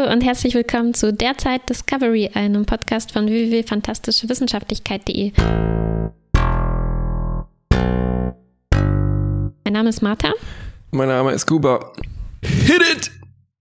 Hallo 0.00 0.12
und 0.12 0.20
herzlich 0.22 0.54
willkommen 0.54 0.94
zu 0.94 1.12
Derzeit 1.12 1.68
Discovery, 1.68 2.30
einem 2.32 2.64
Podcast 2.64 3.12
von 3.12 3.26
www.fantastischewissenschaftlichkeit.de. 3.26 5.32
Mein 9.64 9.72
Name 9.72 9.88
ist 9.90 10.00
Martha. 10.00 10.32
Mein 10.90 11.08
Name 11.08 11.32
ist 11.32 11.44
Kuba. 11.46 11.92
Hit 12.42 12.80
it! 12.92 13.10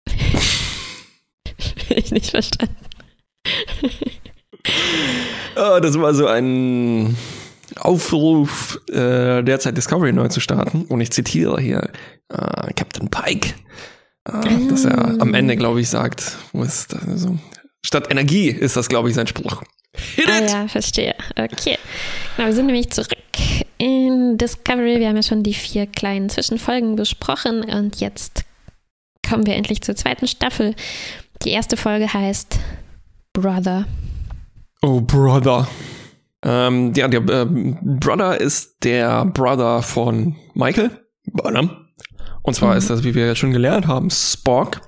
ich 1.96 2.12
nicht 2.12 2.30
verstanden. 2.30 2.76
oh, 5.56 5.78
das 5.82 6.00
war 6.00 6.14
so 6.14 6.28
ein 6.28 7.14
Aufruf, 7.76 8.80
äh, 8.90 9.42
derzeit 9.42 9.76
Discovery 9.76 10.12
neu 10.12 10.28
zu 10.28 10.40
starten. 10.40 10.86
Und 10.86 11.02
ich 11.02 11.10
zitiere 11.10 11.60
hier 11.60 11.90
äh, 12.30 12.72
Captain 12.74 13.10
Pike, 13.10 13.52
dass 14.24 14.84
er 14.84 15.20
am 15.20 15.34
Ende, 15.34 15.56
glaube 15.56 15.80
ich, 15.80 15.88
sagt, 15.88 16.36
wo 16.52 16.62
ist 16.62 16.92
das, 16.92 17.06
also, 17.08 17.38
statt 17.84 18.08
Energie 18.10 18.48
ist 18.48 18.76
das, 18.76 18.88
glaube 18.88 19.08
ich, 19.08 19.14
sein 19.14 19.26
Spruch. 19.26 19.62
Hit 19.94 20.28
ah, 20.28 20.40
ja, 20.40 20.68
verstehe. 20.68 21.14
Okay. 21.36 21.76
Genau, 22.36 22.48
wir 22.48 22.54
sind 22.54 22.66
nämlich 22.66 22.90
zurück 22.90 23.12
in 23.78 24.38
Discovery. 24.38 25.00
Wir 25.00 25.08
haben 25.08 25.16
ja 25.16 25.22
schon 25.22 25.42
die 25.42 25.54
vier 25.54 25.86
kleinen 25.86 26.30
Zwischenfolgen 26.30 26.96
besprochen 26.96 27.62
und 27.64 28.00
jetzt 28.00 28.44
kommen 29.28 29.46
wir 29.46 29.54
endlich 29.54 29.82
zur 29.82 29.96
zweiten 29.96 30.26
Staffel. 30.26 30.74
Die 31.42 31.50
erste 31.50 31.76
Folge 31.76 32.12
heißt 32.12 32.58
Brother. 33.32 33.86
Oh, 34.82 35.00
Brother. 35.00 35.68
Ähm, 36.44 36.92
ja, 36.94 37.08
der 37.08 37.20
äh, 37.20 37.46
Brother 37.46 38.40
ist 38.40 38.84
der 38.84 39.24
Brother 39.26 39.82
von 39.82 40.36
Michael 40.54 40.90
Burnham. 41.26 41.81
Und 42.42 42.54
zwar 42.54 42.72
mhm. 42.72 42.78
ist 42.78 42.90
das, 42.90 43.04
wie 43.04 43.14
wir 43.14 43.26
ja 43.26 43.34
schon 43.34 43.52
gelernt 43.52 43.86
haben, 43.86 44.10
Spock. 44.10 44.80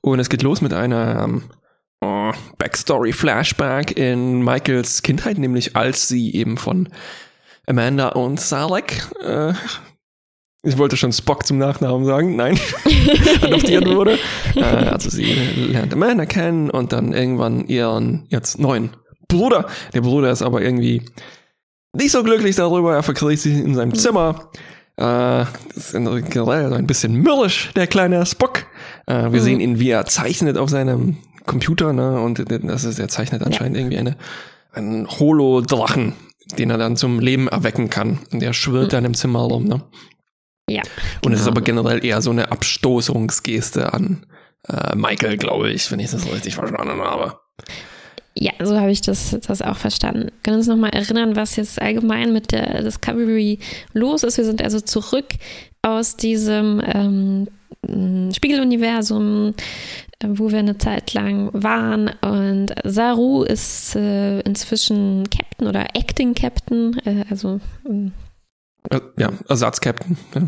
Und 0.00 0.20
es 0.20 0.28
geht 0.28 0.42
los 0.42 0.60
mit 0.60 0.72
einer 0.72 1.24
ähm, 1.24 1.42
oh, 2.00 2.32
Backstory-Flashback 2.58 3.96
in 3.96 4.42
Michaels 4.42 5.02
Kindheit, 5.02 5.38
nämlich 5.38 5.76
als 5.76 6.08
sie 6.08 6.34
eben 6.34 6.56
von 6.56 6.88
Amanda 7.66 8.08
und 8.10 8.38
Salek, 8.38 9.02
äh, 9.22 9.52
ich 10.66 10.78
wollte 10.78 10.96
schon 10.96 11.12
Spock 11.12 11.46
zum 11.46 11.58
Nachnamen 11.58 12.04
sagen, 12.04 12.34
nein, 12.34 12.58
adoptiert 13.42 13.86
wurde. 13.86 14.18
Äh, 14.56 14.62
also 14.62 15.10
sie 15.10 15.32
lernt 15.32 15.92
Amanda 15.92 16.26
kennen 16.26 16.70
und 16.70 16.92
dann 16.92 17.12
irgendwann 17.12 17.66
ihren 17.68 18.26
jetzt 18.30 18.58
neuen 18.58 18.90
Bruder. 19.28 19.68
Der 19.94 20.00
Bruder 20.00 20.30
ist 20.30 20.42
aber 20.42 20.62
irgendwie 20.62 21.02
nicht 21.92 22.10
so 22.10 22.24
glücklich 22.24 22.56
darüber. 22.56 22.94
Er 22.94 23.04
verkriegt 23.04 23.40
sich 23.40 23.54
in 23.54 23.74
seinem 23.74 23.94
Zimmer. 23.94 24.50
Äh, 24.98 25.42
ist 25.74 25.92
generell 25.92 26.72
ein 26.72 26.86
bisschen 26.86 27.14
mürrisch, 27.14 27.70
der 27.76 27.86
kleine 27.86 28.24
Spock. 28.24 28.66
Äh, 29.06 29.30
wir 29.30 29.40
mhm. 29.40 29.44
sehen 29.44 29.60
ihn, 29.60 29.78
wie 29.78 29.90
er 29.90 30.06
zeichnet 30.06 30.56
auf 30.56 30.70
seinem 30.70 31.18
Computer, 31.44 31.92
ne? 31.92 32.20
Und 32.20 32.44
das 32.48 32.84
ist, 32.84 32.98
er 32.98 33.08
zeichnet 33.08 33.42
anscheinend 33.42 33.76
ja. 33.76 33.82
irgendwie 33.82 33.98
eine, 33.98 34.16
einen 34.72 35.08
Holodrachen, 35.08 36.14
den 36.58 36.70
er 36.70 36.78
dann 36.78 36.96
zum 36.96 37.20
Leben 37.20 37.48
erwecken 37.48 37.90
kann. 37.90 38.20
Und 38.32 38.40
der 38.40 38.52
schwirrt 38.52 38.86
mhm. 38.86 38.90
dann 38.90 39.04
im 39.04 39.14
Zimmer 39.14 39.40
rum, 39.40 39.64
ne? 39.64 39.82
Ja. 40.68 40.82
Und 41.24 41.32
es 41.32 41.40
ist 41.40 41.44
genau. 41.44 41.58
aber 41.58 41.64
generell 41.64 42.04
eher 42.04 42.22
so 42.22 42.30
eine 42.30 42.50
Abstoßungsgeste 42.50 43.92
an 43.92 44.26
äh, 44.68 44.96
Michael, 44.96 45.36
glaube 45.36 45.70
ich, 45.70 45.90
wenn 45.92 46.00
ich 46.00 46.10
das 46.10 46.26
richtig 46.26 46.56
verstanden 46.56 47.00
habe. 47.00 47.38
Ja, 48.38 48.52
so 48.62 48.78
habe 48.78 48.90
ich 48.90 49.00
das, 49.00 49.36
das 49.46 49.62
auch 49.62 49.76
verstanden. 49.76 50.30
Können 50.42 50.58
uns 50.58 50.66
nochmal 50.66 50.90
erinnern, 50.90 51.36
was 51.36 51.56
jetzt 51.56 51.80
allgemein 51.80 52.32
mit 52.32 52.52
der 52.52 52.82
Discovery 52.82 53.58
los 53.94 54.24
ist? 54.24 54.36
Wir 54.36 54.44
sind 54.44 54.62
also 54.62 54.80
zurück 54.80 55.26
aus 55.80 56.16
diesem 56.16 56.82
ähm, 56.84 57.48
Spiegeluniversum, 58.34 59.54
äh, 60.18 60.28
wo 60.28 60.50
wir 60.50 60.58
eine 60.58 60.76
Zeit 60.76 61.14
lang 61.14 61.50
waren. 61.52 62.10
Und 62.20 62.74
Saru 62.84 63.42
ist 63.42 63.96
äh, 63.96 64.40
inzwischen 64.40 65.24
Captain 65.30 65.66
oder 65.66 65.94
Acting 65.94 66.34
Captain, 66.34 66.98
äh, 67.04 67.24
also 67.30 67.60
ähm, 67.88 68.12
ja, 69.18 69.32
Ersatzcaptain. 69.48 70.16
Ja. 70.34 70.42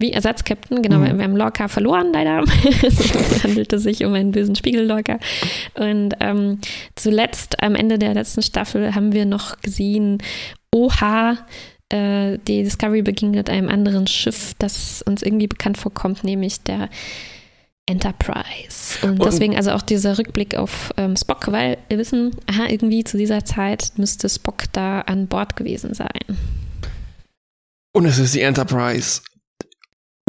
Wie 0.00 0.12
Ersatzkapitän, 0.12 0.80
genau, 0.80 0.98
mhm. 0.98 1.18
wir 1.18 1.24
haben 1.24 1.36
Lorca 1.36 1.68
verloren, 1.68 2.10
leider. 2.12 2.42
es 2.82 3.44
handelte 3.44 3.78
sich 3.78 4.02
um 4.04 4.14
einen 4.14 4.32
bösen 4.32 4.56
Spiegel-Lorca. 4.56 5.18
Und 5.74 6.14
ähm, 6.20 6.58
zuletzt, 6.94 7.62
am 7.62 7.74
Ende 7.74 7.98
der 7.98 8.14
letzten 8.14 8.40
Staffel, 8.40 8.94
haben 8.94 9.12
wir 9.12 9.26
noch 9.26 9.60
gesehen, 9.60 10.18
oha, 10.74 11.36
äh, 11.90 12.38
die 12.48 12.62
Discovery 12.62 13.02
begegnet 13.02 13.50
einem 13.50 13.68
anderen 13.68 14.06
Schiff, 14.06 14.54
das 14.58 15.02
uns 15.02 15.22
irgendwie 15.22 15.48
bekannt 15.48 15.76
vorkommt, 15.76 16.24
nämlich 16.24 16.62
der 16.62 16.88
Enterprise. 17.84 18.98
Und, 19.02 19.20
und 19.20 19.24
deswegen 19.24 19.54
also 19.54 19.72
auch 19.72 19.82
dieser 19.82 20.16
Rückblick 20.16 20.54
auf 20.54 20.92
ähm, 20.96 21.14
Spock, 21.14 21.52
weil 21.52 21.76
wir 21.88 21.98
wissen, 21.98 22.34
aha, 22.46 22.68
irgendwie 22.68 23.04
zu 23.04 23.18
dieser 23.18 23.44
Zeit 23.44 23.92
müsste 23.96 24.30
Spock 24.30 24.64
da 24.72 25.00
an 25.02 25.26
Bord 25.26 25.56
gewesen 25.56 25.92
sein. 25.92 26.38
Und 27.92 28.06
es 28.06 28.18
ist 28.18 28.34
die 28.34 28.40
Enterprise 28.40 29.20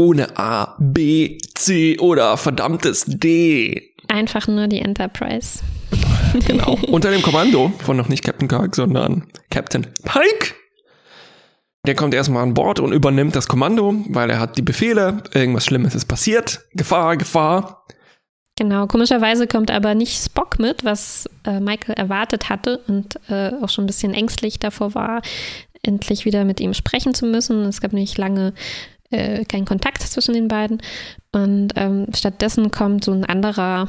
ohne 0.02 0.36
A, 0.38 0.76
B, 0.80 1.38
C 1.54 2.00
oder 2.00 2.36
verdammtes 2.38 3.06
D. 3.06 3.94
Einfach 4.08 4.48
nur 4.48 4.68
die 4.68 4.80
Enterprise. 4.80 5.60
genau. 6.48 6.78
Unter 6.88 7.12
dem 7.12 7.22
Kommando 7.22 7.72
von 7.84 7.98
noch 7.98 8.10
nicht 8.10 8.24
Captain 8.24 8.48
Kirk, 8.48 8.76
sondern 8.76 9.28
Captain 9.52 9.86
Pike. 10.04 10.56
Der 11.86 11.96
kommt 11.96 12.14
erstmal 12.14 12.44
an 12.44 12.54
Bord 12.54 12.80
und 12.80 12.94
übernimmt 12.94 13.36
das 13.36 13.48
Kommando, 13.48 13.94
weil 14.10 14.30
er 14.30 14.40
hat 14.40 14.58
die 14.58 14.62
Befehle, 14.62 15.24
irgendwas 15.34 15.66
Schlimmes 15.66 15.96
ist 15.96 16.06
passiert, 16.06 16.62
Gefahr, 16.74 17.18
Gefahr. 17.18 17.86
Genau, 18.58 18.86
komischerweise 18.86 19.48
kommt 19.48 19.72
aber 19.72 19.96
nicht 19.96 20.24
Spock 20.24 20.60
mit, 20.60 20.84
was 20.84 21.28
äh, 21.46 21.60
Michael 21.60 21.96
erwartet 21.96 22.50
hatte 22.50 22.80
und 22.88 23.20
äh, 23.30 23.52
auch 23.62 23.70
schon 23.70 23.86
ein 23.86 23.88
bisschen 23.88 24.14
ängstlich 24.14 24.60
davor 24.60 24.94
war, 24.94 25.22
endlich 25.84 26.26
wieder 26.26 26.44
mit 26.44 26.60
ihm 26.60 26.74
sprechen 26.74 27.14
zu 27.14 27.26
müssen. 27.26 27.64
Es 27.64 27.82
gab 27.82 27.94
nicht 27.94 28.18
lange 28.18 28.54
äh, 29.12 29.46
keinen 29.46 29.66
Kontakt 29.66 30.02
zwischen 30.02 30.34
den 30.34 30.48
beiden. 30.48 30.82
Und 31.32 31.74
ähm, 31.76 32.08
stattdessen 32.16 32.72
kommt 32.72 33.06
so 33.06 33.12
ein 33.12 33.26
anderer 33.26 33.88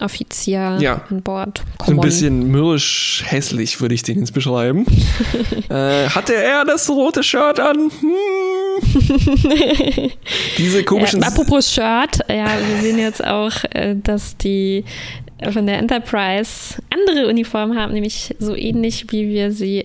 Offizier 0.00 0.78
ja. 0.80 1.04
an 1.10 1.22
Bord. 1.22 1.62
So 1.84 1.92
ein 1.92 2.00
bisschen 2.00 2.50
mürrisch 2.50 3.22
hässlich 3.26 3.80
würde 3.80 3.94
ich 3.94 4.02
den 4.02 4.20
jetzt 4.20 4.32
beschreiben. 4.32 4.86
äh, 5.68 6.08
hatte 6.08 6.34
er 6.34 6.64
das 6.64 6.88
rote 6.88 7.22
Shirt 7.22 7.60
an? 7.60 7.90
Hm. 8.00 8.10
Diese 10.56 10.82
komischen. 10.84 11.20
Ja, 11.20 11.28
apropos 11.28 11.70
Shirt, 11.70 12.20
ja, 12.28 12.48
wir 12.66 12.80
sehen 12.80 12.98
jetzt 12.98 13.22
auch, 13.22 13.52
äh, 13.70 13.94
dass 13.94 14.36
die 14.38 14.84
von 15.50 15.66
der 15.66 15.78
Enterprise 15.78 16.76
andere 16.90 17.28
Uniformen 17.28 17.78
haben, 17.78 17.92
nämlich 17.92 18.34
so 18.38 18.54
ähnlich 18.54 19.06
wie 19.10 19.28
wir 19.28 19.52
sie 19.52 19.84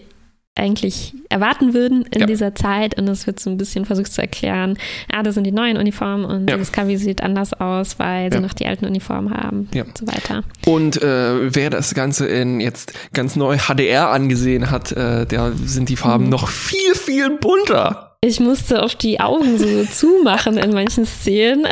eigentlich 0.57 1.13
erwarten 1.29 1.73
würden 1.73 2.05
in 2.11 2.21
ja. 2.21 2.25
dieser 2.25 2.55
Zeit. 2.55 2.97
Und 2.97 3.07
es 3.07 3.27
wird 3.27 3.39
so 3.39 3.49
ein 3.49 3.57
bisschen 3.57 3.85
versucht 3.85 4.11
zu 4.11 4.21
erklären, 4.21 4.77
ah, 5.11 5.23
das 5.23 5.35
sind 5.35 5.43
die 5.43 5.51
neuen 5.51 5.77
Uniformen 5.77 6.25
und 6.25 6.49
ja. 6.49 6.57
Discovery 6.57 6.97
sieht 6.97 7.21
anders 7.21 7.53
aus, 7.53 7.99
weil 7.99 8.31
sie 8.31 8.39
noch 8.39 8.53
die 8.53 8.65
alten 8.65 8.85
Uniformen 8.85 9.33
haben 9.33 9.69
ja. 9.73 9.83
und 9.83 9.97
so 9.97 10.07
weiter. 10.07 10.43
Und 10.65 11.01
äh, 11.01 11.53
wer 11.53 11.69
das 11.69 11.93
Ganze 11.93 12.27
in 12.27 12.59
jetzt 12.59 12.93
ganz 13.13 13.35
neu 13.35 13.57
HDR 13.57 14.09
angesehen 14.09 14.71
hat, 14.71 14.91
äh, 14.91 15.25
da 15.25 15.51
sind 15.65 15.89
die 15.89 15.97
Farben 15.97 16.25
mhm. 16.25 16.29
noch 16.31 16.47
viel, 16.47 16.95
viel 16.95 17.37
bunter. 17.37 18.07
Ich 18.21 18.39
musste 18.39 18.81
auf 18.81 18.95
die 18.95 19.19
Augen 19.19 19.59
so 19.59 19.85
zumachen 19.91 20.57
in 20.57 20.71
manchen 20.73 21.05
Szenen 21.05 21.67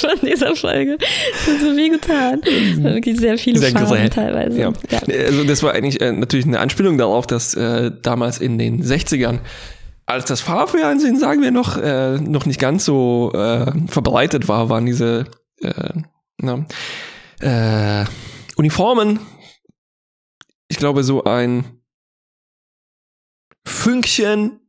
von 0.00 0.18
dieser 0.22 0.54
Folge. 0.56 0.98
Das 0.98 1.54
hat 1.54 1.60
so 1.60 1.76
weh 1.76 1.88
getan. 1.88 2.40
Wirklich 2.82 3.18
sehr 3.18 3.38
viele 3.38 3.58
sehr 3.58 3.72
Farben 3.72 4.10
teilweise. 4.10 4.58
Ja. 4.58 4.72
Ja. 4.90 5.00
Also 5.26 5.44
das 5.44 5.62
war 5.62 5.72
eigentlich 5.72 6.00
äh, 6.00 6.12
natürlich 6.12 6.46
eine 6.46 6.60
Anspielung 6.60 6.98
darauf, 6.98 7.26
dass 7.26 7.54
äh, 7.54 7.90
damals 8.02 8.38
in 8.38 8.58
den 8.58 8.82
60ern 8.82 9.40
als 10.06 10.24
das 10.24 10.40
Farbfernsehen, 10.40 11.16
sagen 11.16 11.40
wir 11.40 11.52
noch, 11.52 11.76
äh, 11.76 12.18
noch 12.18 12.44
nicht 12.44 12.58
ganz 12.58 12.84
so 12.84 13.30
äh, 13.32 13.70
verbreitet 13.86 14.48
war, 14.48 14.68
waren 14.68 14.84
diese 14.84 15.26
äh, 15.60 15.92
na, 16.38 16.66
äh, 17.40 18.04
Uniformen, 18.56 19.20
ich 20.68 20.78
glaube, 20.78 21.04
so 21.04 21.24
ein 21.24 21.64
Fünkchen 23.64 24.60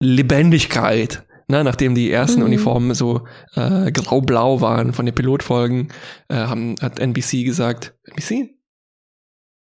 Lebendigkeit. 0.00 1.26
Na, 1.50 1.64
nachdem 1.64 1.94
die 1.94 2.10
ersten 2.10 2.40
mhm. 2.40 2.46
Uniformen 2.46 2.94
so 2.94 3.26
äh, 3.54 3.90
grau-blau 3.90 4.60
waren 4.60 4.92
von 4.92 5.04
den 5.04 5.14
Pilotfolgen, 5.14 5.88
äh, 6.28 6.36
haben, 6.36 6.76
hat 6.80 6.98
NBC 7.00 7.44
gesagt, 7.44 7.94
NBC? 8.04 8.54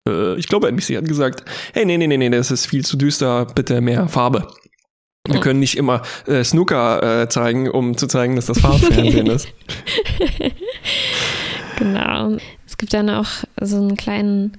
Äh, 0.07 0.35
ich 0.35 0.47
glaube, 0.47 0.67
NBC 0.67 0.97
hat 0.97 1.07
gesagt, 1.07 1.45
hey, 1.73 1.85
nee, 1.85 1.97
nee, 1.97 2.07
nee, 2.07 2.17
nee, 2.17 2.29
das 2.29 2.51
ist 2.51 2.65
viel 2.65 2.83
zu 2.83 2.97
düster, 2.97 3.45
bitte 3.45 3.79
mehr 3.81 4.09
Farbe. 4.09 4.47
Wir 5.27 5.37
oh. 5.37 5.41
können 5.41 5.59
nicht 5.59 5.77
immer 5.77 6.01
äh, 6.27 6.43
Snooker 6.43 7.21
äh, 7.21 7.29
zeigen, 7.29 7.69
um 7.69 7.95
zu 7.97 8.07
zeigen, 8.07 8.35
dass 8.35 8.47
das 8.47 8.59
Farbfernsehen 8.59 9.27
ist. 9.27 9.47
Genau. 11.79 12.35
Es 12.65 12.77
gibt 12.77 12.93
dann 12.93 13.09
auch 13.09 13.29
so 13.61 13.77
einen 13.77 13.95
kleinen 13.95 14.57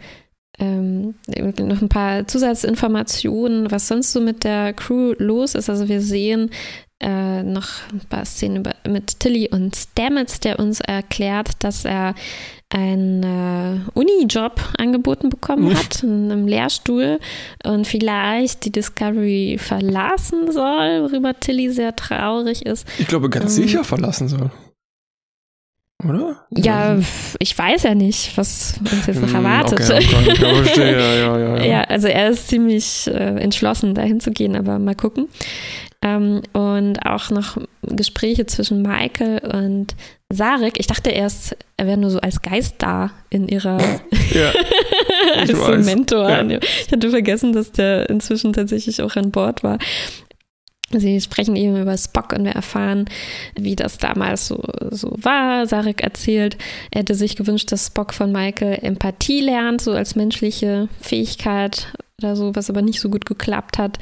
ähm, 0.59 1.15
noch 1.29 1.83
ein 1.83 1.89
paar 1.89 2.27
Zusatzinformationen, 2.27 3.71
was 3.71 3.89
sonst 3.89 4.13
so 4.13 4.21
mit 4.21 4.45
der 4.45 4.73
Crew 4.73 5.15
los 5.19 5.55
ist. 5.55 5.71
Also 5.71 5.89
wir 5.89 6.01
sehen 6.01 6.51
äh, 7.01 7.43
noch 7.43 7.69
ein 7.93 8.01
paar 8.09 8.25
Szenen 8.25 8.59
über, 8.59 8.75
mit 8.89 9.21
Tilly 9.21 9.49
und 9.51 9.75
Stamets, 9.75 10.41
der 10.41 10.59
uns 10.59 10.81
erklärt, 10.81 11.51
dass 11.61 11.85
er 11.85 12.15
einen 12.69 13.23
äh, 13.25 13.81
Uni-Job 13.95 14.61
angeboten 14.79 15.29
bekommen 15.29 15.77
hat, 15.77 16.03
in 16.03 16.31
einem 16.31 16.47
Lehrstuhl 16.47 17.19
und 17.65 17.87
vielleicht 17.87 18.65
die 18.65 18.71
Discovery 18.71 19.59
verlassen 19.59 20.53
soll, 20.53 21.03
worüber 21.03 21.39
Tilly 21.39 21.71
sehr 21.71 21.97
traurig 21.97 22.65
ist. 22.65 22.87
Ich 22.99 23.09
glaube, 23.09 23.29
ganz 23.29 23.57
ähm, 23.57 23.65
sicher 23.65 23.85
verlassen 23.85 24.29
soll. 24.29 24.51
Oder? 26.09 26.47
Ja, 26.51 26.99
ich 27.39 27.59
weiß 27.59 27.83
ja 27.83 27.95
nicht, 27.95 28.37
was 28.37 28.81
uns 28.81 29.07
jetzt 29.07 29.21
noch 29.21 29.29
hm, 29.29 29.35
erwartet. 29.35 29.81
Okay, 29.81 30.33
okay. 30.33 30.93
ja, 30.93 31.15
ja, 31.15 31.39
ja, 31.39 31.65
ja, 31.65 31.85
also 31.85 32.09
er 32.09 32.31
ist 32.31 32.49
ziemlich 32.49 33.07
äh, 33.09 33.37
entschlossen, 33.39 33.95
dahin 33.95 34.21
zu 34.21 34.31
gehen, 34.31 34.57
aber 34.57 34.79
mal 34.79 34.95
gucken. 34.95 35.29
Ähm, 36.03 36.43
und 36.53 37.05
auch 37.05 37.31
noch 37.31 37.59
Gespräche 37.83 38.47
zwischen 38.47 38.81
Michael 38.81 39.39
und 39.41 39.95
Sarek. 40.31 40.79
Ich 40.79 40.87
dachte 40.87 41.11
erst, 41.11 41.57
er 41.77 41.87
wäre 41.87 41.99
nur 41.99 42.11
so 42.11 42.21
als 42.21 42.41
Geist 42.41 42.77
da 42.79 43.11
in 43.29 43.49
ihrer 43.49 43.79
ja, 44.33 44.53
als 45.37 45.51
so 45.51 45.77
Mentor. 45.77 46.31
Ja. 46.31 46.59
Ich 46.63 46.91
hatte 46.91 47.11
vergessen, 47.11 47.53
dass 47.53 47.73
der 47.73 48.09
inzwischen 48.09 48.55
tatsächlich 48.55 49.03
auch 49.03 49.17
an 49.17 49.31
Bord 49.31 49.63
war. 49.63 49.79
Sie 50.93 51.21
sprechen 51.21 51.55
eben 51.55 51.81
über 51.81 51.97
Spock 51.97 52.33
und 52.33 52.45
wir 52.45 52.53
erfahren, 52.53 53.05
wie 53.57 53.77
das 53.77 53.99
damals 53.99 54.49
so, 54.49 54.61
so 54.91 55.15
war. 55.19 55.67
Sarek 55.67 56.03
erzählt, 56.03 56.57
er 56.91 57.01
hätte 57.01 57.15
sich 57.15 57.37
gewünscht, 57.37 57.71
dass 57.71 57.89
Spock 57.89 58.13
von 58.13 58.33
Michael 58.33 58.79
Empathie 58.83 59.41
lernt, 59.41 59.81
so 59.81 59.93
als 59.93 60.17
menschliche 60.17 60.89
Fähigkeit 61.01 61.93
oder 62.23 62.37
so, 62.37 62.55
was 62.55 62.71
aber 62.71 62.83
nicht 62.83 63.01
so 63.01 63.09
gut 63.09 63.27
geklappt 63.27 63.79
hat. 63.79 63.99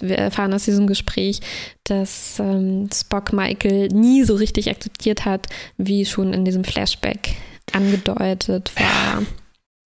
Wir 0.00 0.18
erfahren 0.18 0.52
aus 0.52 0.64
diesem 0.64 0.86
Gespräch, 0.86 1.40
dass 1.84 2.38
ähm, 2.38 2.88
Spock 2.92 3.32
Michael 3.32 3.88
nie 3.88 4.24
so 4.24 4.34
richtig 4.34 4.70
akzeptiert 4.70 5.24
hat, 5.24 5.46
wie 5.76 6.04
schon 6.04 6.32
in 6.32 6.44
diesem 6.44 6.64
Flashback 6.64 7.34
angedeutet 7.72 8.72
war. 8.76 9.22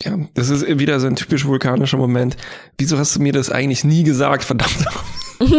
Ja, 0.04 0.16
das 0.34 0.48
ist 0.48 0.78
wieder 0.78 1.00
so 1.00 1.08
ein 1.08 1.16
typisch 1.16 1.44
vulkanischer 1.44 1.96
Moment. 1.96 2.36
Wieso 2.76 2.98
hast 2.98 3.16
du 3.16 3.20
mir 3.20 3.32
das 3.32 3.50
eigentlich 3.50 3.84
nie 3.84 4.04
gesagt, 4.04 4.44
verdammt? 4.44 4.84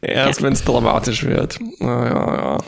Erst 0.02 0.40
ja. 0.40 0.46
wenn 0.46 0.52
es 0.52 0.64
dramatisch 0.64 1.24
wird. 1.24 1.58
Ja, 1.80 2.06
ja, 2.06 2.34
ja. 2.34 2.58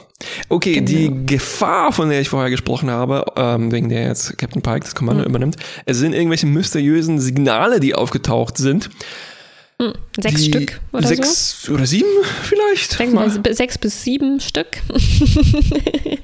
Okay, 0.49 0.75
genau. 0.75 0.87
die 0.87 1.27
Gefahr, 1.27 1.93
von 1.93 2.11
der 2.11 2.21
ich 2.21 2.29
vorher 2.29 2.51
gesprochen 2.51 2.91
habe, 2.91 3.25
ähm, 3.37 3.73
wegen 3.73 3.89
der 3.89 4.07
jetzt 4.07 4.37
Captain 4.39 4.63
Pike 4.63 4.81
das 4.81 4.95
Kommando 4.95 5.23
mhm. 5.23 5.29
übernimmt, 5.29 5.57
es 5.87 5.99
sind 5.99 6.13
irgendwelche 6.13 6.47
mysteriösen 6.47 7.21
Signale, 7.21 7.81
die 7.81 7.95
aufgetaucht 7.95 8.59
sind. 8.59 8.91
Hm, 9.83 9.95
sechs 10.21 10.43
die 10.43 10.49
Stück 10.49 10.81
oder 10.93 11.09
sechs 11.09 11.63
so? 11.63 11.73
oder 11.73 11.87
sieben 11.87 12.09
vielleicht? 12.43 12.93
Sechs, 12.93 13.57
sechs 13.57 13.79
bis 13.79 14.05
sieben 14.05 14.39
Stück. 14.39 14.69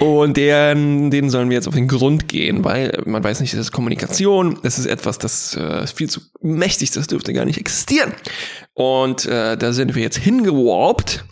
und 0.00 0.36
deren, 0.38 1.10
denen 1.10 1.28
sollen 1.28 1.50
wir 1.50 1.56
jetzt 1.56 1.68
auf 1.68 1.74
den 1.74 1.88
Grund 1.88 2.28
gehen, 2.28 2.64
weil 2.64 3.02
man 3.04 3.22
weiß 3.22 3.40
nicht, 3.40 3.52
das 3.52 3.60
ist 3.60 3.72
Kommunikation, 3.72 4.58
das 4.62 4.78
ist 4.78 4.86
etwas, 4.86 5.18
das 5.18 5.54
äh, 5.56 5.86
viel 5.86 6.08
zu 6.08 6.20
mächtig, 6.40 6.92
das 6.92 7.08
dürfte 7.08 7.34
gar 7.34 7.44
nicht 7.44 7.58
existieren. 7.58 8.14
Und 8.78 9.26
äh, 9.26 9.56
da 9.56 9.72
sind 9.72 9.94
wir 9.94 10.02
jetzt 10.02 10.18
hingewarpt, 10.18 11.24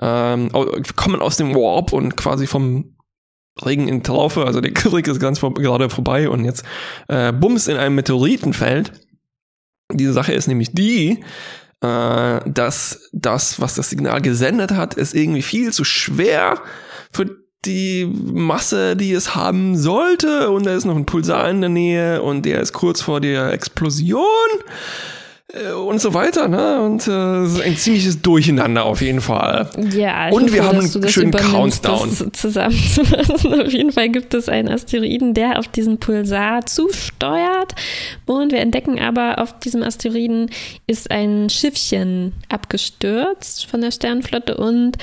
ähm, 0.00 0.50
kommen 0.96 1.20
aus 1.20 1.36
dem 1.36 1.54
Warp 1.54 1.92
und 1.92 2.16
quasi 2.16 2.46
vom 2.46 2.96
Regen 3.64 3.88
in 3.88 4.02
Traufe, 4.02 4.44
also 4.44 4.60
der 4.60 4.72
Krieg 4.72 5.06
ist 5.06 5.20
ganz 5.20 5.38
vor, 5.38 5.54
gerade 5.54 5.90
vorbei 5.90 6.28
und 6.28 6.44
jetzt 6.44 6.64
äh, 7.08 7.32
Bums 7.32 7.68
in 7.68 7.76
einem 7.76 7.94
Meteoritenfeld 7.94 8.92
diese 9.92 10.12
Sache 10.12 10.32
ist 10.32 10.48
nämlich 10.48 10.72
die, 10.72 11.20
äh, 11.80 12.40
dass 12.44 13.08
das, 13.12 13.60
was 13.60 13.74
das 13.74 13.90
Signal 13.90 14.20
gesendet 14.20 14.72
hat, 14.72 14.94
ist 14.94 15.14
irgendwie 15.14 15.42
viel 15.42 15.72
zu 15.72 15.84
schwer 15.84 16.60
für 17.10 17.26
die 17.64 18.06
Masse, 18.06 18.96
die 18.96 19.12
es 19.12 19.34
haben 19.34 19.76
sollte. 19.76 20.50
Und 20.50 20.66
da 20.66 20.74
ist 20.74 20.84
noch 20.84 20.96
ein 20.96 21.06
Pulsar 21.06 21.48
in 21.50 21.60
der 21.60 21.70
Nähe 21.70 22.22
und 22.22 22.44
der 22.44 22.60
ist 22.60 22.72
kurz 22.72 23.00
vor 23.00 23.20
der 23.20 23.52
Explosion. 23.52 24.24
Äh, 25.52 25.72
und 25.72 26.00
so 26.00 26.12
weiter, 26.12 26.46
ne? 26.48 26.82
Und 26.82 27.06
äh, 27.08 27.44
es 27.44 27.54
ist 27.54 27.60
ein 27.62 27.76
ziemliches 27.76 28.20
Durcheinander 28.20 28.84
auf 28.84 29.00
jeden 29.00 29.20
Fall. 29.20 29.70
Ja, 29.92 30.28
ich 30.28 30.34
und 30.34 30.52
wir 30.52 30.64
haben 30.64 30.78
einen 30.78 31.08
schönen 31.08 31.32
Countdown. 31.32 32.10
Das 32.10 32.40
zusammenzufassen. 32.40 33.60
auf 33.62 33.72
jeden 33.72 33.92
Fall 33.92 34.10
gibt 34.10 34.34
es 34.34 34.48
einen 34.48 34.68
Asteroiden, 34.68 35.32
der 35.32 35.58
auf 35.58 35.68
diesen 35.68 35.98
Pulsar 35.98 36.66
zusteuert. 36.66 37.74
Und 38.26 38.52
wir 38.52 38.60
entdecken 38.60 39.00
aber, 39.00 39.40
auf 39.40 39.58
diesem 39.58 39.82
Asteroiden 39.82 40.50
ist 40.86 41.10
ein 41.10 41.48
Schiffchen 41.48 42.34
abgestürzt 42.50 43.66
von 43.66 43.80
der 43.80 43.90
Sternflotte 43.90 44.56
und 44.56 44.98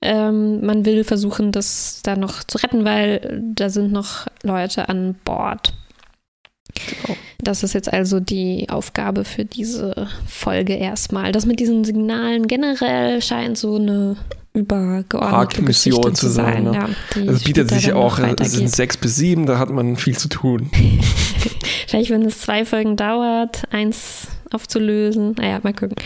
ähm, 0.00 0.64
man 0.64 0.84
will 0.84 1.02
versuchen, 1.02 1.50
das 1.50 2.02
da 2.04 2.14
noch 2.14 2.44
zu 2.44 2.58
retten, 2.58 2.84
weil 2.84 3.42
da 3.54 3.68
sind 3.68 3.90
noch 3.90 4.26
Leute 4.42 4.88
an 4.88 5.16
Bord. 5.24 5.72
Genau. 6.86 7.18
Das 7.38 7.62
ist 7.62 7.72
jetzt 7.72 7.92
also 7.92 8.20
die 8.20 8.68
Aufgabe 8.68 9.24
für 9.24 9.44
diese 9.44 10.08
Folge 10.26 10.74
erstmal. 10.74 11.32
Das 11.32 11.46
mit 11.46 11.60
diesen 11.60 11.84
Signalen 11.84 12.46
generell 12.48 13.22
scheint 13.22 13.56
so 13.56 13.76
eine 13.76 14.16
übergeordnete 14.54 15.62
Mission 15.62 16.14
zu 16.14 16.28
sein. 16.28 16.64
Ne? 16.64 16.72
Ja, 16.74 17.22
das 17.24 17.44
bietet 17.44 17.70
sich 17.70 17.92
auch, 17.92 18.18
es 18.18 18.52
sind 18.52 18.70
sechs 18.70 18.96
bis 18.96 19.16
sieben, 19.16 19.46
da 19.46 19.58
hat 19.58 19.70
man 19.70 19.96
viel 19.96 20.16
zu 20.16 20.28
tun. 20.28 20.70
Vielleicht, 21.86 22.10
wenn 22.10 22.22
es 22.22 22.40
zwei 22.40 22.64
Folgen 22.64 22.96
dauert, 22.96 23.62
eins 23.70 24.26
aufzulösen. 24.52 25.34
Naja, 25.38 25.60
mal 25.62 25.72
gucken. 25.72 25.96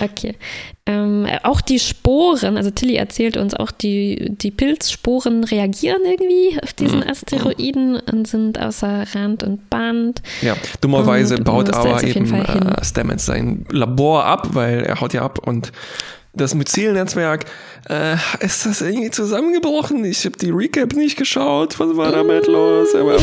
Okay. 0.00 0.34
Ähm, 0.86 1.26
auch 1.42 1.60
die 1.62 1.78
Sporen, 1.78 2.58
also 2.58 2.70
Tilly 2.70 2.96
erzählt 2.96 3.38
uns, 3.38 3.54
auch 3.54 3.70
die, 3.70 4.32
die 4.36 4.50
Pilzsporen 4.50 5.44
reagieren 5.44 6.02
irgendwie 6.04 6.60
auf 6.62 6.74
diesen 6.74 7.00
mhm. 7.00 7.08
Asteroiden 7.08 7.96
und 8.00 8.28
sind 8.28 8.60
außer 8.60 9.06
Rand 9.14 9.42
und 9.42 9.70
Band. 9.70 10.22
Ja, 10.42 10.56
dummerweise 10.82 11.38
und 11.38 11.44
baut 11.44 11.72
aber 11.72 12.02
eben 12.02 12.34
äh, 12.34 12.84
Stamets 12.84 13.24
sein 13.24 13.64
Labor 13.70 14.24
ab, 14.24 14.48
weil 14.52 14.80
er 14.82 15.00
haut 15.00 15.14
ja 15.14 15.22
ab 15.22 15.38
und 15.46 15.72
das 16.34 16.54
Myzel-Netzwerk, 16.54 17.44
äh, 17.88 18.16
ist 18.40 18.66
das 18.66 18.80
irgendwie 18.80 19.10
zusammengebrochen? 19.10 20.04
Ich 20.04 20.24
habe 20.24 20.36
die 20.36 20.50
Recap 20.50 20.94
nicht 20.94 21.16
geschaut. 21.16 21.78
Was 21.78 21.96
war 21.96 22.12
damit 22.12 22.46
los? 22.46 22.94
Aber 22.94 23.18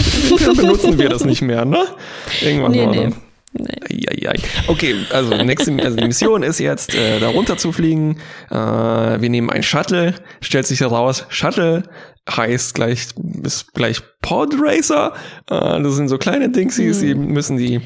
benutzen 0.56 0.98
wir 0.98 1.10
das 1.10 1.26
nicht 1.26 1.42
mehr, 1.42 1.66
ne? 1.66 1.86
Irgendwann 2.42 2.72
nee, 2.72 2.86
war 2.86 2.96
nee. 2.96 3.14
Nee. 3.54 3.68
Eieiei. 4.08 4.36
Okay, 4.68 4.96
also 5.12 5.36
nächste 5.36 5.72
also 5.84 5.98
die 5.98 6.08
Mission 6.08 6.42
ist 6.42 6.60
jetzt, 6.60 6.96
äh, 6.96 7.20
da 7.20 7.30
runter 7.30 7.58
zu 7.58 7.72
fliegen. 7.72 8.18
Äh, 8.50 8.56
wir 8.56 9.30
nehmen 9.30 9.50
ein 9.50 9.64
Shuttle, 9.64 10.16
stellt 10.40 10.68
sich 10.68 10.80
heraus, 10.80 11.26
Shuttle 11.30 11.84
heißt 12.30 12.76
gleich, 12.76 13.08
ist 13.44 13.74
gleich 13.74 14.02
Pod 14.22 14.54
Racer. 14.58 15.14
Äh, 15.50 15.82
das 15.82 15.96
sind 15.96 16.08
so 16.08 16.18
kleine 16.18 16.50
Dingsies, 16.50 17.02
mhm. 17.02 17.06
die 17.06 17.16
müssen 17.16 17.58
die 17.58 17.82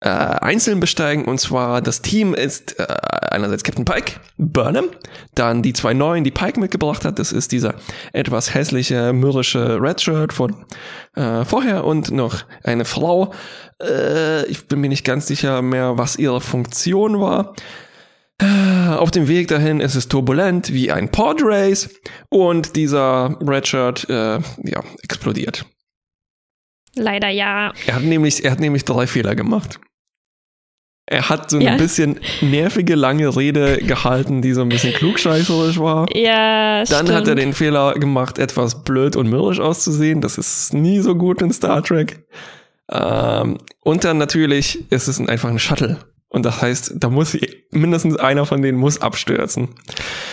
äh, 0.00 0.08
einzeln 0.08 0.80
besteigen. 0.80 1.24
Und 1.24 1.40
zwar 1.40 1.80
das 1.80 2.02
Team 2.02 2.34
ist 2.34 2.78
äh, 2.78 2.86
einerseits 3.30 3.64
Captain 3.64 3.84
Pike, 3.84 4.20
Burnham, 4.36 4.86
dann 5.34 5.62
die 5.62 5.72
zwei 5.72 5.94
neuen, 5.94 6.24
die 6.24 6.30
Pike 6.30 6.60
mitgebracht 6.60 7.04
hat. 7.04 7.18
Das 7.18 7.32
ist 7.32 7.52
dieser 7.52 7.74
etwas 8.12 8.54
hässliche, 8.54 9.12
mürrische 9.12 9.80
Redshirt 9.80 10.32
von 10.32 10.66
äh, 11.14 11.44
vorher 11.44 11.84
und 11.84 12.10
noch 12.10 12.44
eine 12.62 12.84
Frau. 12.84 13.32
Äh, 13.82 14.46
ich 14.46 14.66
bin 14.68 14.80
mir 14.80 14.88
nicht 14.88 15.04
ganz 15.04 15.26
sicher 15.26 15.62
mehr, 15.62 15.98
was 15.98 16.16
ihre 16.16 16.40
Funktion 16.40 17.20
war. 17.20 17.54
Äh, 18.38 18.88
auf 18.90 19.10
dem 19.10 19.28
Weg 19.28 19.48
dahin 19.48 19.80
ist 19.80 19.94
es 19.94 20.08
turbulent 20.08 20.72
wie 20.72 20.92
ein 20.92 21.10
Podrace 21.10 21.88
und 22.28 22.76
dieser 22.76 23.38
Redshirt 23.40 24.08
äh, 24.10 24.40
ja, 24.62 24.82
explodiert. 25.02 25.64
Leider 26.94 27.28
ja. 27.28 27.72
Er 27.86 27.94
hat 27.94 28.02
nämlich, 28.02 28.44
er 28.44 28.52
hat 28.52 28.60
nämlich 28.60 28.84
drei 28.84 29.06
Fehler 29.06 29.34
gemacht. 29.34 29.78
Er 31.08 31.28
hat 31.28 31.50
so 31.50 31.58
eine 31.58 31.66
ja. 31.66 31.76
bisschen 31.76 32.18
nervige, 32.40 32.96
lange 32.96 33.36
Rede 33.36 33.78
gehalten, 33.78 34.42
die 34.42 34.52
so 34.52 34.62
ein 34.62 34.68
bisschen 34.68 34.92
klugscheißerisch 34.92 35.78
war. 35.78 36.06
Ja, 36.12 36.84
Dann 36.84 37.06
stimmt. 37.06 37.12
hat 37.12 37.28
er 37.28 37.36
den 37.36 37.52
Fehler 37.52 37.94
gemacht, 37.94 38.38
etwas 38.38 38.82
blöd 38.82 39.14
und 39.14 39.30
mürrisch 39.30 39.60
auszusehen. 39.60 40.20
Das 40.20 40.36
ist 40.36 40.74
nie 40.74 40.98
so 40.98 41.14
gut 41.14 41.42
in 41.42 41.52
Star 41.52 41.82
Trek. 41.82 42.24
Ähm, 42.90 43.58
und 43.82 44.04
dann 44.04 44.18
natürlich 44.18 44.90
ist 44.90 45.06
es 45.06 45.20
einfach 45.20 45.48
ein 45.48 45.60
Shuttle. 45.60 45.98
Und 46.28 46.44
das 46.44 46.60
heißt, 46.60 46.94
da 46.96 47.08
muss 47.08 47.38
mindestens 47.70 48.16
einer 48.16 48.46
von 48.46 48.60
denen 48.60 48.78
muss 48.78 49.00
abstürzen. 49.00 49.68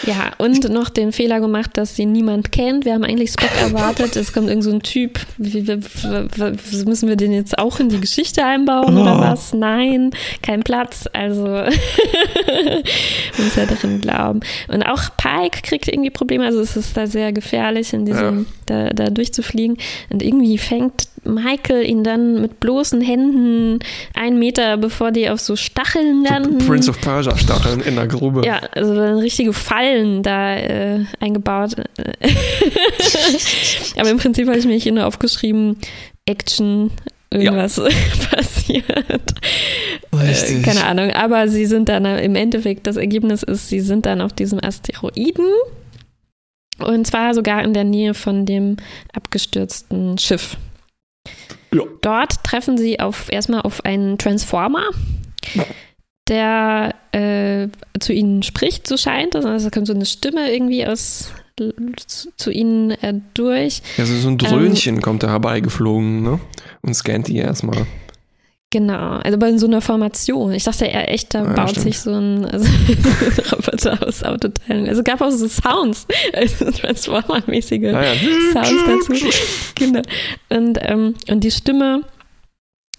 Ja, 0.05 0.31
und 0.39 0.69
noch 0.69 0.89
den 0.89 1.11
Fehler 1.11 1.39
gemacht, 1.39 1.77
dass 1.77 1.95
sie 1.95 2.07
niemand 2.07 2.51
kennt. 2.51 2.83
Wir 2.85 2.93
haben 2.93 3.03
eigentlich 3.03 3.31
Spock 3.31 3.51
erwartet, 3.61 4.15
es 4.15 4.33
kommt 4.33 4.49
irgend 4.49 4.63
so 4.63 4.71
ein 4.71 4.81
Typ. 4.81 5.19
Müssen 5.37 7.07
wir 7.07 7.15
den 7.15 7.31
jetzt 7.31 7.59
auch 7.59 7.79
in 7.79 7.89
die 7.89 8.01
Geschichte 8.01 8.43
einbauen 8.43 8.97
oder 8.97 9.17
oh. 9.17 9.19
was? 9.19 9.53
Nein, 9.53 10.09
kein 10.41 10.63
Platz. 10.63 11.07
Also 11.13 11.45
muss 13.37 13.55
ja 13.55 13.67
darin 13.67 14.01
glauben. 14.01 14.39
Und 14.69 14.81
auch 14.83 15.03
Pike 15.15 15.61
kriegt 15.61 15.87
irgendwie 15.87 16.09
Probleme. 16.09 16.45
Also 16.45 16.59
es 16.61 16.75
ist 16.75 16.97
da 16.97 17.05
sehr 17.05 17.31
gefährlich, 17.33 17.93
in 17.93 18.05
diesem 18.05 18.39
ja. 18.39 18.45
da, 18.65 18.89
da 18.89 19.09
durchzufliegen. 19.11 19.77
Und 20.09 20.23
irgendwie 20.23 20.57
fängt 20.57 21.07
Michael 21.25 21.85
ihn 21.85 22.03
dann 22.03 22.41
mit 22.41 22.59
bloßen 22.59 23.01
Händen 23.01 23.79
einen 24.13 24.39
Meter, 24.39 24.77
bevor 24.77 25.11
die 25.11 25.29
auf 25.29 25.39
so 25.39 25.55
Stacheln 25.55 26.23
landen. 26.23 26.59
So 26.59 26.67
Prince 26.67 26.89
of 26.89 26.99
Persia 27.01 27.37
Stacheln 27.37 27.81
in 27.81 27.95
der 27.95 28.07
Grube. 28.07 28.41
Ja, 28.45 28.61
also 28.71 28.95
dann 28.95 29.19
richtige 29.19 29.53
Fallen 29.53 30.23
da 30.23 30.55
äh, 30.55 31.05
eingebaut. 31.19 31.75
Aber 33.97 34.09
im 34.09 34.17
Prinzip 34.17 34.47
habe 34.47 34.57
ich 34.57 34.65
mir 34.65 34.77
hier 34.77 34.91
nur 34.91 35.05
aufgeschrieben, 35.05 35.77
Action, 36.25 36.91
irgendwas 37.29 37.77
ja. 37.77 37.83
passiert. 38.31 39.33
Äh, 40.11 40.61
keine 40.61 40.85
Ahnung, 40.85 41.11
aber 41.11 41.47
sie 41.47 41.65
sind 41.65 41.89
dann 41.89 42.05
im 42.05 42.35
Endeffekt, 42.35 42.87
das 42.87 42.97
Ergebnis 42.97 43.43
ist, 43.43 43.69
sie 43.69 43.81
sind 43.81 44.05
dann 44.05 44.21
auf 44.21 44.33
diesem 44.33 44.63
Asteroiden. 44.63 45.45
Und 46.79 47.05
zwar 47.05 47.33
sogar 47.33 47.63
in 47.63 47.73
der 47.73 47.83
Nähe 47.83 48.13
von 48.13 48.45
dem 48.45 48.77
abgestürzten 49.13 50.17
Schiff. 50.17 50.57
Ja. 51.73 51.83
Dort 52.01 52.43
treffen 52.43 52.77
sie 52.77 52.99
auf 52.99 53.31
erstmal 53.31 53.61
auf 53.61 53.83
einen 53.85 54.17
Transformer, 54.17 54.89
der 56.27 56.95
äh, 57.11 57.67
zu 57.99 58.13
ihnen 58.13 58.43
spricht, 58.43 58.87
so 58.87 58.97
scheint 58.97 59.35
es. 59.35 59.45
Also 59.45 59.69
kommt 59.69 59.87
so 59.87 59.93
eine 59.93 60.05
Stimme 60.05 60.53
irgendwie 60.53 60.85
aus 60.85 61.31
zu 62.37 62.51
ihnen 62.51 62.91
äh, 62.91 63.13
durch. 63.33 63.81
Ja, 63.97 64.05
so 64.05 64.27
ein 64.27 64.37
Dröhnchen 64.37 64.95
ähm, 64.95 65.01
kommt 65.01 65.23
da 65.23 65.29
herbeigeflogen, 65.29 66.23
ne? 66.23 66.39
Und 66.81 66.95
scannt 66.95 67.27
die 67.27 67.37
erstmal. 67.37 67.85
Genau, 68.73 69.17
also 69.17 69.37
bei 69.37 69.55
so 69.55 69.67
einer 69.67 69.81
Formation. 69.81 70.51
Ich 70.51 70.63
dachte 70.63 70.85
eher 70.85 71.07
echt, 71.07 71.35
da 71.35 71.43
ja, 71.43 71.53
baut 71.53 71.69
stimmt. 71.69 71.85
sich 71.85 71.99
so 71.99 72.11
ein 72.11 72.43
also, 72.43 72.67
Roboter 73.51 73.99
aus 74.07 74.23
Autoteilen. 74.23 74.89
Also 74.89 75.03
gab 75.03 75.21
auch 75.21 75.29
so 75.29 75.47
Sounds, 75.47 76.07
also 76.33 76.71
Transformer-mäßige 76.71 77.83
ja, 77.83 78.01
ja. 78.01 78.13
Sounds 78.51 78.83
dazu. 79.07 79.13
genau. 79.75 80.01
Und, 80.49 80.79
ähm, 80.81 81.13
und 81.29 81.43
die 81.43 81.51
Stimme 81.51 82.01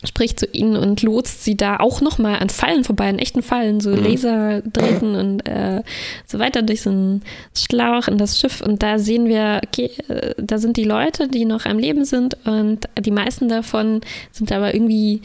spricht 0.04 0.38
zu 0.38 0.46
ihnen 0.46 0.76
und 0.76 1.02
lotst 1.02 1.42
sie 1.42 1.56
da 1.56 1.78
auch 1.78 2.00
nochmal 2.00 2.38
an 2.38 2.50
Fallen 2.50 2.84
vorbei, 2.84 3.08
an 3.08 3.18
echten 3.18 3.42
Fallen, 3.42 3.80
so 3.80 3.90
mhm. 3.90 4.04
Laserdrähten 4.04 5.16
und 5.16 5.48
äh, 5.48 5.82
so 6.24 6.38
weiter 6.38 6.62
durch 6.62 6.82
so 6.82 6.90
einen 6.90 7.24
Schlauch 7.56 8.06
in 8.06 8.16
das 8.16 8.38
Schiff. 8.38 8.60
Und 8.60 8.84
da 8.84 9.00
sehen 9.00 9.26
wir, 9.26 9.60
okay, 9.66 9.90
äh, 10.06 10.34
da 10.38 10.58
sind 10.58 10.76
die 10.76 10.84
Leute, 10.84 11.26
die 11.26 11.44
noch 11.44 11.64
am 11.64 11.80
Leben 11.80 12.04
sind 12.04 12.36
und 12.46 12.88
die 13.00 13.10
meisten 13.10 13.48
davon 13.48 14.02
sind 14.30 14.52
aber 14.52 14.72
irgendwie 14.72 15.20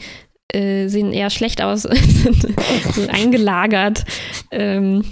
äh, 0.54 0.88
sehen 0.88 1.12
eher 1.12 1.30
schlecht 1.30 1.62
aus, 1.62 1.82
sind 1.82 2.46
so 2.94 3.06
eingelagert. 3.08 4.04
Ähm, 4.50 5.04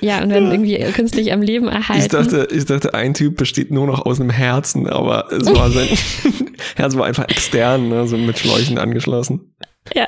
ja, 0.00 0.22
und 0.22 0.30
werden 0.30 0.50
irgendwie 0.50 0.78
künstlich 0.92 1.32
am 1.32 1.42
Leben 1.42 1.68
erhalten. 1.68 2.02
Ich 2.02 2.08
dachte, 2.08 2.48
ich 2.50 2.64
dachte, 2.64 2.94
ein 2.94 3.14
Typ 3.14 3.36
besteht 3.36 3.70
nur 3.70 3.86
noch 3.86 4.04
aus 4.04 4.20
einem 4.20 4.30
Herzen, 4.30 4.88
aber 4.88 5.30
es 5.32 5.46
war 5.54 5.70
sein 5.70 5.88
Herz 6.76 6.96
war 6.96 7.06
einfach 7.06 7.28
extern, 7.28 7.88
ne, 7.88 8.06
so 8.06 8.16
mit 8.16 8.38
Schläuchen 8.38 8.78
angeschlossen. 8.78 9.54
Ja, 9.94 10.06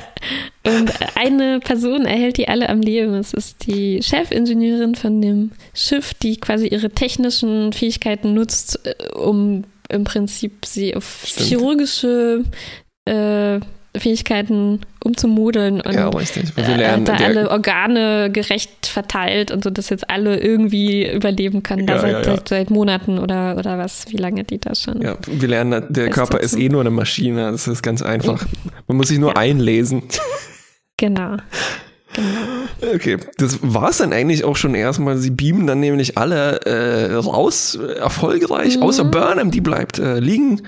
und 0.64 0.92
eine 1.16 1.58
Person 1.58 2.06
erhält 2.06 2.36
die 2.36 2.48
alle 2.48 2.68
am 2.68 2.80
Leben. 2.80 3.14
Es 3.14 3.34
ist 3.34 3.66
die 3.66 4.00
Chefingenieurin 4.02 4.94
von 4.94 5.20
dem 5.20 5.50
Schiff, 5.74 6.14
die 6.14 6.36
quasi 6.36 6.68
ihre 6.68 6.90
technischen 6.90 7.72
Fähigkeiten 7.72 8.34
nutzt, 8.34 8.80
äh, 8.86 9.12
um 9.14 9.64
im 9.88 10.04
Prinzip 10.04 10.64
sie 10.64 10.96
auf 10.96 11.24
Stimmt. 11.26 11.48
chirurgische 11.48 12.44
äh, 13.04 13.60
Fähigkeiten 13.96 14.80
umzumodeln 15.04 15.80
und 15.80 15.94
ja, 15.94 16.08
richtig. 16.08 16.56
Wir 16.56 16.76
lernen, 16.76 17.04
äh, 17.04 17.06
da 17.06 17.24
alle 17.24 17.50
Organe 17.50 18.30
gerecht 18.32 18.86
verteilt 18.86 19.50
und 19.52 19.62
so, 19.62 19.70
dass 19.70 19.88
jetzt 19.88 20.10
alle 20.10 20.38
irgendwie 20.40 21.08
überleben 21.08 21.62
können, 21.62 21.86
ja, 21.86 21.98
seit, 21.98 22.12
ja, 22.12 22.24
seit, 22.24 22.48
seit, 22.48 22.70
Monaten 22.70 23.18
oder, 23.18 23.56
oder 23.56 23.78
was, 23.78 24.06
wie 24.10 24.16
lange 24.16 24.42
die 24.44 24.58
das 24.58 24.82
schon. 24.82 25.00
Ja, 25.00 25.16
wir 25.26 25.48
lernen, 25.48 25.86
der 25.90 26.10
Körper 26.10 26.40
ist 26.40 26.56
eh 26.56 26.68
nur 26.68 26.80
eine 26.80 26.90
Maschine, 26.90 27.52
das 27.52 27.68
ist 27.68 27.82
ganz 27.82 28.02
einfach. 28.02 28.44
Man 28.88 28.96
muss 28.96 29.08
sich 29.08 29.18
nur 29.18 29.36
einlesen. 29.36 30.02
Genau. 30.96 31.36
Genau. 32.14 32.94
Okay, 32.94 33.18
das 33.38 33.58
war 33.62 33.90
es 33.90 33.98
dann 33.98 34.12
eigentlich 34.12 34.44
auch 34.44 34.56
schon 34.56 34.74
erstmal. 34.74 35.16
Sie 35.18 35.30
beamen 35.30 35.66
dann 35.66 35.80
nämlich 35.80 36.16
alle 36.16 36.60
äh, 36.60 37.14
raus, 37.14 37.76
äh, 37.80 37.94
erfolgreich, 37.94 38.76
mhm. 38.76 38.84
außer 38.84 39.04
Burnham, 39.04 39.50
die 39.50 39.60
bleibt 39.60 39.98
äh, 39.98 40.20
liegen. 40.20 40.62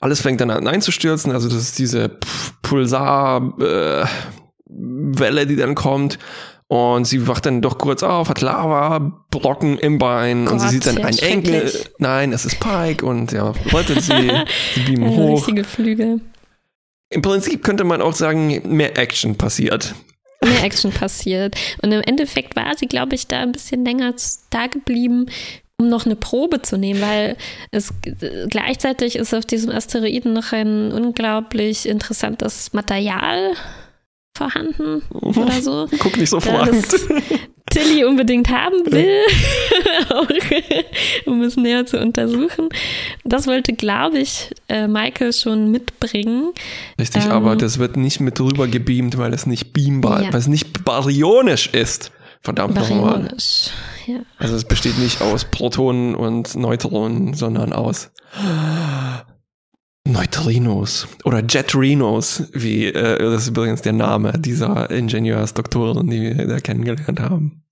Alles 0.00 0.20
fängt 0.20 0.40
dann 0.40 0.50
an 0.50 0.66
einzustürzen. 0.66 1.32
Also 1.32 1.48
das 1.48 1.58
ist 1.58 1.78
diese 1.78 2.10
Pulsarwelle, 2.62 4.08
äh, 5.40 5.46
die 5.46 5.56
dann 5.56 5.74
kommt. 5.74 6.18
Und 6.66 7.06
sie 7.06 7.26
wacht 7.26 7.46
dann 7.46 7.62
doch 7.62 7.78
kurz 7.78 8.02
auf, 8.02 8.28
hat 8.28 8.42
Lava, 8.42 9.24
Brocken 9.30 9.78
im 9.78 9.98
Bein 9.98 10.44
Gott, 10.44 10.52
und 10.52 10.58
sie 10.58 10.68
sieht 10.68 10.86
dann 10.86 10.98
einen 10.98 11.18
Enkel. 11.18 11.72
Nein, 11.98 12.32
es 12.34 12.44
ist 12.44 12.60
Pike 12.60 13.06
und 13.06 13.32
ja, 13.32 13.54
rettet 13.72 14.02
sie. 14.02 14.30
sie 14.74 14.80
beamen 14.80 15.08
hoch. 15.08 15.38
Richtige 15.38 15.64
Flügel. 15.64 16.20
Im 17.08 17.22
Prinzip 17.22 17.64
könnte 17.64 17.84
man 17.84 18.02
auch 18.02 18.12
sagen, 18.12 18.60
mehr 18.66 18.98
Action 18.98 19.36
passiert 19.36 19.94
mehr 20.44 20.64
Action 20.64 20.92
passiert. 20.92 21.56
Und 21.82 21.92
im 21.92 22.00
Endeffekt 22.00 22.56
war 22.56 22.76
sie, 22.76 22.86
glaube 22.86 23.14
ich, 23.14 23.26
da 23.26 23.40
ein 23.40 23.52
bisschen 23.52 23.84
länger 23.84 24.14
da 24.50 24.66
geblieben, 24.66 25.26
um 25.80 25.88
noch 25.88 26.06
eine 26.06 26.16
Probe 26.16 26.62
zu 26.62 26.76
nehmen, 26.76 27.00
weil 27.00 27.36
es 27.70 27.92
gleichzeitig 28.48 29.16
ist 29.16 29.34
auf 29.34 29.44
diesem 29.44 29.70
Asteroiden 29.70 30.32
noch 30.32 30.52
ein 30.52 30.92
unglaublich 30.92 31.88
interessantes 31.88 32.72
Material 32.72 33.52
vorhanden 34.36 35.02
mhm. 35.12 35.36
oder 35.36 35.62
so. 35.62 35.88
Guck 35.98 36.16
nicht 36.16 36.30
so 36.30 36.40
fragend. 36.40 36.86
Tilly 37.70 38.04
unbedingt 38.04 38.48
haben 38.50 38.84
will, 38.86 39.22
um 41.26 41.42
es 41.42 41.56
näher 41.56 41.86
zu 41.86 41.98
untersuchen. 41.98 42.68
Das 43.24 43.46
wollte, 43.46 43.72
glaube 43.72 44.18
ich, 44.18 44.50
äh, 44.68 44.88
Michael 44.88 45.32
schon 45.32 45.70
mitbringen. 45.70 46.52
Richtig, 46.98 47.24
ähm, 47.24 47.30
aber 47.32 47.56
das 47.56 47.78
wird 47.78 47.96
nicht 47.96 48.20
mit 48.20 48.40
rüber 48.40 48.68
gebeamt, 48.68 49.18
weil 49.18 49.32
es 49.34 49.46
nicht 49.46 49.72
beambar, 49.72 50.22
ja. 50.22 50.32
weil 50.32 50.40
es 50.40 50.48
nicht 50.48 50.84
baryonisch 50.84 51.68
ist. 51.68 52.12
Verdammt 52.40 52.76
nochmal. 52.76 53.28
Ja. 54.06 54.20
Also 54.38 54.54
es 54.54 54.64
besteht 54.64 54.98
nicht 54.98 55.20
aus 55.20 55.44
Protonen 55.44 56.14
und 56.14 56.54
Neutronen, 56.54 57.34
sondern 57.34 57.72
aus 57.72 58.10
Neutrinos 60.08 61.06
oder 61.24 61.42
Jetrinos, 61.46 62.44
wie 62.52 62.86
äh, 62.86 63.18
das 63.18 63.42
ist 63.42 63.48
übrigens 63.48 63.82
der 63.82 63.92
Name 63.92 64.32
dieser 64.38 64.90
Ingenieursdoktorin, 64.90 66.08
die 66.08 66.20
wir 66.36 66.46
da 66.46 66.58
kennengelernt 66.60 67.20
haben. 67.20 67.62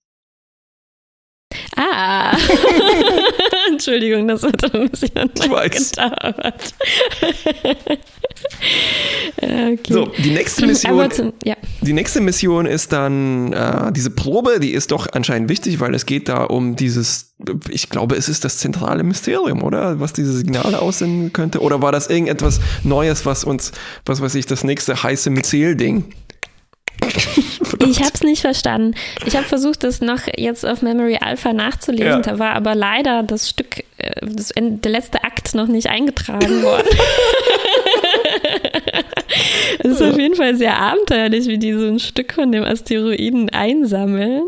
Ah. 1.75 2.37
Entschuldigung, 3.71 4.27
das 4.27 4.43
hat 4.43 4.73
ein 4.73 4.89
bisschen 4.89 5.31
ich 5.35 5.49
weiß. 5.49 5.91
gedauert. 5.91 6.73
okay. 9.41 9.79
So, 9.89 10.11
die 10.17 10.31
nächste 10.31 10.65
Mission. 10.67 11.11
Zum, 11.11 11.33
ja. 11.43 11.55
Die 11.81 11.93
nächste 11.93 12.21
Mission 12.21 12.65
ist 12.65 12.91
dann 12.91 13.53
äh, 13.53 13.91
diese 13.91 14.09
Probe, 14.09 14.59
die 14.59 14.71
ist 14.71 14.91
doch 14.91 15.07
anscheinend 15.13 15.49
wichtig, 15.49 15.79
weil 15.79 15.93
es 15.95 16.05
geht 16.05 16.29
da 16.29 16.43
um 16.43 16.75
dieses, 16.75 17.33
ich 17.69 17.89
glaube, 17.89 18.15
es 18.15 18.29
ist 18.29 18.45
das 18.45 18.57
zentrale 18.57 19.03
Mysterium, 19.03 19.63
oder? 19.63 19.99
Was 19.99 20.13
diese 20.13 20.33
Signale 20.33 20.79
aussenden 20.79 21.33
könnte. 21.33 21.61
Oder 21.61 21.81
war 21.81 21.91
das 21.91 22.07
irgendetwas 22.07 22.59
Neues, 22.83 23.25
was 23.25 23.43
uns, 23.43 23.71
was 24.05 24.21
weiß 24.21 24.35
ich, 24.35 24.45
das 24.45 24.63
nächste 24.63 25.01
heiße 25.01 25.29
Myzel-Ding 25.29 26.05
ich 27.79 28.01
habe 28.01 28.16
nicht 28.27 28.41
verstanden. 28.41 28.95
Ich 29.25 29.35
habe 29.35 29.45
versucht, 29.45 29.83
das 29.83 30.01
noch 30.01 30.21
jetzt 30.37 30.65
auf 30.65 30.81
Memory 30.81 31.17
Alpha 31.21 31.53
nachzulesen. 31.53 32.07
Ja. 32.07 32.19
Da 32.19 32.39
war 32.39 32.53
aber 32.53 32.75
leider 32.75 33.23
das 33.23 33.49
Stück, 33.49 33.83
äh, 33.97 34.11
das, 34.21 34.51
der 34.55 34.91
letzte 34.91 35.23
Akt 35.23 35.55
noch 35.55 35.67
nicht 35.67 35.87
eingetragen 35.87 36.61
worden. 36.63 36.87
Es 39.79 39.91
ist 39.91 40.01
auf 40.01 40.17
jeden 40.17 40.35
Fall 40.35 40.55
sehr 40.55 40.79
abenteuerlich, 40.79 41.47
wie 41.47 41.57
die 41.57 41.73
so 41.73 41.87
ein 41.87 41.99
Stück 41.99 42.33
von 42.33 42.51
dem 42.51 42.63
Asteroiden 42.63 43.49
einsammeln, 43.49 44.43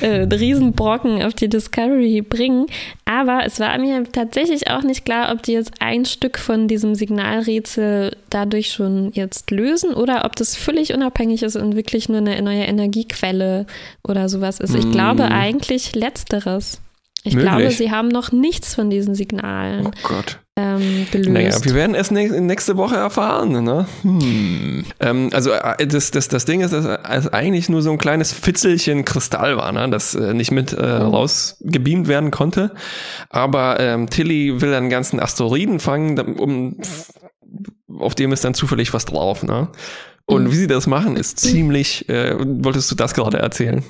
äh, 0.00 0.26
Riesenbrocken 0.32 1.22
auf 1.22 1.34
die 1.34 1.48
Discovery 1.48 2.22
bringen. 2.22 2.66
Aber 3.04 3.42
es 3.44 3.60
war 3.60 3.76
mir 3.78 4.04
tatsächlich 4.10 4.70
auch 4.70 4.82
nicht 4.82 5.04
klar, 5.04 5.32
ob 5.32 5.42
die 5.42 5.52
jetzt 5.52 5.72
ein 5.80 6.04
Stück 6.04 6.38
von 6.38 6.68
diesem 6.68 6.94
Signalrätsel 6.94 8.16
dadurch 8.30 8.70
schon 8.72 9.10
jetzt 9.12 9.50
lösen 9.50 9.92
oder 9.92 10.24
ob 10.24 10.36
das 10.36 10.56
völlig 10.56 10.94
unabhängig 10.94 11.42
ist 11.42 11.56
und 11.56 11.76
wirklich 11.76 12.08
nur 12.08 12.18
eine 12.18 12.40
neue 12.40 12.64
Energiequelle 12.64 13.66
oder 14.06 14.28
sowas 14.28 14.60
ist. 14.60 14.74
Ich 14.74 14.90
glaube 14.90 15.24
eigentlich 15.24 15.94
letzteres. 15.94 16.80
Ich 17.22 17.34
Möglich. 17.34 17.50
glaube, 17.50 17.70
sie 17.70 17.90
haben 17.90 18.08
noch 18.08 18.32
nichts 18.32 18.74
von 18.74 18.90
diesen 18.90 19.14
Signalen. 19.14 19.86
Oh 19.86 19.90
Gott 20.02 20.38
ähm, 20.56 21.06
gelöst. 21.10 21.30
Naja, 21.30 21.64
wir 21.64 21.74
werden 21.74 21.94
es 21.94 22.10
nächste 22.10 22.76
Woche 22.76 22.96
erfahren. 22.96 23.64
Ne? 23.64 23.86
Hm. 24.02 24.84
Ähm, 25.00 25.30
also 25.32 25.50
äh, 25.50 25.86
das, 25.86 26.10
das, 26.10 26.28
das 26.28 26.44
Ding 26.44 26.60
ist, 26.60 26.72
dass 26.72 26.84
es 26.84 27.32
eigentlich 27.32 27.68
nur 27.68 27.82
so 27.82 27.90
ein 27.90 27.98
kleines 27.98 28.32
Fitzelchen 28.32 29.04
Kristall 29.04 29.56
war, 29.56 29.72
ne? 29.72 29.88
das 29.90 30.14
äh, 30.14 30.32
nicht 30.32 30.52
mit 30.52 30.72
äh, 30.72 30.76
oh. 30.76 31.08
rausgebeamt 31.08 32.06
werden 32.06 32.30
konnte. 32.30 32.72
Aber 33.30 33.80
ähm, 33.80 34.08
Tilly 34.08 34.60
will 34.60 34.74
einen 34.74 34.90
ganzen 34.90 35.18
Asteroiden 35.18 35.80
fangen, 35.80 36.18
um, 36.18 36.78
auf 37.98 38.14
dem 38.14 38.32
ist 38.32 38.44
dann 38.44 38.54
zufällig 38.54 38.94
was 38.94 39.04
drauf. 39.04 39.42
Ne? 39.42 39.68
Und 40.26 40.44
mhm. 40.44 40.52
wie 40.52 40.56
sie 40.56 40.66
das 40.66 40.86
machen, 40.86 41.16
ist 41.16 41.38
ziemlich. 41.40 42.08
Äh, 42.08 42.36
wolltest 42.38 42.90
du 42.90 42.94
das 42.94 43.14
gerade 43.14 43.38
erzählen? 43.38 43.82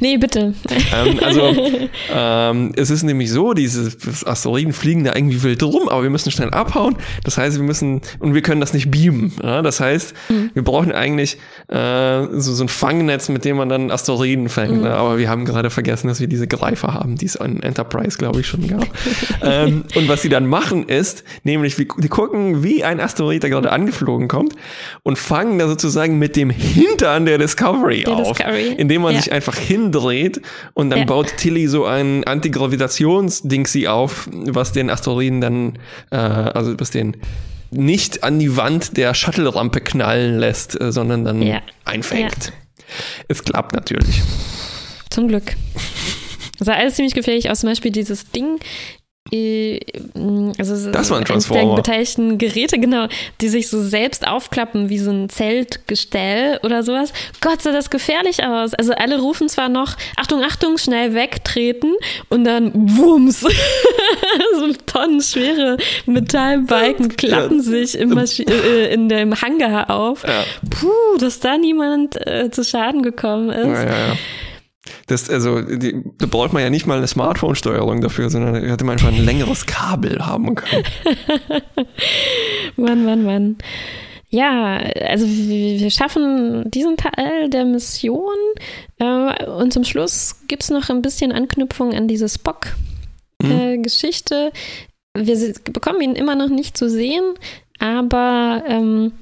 Nee, 0.00 0.16
bitte. 0.16 0.54
Ähm, 0.94 1.18
also, 1.22 1.42
ähm, 2.14 2.72
es 2.76 2.90
ist 2.90 3.02
nämlich 3.02 3.30
so, 3.30 3.52
diese 3.54 3.90
Asteroiden 4.26 4.72
fliegen 4.72 5.04
da 5.04 5.14
irgendwie 5.14 5.42
wild 5.42 5.62
rum, 5.62 5.88
aber 5.88 6.02
wir 6.02 6.10
müssen 6.10 6.30
schnell 6.30 6.50
abhauen. 6.50 6.96
Das 7.24 7.38
heißt, 7.38 7.56
wir 7.56 7.64
müssen, 7.64 8.00
und 8.18 8.34
wir 8.34 8.42
können 8.42 8.60
das 8.60 8.72
nicht 8.72 8.90
beamen. 8.90 9.32
Ja? 9.42 9.62
Das 9.62 9.80
heißt, 9.80 10.14
mhm. 10.28 10.50
wir 10.54 10.62
brauchen 10.62 10.92
eigentlich 10.92 11.38
äh, 11.68 12.22
so, 12.32 12.54
so 12.54 12.64
ein 12.64 12.68
Fangnetz, 12.68 13.28
mit 13.28 13.44
dem 13.44 13.56
man 13.56 13.68
dann 13.68 13.90
Asteroiden 13.90 14.48
fängt. 14.48 14.76
Mhm. 14.76 14.82
Ne? 14.82 14.94
Aber 14.94 15.18
wir 15.18 15.28
haben 15.28 15.44
gerade 15.44 15.70
vergessen, 15.70 16.08
dass 16.08 16.20
wir 16.20 16.26
diese 16.26 16.46
Greifer 16.46 16.94
haben, 16.94 17.16
die 17.16 17.26
es 17.26 17.36
an 17.36 17.62
Enterprise, 17.62 18.18
glaube 18.18 18.40
ich, 18.40 18.46
schon 18.46 18.66
gab. 18.66 18.86
ähm, 19.42 19.84
und 19.94 20.08
was 20.08 20.22
sie 20.22 20.28
dann 20.28 20.46
machen 20.46 20.88
ist, 20.88 21.24
nämlich, 21.44 21.76
die 21.76 21.86
gucken, 21.86 22.62
wie 22.62 22.84
ein 22.84 23.00
Asteroid, 23.00 23.42
der 23.42 23.50
gerade 23.50 23.72
angeflogen 23.72 24.28
kommt, 24.28 24.54
und 25.02 25.18
fangen 25.18 25.58
da 25.58 25.68
sozusagen 25.68 26.18
mit 26.18 26.36
dem 26.36 26.50
Hintern 26.50 27.24
der 27.24 27.38
Discovery 27.38 28.04
der 28.04 28.14
auf, 28.14 28.36
Discovery. 28.36 28.74
indem 28.76 29.02
man 29.02 29.14
ja. 29.14 29.20
sich 29.20 29.32
einfach 29.32 29.56
hin 29.56 29.79
hindreht 29.80 30.40
und 30.74 30.90
dann 30.90 31.00
ja. 31.00 31.04
baut 31.04 31.36
Tilly 31.36 31.66
so 31.68 31.84
ein 31.84 32.24
Antigravitationsdingsi 32.24 33.86
auf, 33.86 34.28
was 34.32 34.72
den 34.72 34.90
Asteroiden 34.90 35.40
dann, 35.40 35.78
äh, 36.10 36.16
also 36.16 36.78
was 36.78 36.90
den 36.90 37.16
nicht 37.70 38.24
an 38.24 38.38
die 38.38 38.56
Wand 38.56 38.96
der 38.96 39.14
Shuttle-Rampe 39.14 39.80
knallen 39.80 40.38
lässt, 40.38 40.80
äh, 40.80 40.92
sondern 40.92 41.24
dann 41.24 41.42
ja. 41.42 41.60
einfängt. 41.84 42.46
Ja. 42.46 42.52
Es 43.28 43.44
klappt 43.44 43.74
natürlich. 43.74 44.22
Zum 45.08 45.28
Glück. 45.28 45.54
Das 46.58 46.66
sah 46.66 46.74
alles 46.74 46.96
ziemlich 46.96 47.14
gefährlich 47.14 47.48
aus. 47.48 47.60
Zum 47.60 47.68
Beispiel 47.68 47.92
dieses 47.92 48.30
Ding 48.30 48.58
also 49.32 50.90
das 50.90 51.10
waren 51.10 51.24
Transformer. 51.24 51.76
beteiligten 51.76 52.38
Geräte, 52.38 52.80
genau, 52.80 53.06
die 53.40 53.48
sich 53.48 53.68
so 53.68 53.80
selbst 53.80 54.26
aufklappen 54.26 54.88
wie 54.88 54.98
so 54.98 55.10
ein 55.10 55.28
Zeltgestell 55.28 56.58
oder 56.64 56.82
sowas. 56.82 57.12
Gott, 57.40 57.62
sah 57.62 57.70
das 57.70 57.90
gefährlich 57.90 58.42
aus. 58.44 58.74
Also 58.74 58.92
alle 58.92 59.20
rufen 59.20 59.48
zwar 59.48 59.68
noch, 59.68 59.96
Achtung, 60.16 60.42
Achtung, 60.42 60.78
schnell 60.78 61.14
wegtreten 61.14 61.94
und 62.28 62.44
dann 62.44 62.72
wumms. 62.74 63.40
so 64.54 64.72
tonnenschwere 64.86 65.76
Metallbalken 66.06 67.14
klappen 67.16 67.60
sich 67.62 67.98
im 67.98 68.16
äh, 68.16 68.92
in 68.92 69.08
dem 69.08 69.40
Hangar 69.40 69.90
auf. 69.90 70.24
Ja. 70.26 70.44
Puh, 70.70 71.18
dass 71.18 71.40
da 71.40 71.56
niemand 71.56 72.16
äh, 72.26 72.50
zu 72.50 72.64
Schaden 72.64 73.02
gekommen 73.02 73.50
ist. 73.50 73.66
Ja, 73.66 73.84
ja. 73.84 74.16
Das, 75.06 75.30
also, 75.30 75.60
die, 75.60 76.02
da 76.18 76.26
braucht 76.26 76.52
man 76.52 76.62
ja 76.62 76.70
nicht 76.70 76.86
mal 76.86 76.98
eine 76.98 77.06
Smartphone-Steuerung 77.06 78.00
dafür, 78.00 78.30
sondern 78.30 78.54
da 78.54 78.60
hätte 78.60 78.84
man 78.84 78.94
einfach 78.94 79.08
ein 79.08 79.24
längeres 79.24 79.66
Kabel 79.66 80.24
haben 80.24 80.54
können. 80.54 80.84
Mann, 82.76 83.04
Mann, 83.04 83.24
Mann. 83.24 83.56
Ja, 84.32 84.76
also 85.08 85.26
wir 85.26 85.90
schaffen 85.90 86.70
diesen 86.70 86.96
Teil 86.96 87.50
der 87.50 87.64
Mission 87.64 88.36
äh, 88.98 89.44
und 89.46 89.72
zum 89.72 89.82
Schluss 89.82 90.36
gibt 90.46 90.62
es 90.62 90.70
noch 90.70 90.88
ein 90.88 91.02
bisschen 91.02 91.32
Anknüpfung 91.32 91.92
an 91.94 92.06
diese 92.06 92.28
Spock-Geschichte. 92.28 94.52
Mhm. 95.16 95.20
Äh, 95.20 95.26
wir 95.26 95.54
bekommen 95.72 96.00
ihn 96.00 96.14
immer 96.14 96.36
noch 96.36 96.48
nicht 96.48 96.78
zu 96.78 96.88
sehen, 96.88 97.24
aber 97.80 98.62
ähm, 98.68 99.14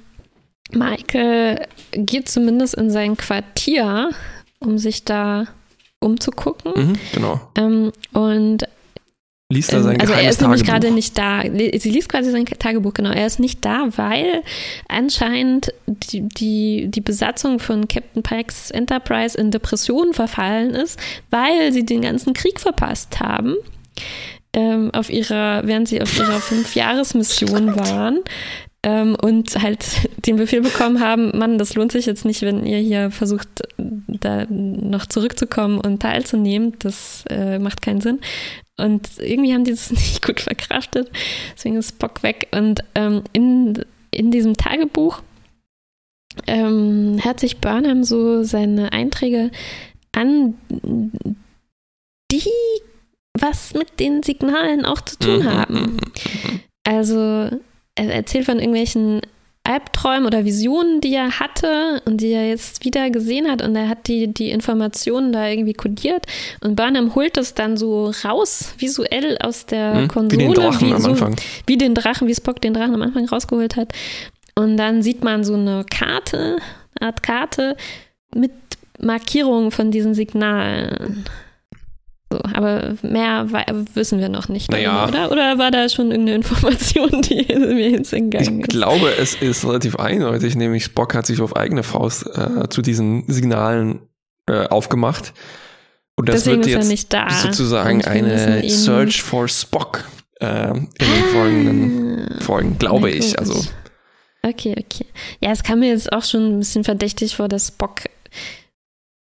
Michael 0.70 1.66
geht 1.92 2.28
zumindest 2.28 2.75
in 2.75 2.90
sein 2.90 3.16
Quartier 3.16 4.10
um 4.60 4.76
sich 4.76 5.04
da 5.04 5.46
umzugucken. 6.00 6.73
Mhm, 6.75 6.93
genau. 7.12 7.40
Ähm, 7.57 7.93
und 8.12 8.64
liest 9.50 9.71
sein 9.71 9.95
ähm, 9.95 10.00
Also 10.00 10.12
er 10.12 10.28
ist 10.28 10.40
nämlich 10.40 10.64
gerade 10.64 10.90
nicht 10.90 11.17
da. 11.17 11.43
Sie 11.43 11.90
liest 11.90 12.09
quasi 12.09 12.31
sein 12.31 12.45
Tagebuch, 12.45 12.95
genau. 12.95 13.11
Er 13.11 13.26
ist 13.26 13.40
nicht 13.40 13.64
da, 13.64 13.88
weil 13.97 14.43
anscheinend 14.88 15.73
die, 15.87 16.28
die, 16.28 16.88
die 16.88 17.00
Besatzung 17.00 17.59
von 17.59 17.88
Captain 17.88 18.23
Pikes 18.23 18.71
Enterprise 18.71 19.37
in 19.37 19.50
Depressionen 19.50 20.12
verfallen 20.14 20.71
ist, 20.71 20.99
weil 21.31 21.73
sie 21.73 21.85
den 21.85 22.02
ganzen 22.02 22.35
Krieg 22.35 22.61
verpasst 22.61 23.21
haben. 23.21 23.57
Ähm, 24.55 24.90
auf 24.95 25.11
ihrer, 25.11 25.67
während 25.67 25.88
sie 25.88 26.00
auf 26.00 26.17
ihrer 26.19 26.40
Fünfjahresmission 26.40 27.76
waren 27.76 28.21
ähm, 28.82 29.16
und 29.20 29.61
halt 29.61 29.85
den 30.26 30.37
Befehl 30.37 30.61
bekommen 30.61 31.00
haben, 31.00 31.37
Mann, 31.37 31.58
das 31.58 31.75
lohnt 31.75 31.92
sich 31.92 32.06
jetzt 32.06 32.25
nicht, 32.25 32.42
wenn 32.42 32.64
ihr 32.66 32.78
hier 32.78 33.11
versucht, 33.11 33.49
da 33.76 34.47
noch 34.49 35.06
zurückzukommen 35.06 35.80
und 35.80 36.00
teilzunehmen. 36.00 36.75
Das 36.78 37.25
äh, 37.28 37.58
macht 37.58 37.82
keinen 37.82 38.00
Sinn. 38.00 38.20
Und 38.76 39.08
irgendwie 39.18 39.52
haben 39.52 39.64
die 39.64 39.73
das 39.73 39.90
nicht 39.90 40.25
gut 40.25 40.40
verkraftet. 40.40 41.11
Deswegen 41.54 41.76
ist 41.76 41.99
Bock 41.99 42.23
weg. 42.23 42.49
Und 42.52 42.85
ähm, 42.94 43.23
in, 43.32 43.85
in 44.11 44.30
diesem 44.30 44.56
Tagebuch 44.56 45.23
ähm, 46.47 47.19
hört 47.23 47.41
sich 47.41 47.58
Burnham 47.58 48.04
so 48.04 48.45
seine 48.45 48.93
Einträge 48.93 49.50
an, 50.12 50.54
die 52.30 52.50
was 53.34 53.75
mit 53.75 54.00
den 54.00 54.23
Signalen 54.23 54.84
auch 54.84 55.00
zu 55.00 55.19
tun 55.19 55.38
mhm, 55.41 55.45
haben. 55.45 55.97
Also 56.84 57.50
er 57.99 58.15
erzählt 58.15 58.47
von 58.47 58.58
irgendwelchen 58.58 59.21
Albträumen 59.69 60.26
oder 60.26 60.47
Visionen, 60.47 61.02
die 61.02 61.15
er 61.15 61.41
hatte 61.41 62.00
und 62.06 62.23
die 62.23 62.32
er 62.32 62.49
jetzt 62.49 62.84
wieder 62.87 63.11
gesehen 63.11 63.50
hat 63.50 63.61
und 63.61 63.76
er 63.76 63.89
hat 63.89 64.08
die, 64.08 64.32
die 64.32 64.50
Informationen 64.50 65.30
da 65.30 65.47
irgendwie 65.47 65.75
kodiert 65.75 66.25
und 66.63 66.75
Burnham 66.75 67.15
holt 67.15 67.37
das 67.37 67.52
dann 67.52 67.76
so 67.76 68.11
raus, 68.25 68.75
visuell 68.78 69.37
aus 69.39 69.67
der 69.67 69.95
hm, 69.95 70.08
Konsole. 70.08 70.43
Wie 70.43 70.47
den 70.47 70.54
Drachen 70.54 70.89
wie 70.89 70.95
am 70.95 71.02
so, 71.02 71.11
Anfang. 71.11 71.37
Wie 71.67 71.76
den 71.76 71.95
Drachen, 71.95 72.28
wie 72.28 72.34
Spock 72.34 72.63
den 72.63 72.73
Drachen 72.73 72.95
am 72.95 73.02
Anfang 73.02 73.28
rausgeholt 73.28 73.76
hat. 73.76 73.93
Und 74.54 74.78
dann 74.78 75.02
sieht 75.02 75.23
man 75.23 75.45
so 75.45 75.54
eine 75.54 75.84
Karte, 75.84 76.56
eine 76.99 77.08
Art 77.08 77.23
Karte 77.23 77.76
mit 78.34 78.52
Markierungen 78.99 79.71
von 79.71 79.91
diesen 79.91 80.15
Signalen. 80.15 81.25
So, 82.30 82.38
aber 82.43 82.95
mehr 83.02 83.47
wissen 83.95 84.21
wir 84.21 84.28
noch 84.28 84.49
nicht, 84.49 84.71
naja, 84.71 85.08
oder? 85.08 85.32
Oder 85.32 85.58
war 85.58 85.71
da 85.71 85.88
schon 85.88 86.10
irgendeine 86.10 86.36
Information, 86.36 87.23
die 87.23 87.47
mir 87.54 87.91
jetzt 87.91 88.12
entgangen 88.12 88.60
ist? 88.60 88.67
Ich 88.67 88.69
glaube, 88.69 89.10
es 89.19 89.34
ist 89.34 89.64
relativ 89.64 89.97
eindeutig, 89.97 90.54
nämlich 90.54 90.84
Spock 90.84 91.14
hat 91.14 91.25
sich 91.25 91.41
auf 91.41 91.56
eigene 91.56 91.82
Faust 91.82 92.26
äh, 92.26 92.69
zu 92.69 92.82
diesen 92.82 93.25
Signalen 93.28 94.00
äh, 94.47 94.67
aufgemacht. 94.67 95.32
Und 96.17 96.28
das 96.28 96.45
Deswegen 96.45 96.67
wird 96.67 96.84
jetzt 96.84 97.12
sozusagen 97.43 98.04
eine 98.04 98.69
Search 98.69 99.23
for 99.23 99.49
Spock 99.49 100.04
äh, 100.41 100.71
in 100.71 100.75
den 100.75 100.88
ah, 101.00 101.32
folgenden 101.32 102.41
Folgen, 102.41 102.78
glaube 102.78 103.10
ich. 103.10 103.38
Also. 103.38 103.54
Okay, 104.43 104.75
okay. 104.78 105.06
Ja, 105.41 105.52
es 105.52 105.62
kam 105.62 105.80
mir 105.80 105.91
jetzt 105.91 106.12
auch 106.12 106.25
schon 106.25 106.56
ein 106.56 106.58
bisschen 106.58 106.84
verdächtig 106.84 107.36
vor, 107.36 107.49
dass 107.49 107.69
Spock 107.69 108.02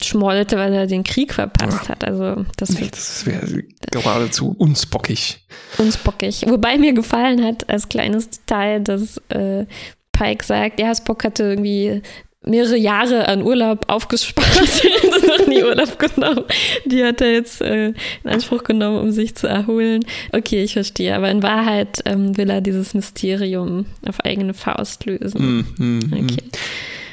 schmollte, 0.07 0.57
weil 0.57 0.73
er 0.73 0.87
den 0.87 1.03
Krieg 1.03 1.33
verpasst 1.33 1.83
ja. 1.83 1.89
hat. 1.89 2.03
Also 2.03 2.45
das, 2.57 2.69
das 2.69 3.25
wäre 3.25 3.63
geradezu 3.91 4.55
unspockig. 4.57 5.45
Unspockig. 5.77 6.45
Wobei 6.47 6.77
mir 6.77 6.93
gefallen 6.93 7.43
hat 7.43 7.69
als 7.69 7.89
kleines 7.89 8.29
Detail, 8.29 8.81
dass 8.81 9.17
äh, 9.29 9.65
Pike 10.11 10.43
sagt, 10.43 10.79
ja, 10.79 10.93
Spock 10.95 11.23
hatte 11.23 11.43
irgendwie 11.43 12.01
mehrere 12.47 12.77
Jahre 12.77 13.27
an 13.27 13.43
Urlaub 13.43 13.85
aufgespart. 13.87 14.47
noch 15.27 15.47
nie 15.47 15.63
Urlaub 15.63 15.99
genommen. 15.99 16.45
Die 16.85 17.03
hat 17.03 17.21
er 17.21 17.33
jetzt 17.33 17.61
äh, 17.61 17.87
in 17.87 17.95
Anspruch 18.29 18.63
genommen, 18.63 18.99
um 18.99 19.11
sich 19.11 19.35
zu 19.35 19.47
erholen. 19.47 20.05
Okay, 20.31 20.63
ich 20.63 20.73
verstehe. 20.73 21.15
Aber 21.15 21.29
in 21.29 21.43
Wahrheit 21.43 22.01
ähm, 22.05 22.37
will 22.37 22.49
er 22.49 22.61
dieses 22.61 22.93
Mysterium 22.93 23.85
auf 24.07 24.19
eigene 24.21 24.53
Faust 24.53 25.05
lösen. 25.05 25.65
Mm, 25.77 25.83
mm, 25.83 26.13
okay. 26.13 26.43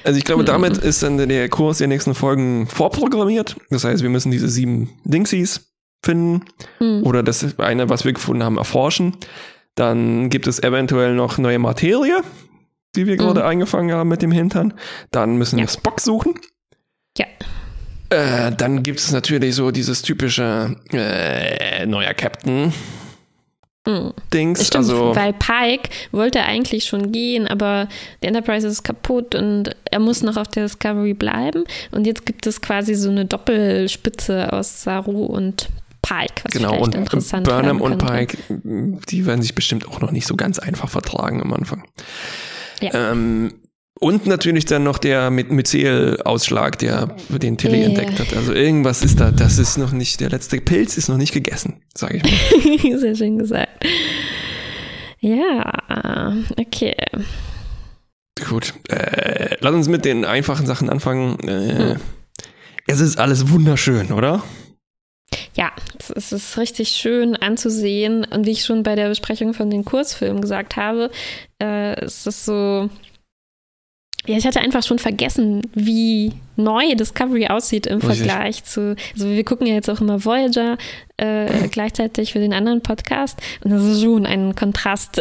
Also 0.04 0.18
ich 0.18 0.24
glaube, 0.24 0.42
mhm. 0.42 0.46
damit 0.46 0.76
ist 0.78 1.02
dann 1.02 1.16
der 1.16 1.48
Kurs 1.48 1.78
der 1.78 1.88
nächsten 1.88 2.14
Folgen 2.14 2.66
vorprogrammiert. 2.66 3.56
Das 3.70 3.84
heißt, 3.84 4.02
wir 4.02 4.10
müssen 4.10 4.30
diese 4.30 4.48
sieben 4.48 4.90
Dingsies 5.04 5.72
finden 6.04 6.44
mhm. 6.78 7.02
oder 7.04 7.22
das 7.22 7.58
eine, 7.58 7.88
was 7.88 8.04
wir 8.04 8.12
gefunden 8.12 8.44
haben, 8.44 8.58
erforschen. 8.58 9.16
Dann 9.74 10.30
gibt 10.30 10.46
es 10.46 10.62
eventuell 10.62 11.14
noch 11.14 11.38
neue 11.38 11.58
Materie, 11.58 12.20
die 12.94 13.06
wir 13.06 13.14
mhm. 13.14 13.18
gerade 13.18 13.44
eingefangen 13.44 13.96
haben 13.96 14.08
mit 14.08 14.22
dem 14.22 14.30
Hintern. 14.30 14.74
Dann 15.10 15.36
müssen 15.36 15.58
ja. 15.58 15.64
wir 15.64 15.68
Spock 15.68 16.00
suchen. 16.00 16.34
Ja. 17.16 17.26
Äh, 18.10 18.52
dann 18.54 18.82
gibt 18.82 19.00
es 19.00 19.10
natürlich 19.10 19.54
so 19.54 19.70
dieses 19.70 20.02
typische 20.02 20.76
äh, 20.92 21.86
neuer 21.86 22.14
Captain. 22.14 22.72
Mhm. 23.86 24.12
Dings. 24.32 24.66
Stimmt, 24.66 24.84
also, 24.84 25.14
weil 25.14 25.34
Pike 25.34 25.90
wollte 26.10 26.42
eigentlich 26.42 26.84
schon 26.84 27.12
gehen, 27.12 27.46
aber 27.46 27.88
die 28.22 28.28
Enterprise 28.28 28.66
ist 28.66 28.82
kaputt 28.82 29.34
und 29.34 29.76
er 29.90 30.00
muss 30.00 30.22
noch 30.22 30.36
auf 30.36 30.48
der 30.48 30.64
Discovery 30.64 31.14
bleiben. 31.14 31.64
Und 31.90 32.06
jetzt 32.06 32.24
gibt 32.24 32.46
es 32.46 32.60
quasi 32.60 32.94
so 32.94 33.10
eine 33.10 33.26
Doppelspitze 33.26 34.52
aus 34.52 34.82
Saru 34.82 35.26
und 35.26 35.68
Pike, 36.02 36.44
was 36.44 36.52
genau, 36.52 36.78
und 36.78 36.94
interessant 36.94 37.46
Burnham 37.46 37.80
und 37.80 37.98
Pike, 37.98 38.36
die 39.08 39.24
werden 39.24 39.40
sich 39.40 39.54
bestimmt 39.54 39.88
auch 39.88 40.00
noch 40.00 40.10
nicht 40.10 40.26
so 40.26 40.36
ganz 40.36 40.58
einfach 40.58 40.90
vertragen 40.90 41.40
am 41.40 41.52
Anfang. 41.54 41.84
Ja. 42.80 43.12
Ähm, 43.12 43.54
und 44.00 44.26
natürlich 44.26 44.64
dann 44.64 44.82
noch 44.82 44.98
der 44.98 45.30
Myzel-Ausschlag, 45.30 46.78
der 46.78 47.14
den 47.28 47.56
Tilly 47.56 47.78
yeah. 47.78 47.86
entdeckt 47.86 48.18
hat. 48.18 48.36
Also 48.36 48.52
irgendwas 48.52 49.02
ist 49.02 49.20
da, 49.20 49.30
das 49.30 49.58
ist 49.58 49.78
noch 49.78 49.92
nicht, 49.92 50.20
der 50.20 50.30
letzte 50.30 50.60
Pilz 50.60 50.96
ist 50.96 51.08
noch 51.08 51.16
nicht 51.16 51.32
gegessen, 51.32 51.82
sage 51.94 52.18
ich 52.18 52.22
mal. 52.24 52.98
Sehr 52.98 53.14
schön 53.14 53.38
gesagt. 53.38 53.86
Ja, 55.20 56.34
okay. 56.58 56.96
Gut, 58.48 58.74
äh, 58.88 59.56
lass 59.60 59.74
uns 59.74 59.88
mit 59.88 60.04
den 60.04 60.24
einfachen 60.24 60.66
Sachen 60.66 60.90
anfangen. 60.90 61.38
Äh, 61.48 61.94
hm. 61.94 62.00
es 62.88 63.00
ist 63.00 63.18
alles 63.18 63.50
wunderschön, 63.50 64.12
oder? 64.12 64.42
Ja, 65.54 65.72
es 66.14 66.32
ist 66.32 66.58
richtig 66.58 66.90
schön 66.90 67.36
anzusehen. 67.36 68.24
Und 68.24 68.44
wie 68.44 68.50
ich 68.50 68.64
schon 68.64 68.82
bei 68.82 68.96
der 68.96 69.08
Besprechung 69.08 69.54
von 69.54 69.70
den 69.70 69.84
Kurzfilmen 69.84 70.42
gesagt 70.42 70.76
habe, 70.76 71.10
äh, 71.62 71.94
es 72.00 72.26
ist 72.26 72.44
so, 72.44 72.90
ja, 74.26 74.38
ich 74.38 74.46
hatte 74.46 74.60
einfach 74.60 74.82
schon 74.82 74.98
vergessen, 74.98 75.62
wie 75.74 76.32
neu 76.56 76.94
Discovery 76.94 77.48
aussieht 77.48 77.86
im 77.86 77.98
Richtig. 77.98 78.26
Vergleich 78.26 78.64
zu. 78.64 78.96
Also 79.12 79.28
wir 79.28 79.44
gucken 79.44 79.66
ja 79.66 79.74
jetzt 79.74 79.90
auch 79.90 80.00
immer 80.00 80.24
Voyager 80.24 80.78
äh, 81.18 81.68
gleichzeitig 81.70 82.32
für 82.32 82.38
den 82.38 82.54
anderen 82.54 82.80
Podcast 82.80 83.38
und 83.62 83.70
das 83.70 83.84
ist 83.84 84.02
schon 84.02 84.24
ein 84.24 84.54
Kontrast 84.54 85.20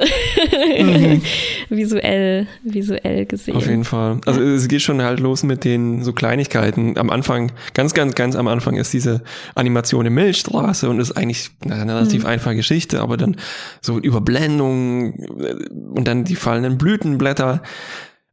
mhm. 0.80 1.22
visuell, 1.70 2.48
visuell 2.64 3.26
gesehen. 3.26 3.58
Auf 3.58 3.68
jeden 3.68 3.84
Fall. 3.84 4.22
Also 4.26 4.42
es 4.42 4.68
geht 4.70 4.82
schon 4.82 5.02
halt 5.02 5.20
los 5.20 5.44
mit 5.44 5.66
den 5.66 6.04
so 6.04 6.14
Kleinigkeiten. 6.14 6.98
Am 6.98 7.10
Anfang, 7.10 7.52
ganz, 7.74 7.94
ganz, 7.94 8.16
ganz 8.16 8.38
am 8.38 8.48
Anfang 8.48 8.78
ist 8.78 8.94
diese 8.94 9.22
Animation 9.56 10.06
in 10.06 10.14
Milchstraße 10.14 10.90
und 10.90 11.00
ist 11.00 11.12
eigentlich 11.12 11.50
eine 11.66 11.94
relativ 11.94 12.24
mhm. 12.24 12.30
einfache 12.30 12.56
Geschichte, 12.56 13.02
aber 13.02 13.18
dann 13.18 13.36
so 13.82 14.00
Überblendung 14.00 15.14
äh, 15.42 15.56
und 15.94 16.08
dann 16.08 16.24
die 16.24 16.36
fallenden 16.36 16.78
Blütenblätter 16.78 17.62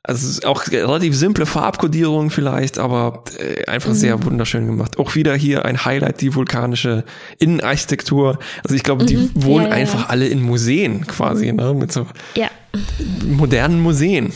also 0.03 0.47
auch 0.49 0.67
relativ 0.69 1.15
simple 1.15 1.45
Farbkodierung 1.45 2.31
vielleicht, 2.31 2.79
aber 2.79 3.25
äh, 3.39 3.67
einfach 3.67 3.91
mhm. 3.91 3.95
sehr 3.95 4.25
wunderschön 4.25 4.67
gemacht. 4.67 4.99
Auch 4.99 5.15
wieder 5.15 5.35
hier 5.35 5.65
ein 5.67 5.85
Highlight, 5.85 6.21
die 6.23 6.35
vulkanische 6.35 7.05
Innenarchitektur. 7.39 8.39
Also 8.65 8.75
ich 8.75 8.83
glaube, 8.83 9.05
die 9.05 9.17
mhm. 9.17 9.31
wohnen 9.35 9.65
ja, 9.67 9.71
ja, 9.71 9.77
einfach 9.77 10.01
ja. 10.01 10.07
alle 10.09 10.27
in 10.27 10.43
Museen 10.43 11.07
quasi, 11.07 11.53
ne? 11.53 11.75
Mit 11.75 11.93
so 11.93 12.07
modernen 13.27 13.81
Museen. 13.81 14.33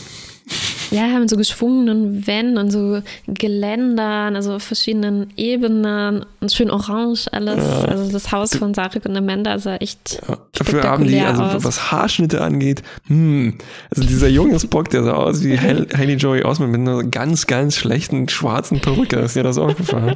Ja, 0.95 1.03
haben 1.11 1.27
so 1.27 1.37
geschwungenen 1.37 2.25
Wänden 2.25 2.57
und 2.57 2.71
so 2.71 3.01
Geländern, 3.27 4.35
also 4.35 4.59
verschiedenen 4.59 5.27
Ebenen 5.35 6.25
und 6.39 6.51
schön 6.51 6.71
orange 6.71 7.27
alles. 7.31 7.57
Ja. 7.57 7.85
Also 7.85 8.11
das 8.11 8.31
Haus 8.31 8.55
von 8.55 8.73
Sarek 8.73 9.05
und 9.05 9.15
Amanda 9.15 9.59
sah 9.59 9.75
echt 9.77 10.21
ja. 10.27 10.37
Dafür 10.53 10.83
haben 10.83 11.07
die, 11.07 11.19
also 11.19 11.43
aus. 11.43 11.63
was 11.63 11.91
Haarschnitte 11.91 12.41
angeht, 12.41 12.83
hm, 13.07 13.57
also 13.89 14.07
dieser 14.07 14.29
junge 14.29 14.59
Spock, 14.59 14.89
der 14.89 15.03
sah 15.03 15.13
aus 15.13 15.43
wie 15.43 15.57
Haley 15.57 16.15
Joey 16.15 16.43
Osment 16.43 16.71
mit 16.71 16.81
einer 16.81 17.03
ganz, 17.03 17.47
ganz 17.47 17.75
schlechten 17.75 18.29
schwarzen 18.29 18.79
Perücke. 18.79 19.17
Ist 19.17 19.35
dir 19.35 19.43
das 19.43 19.57
aufgefallen? 19.57 20.15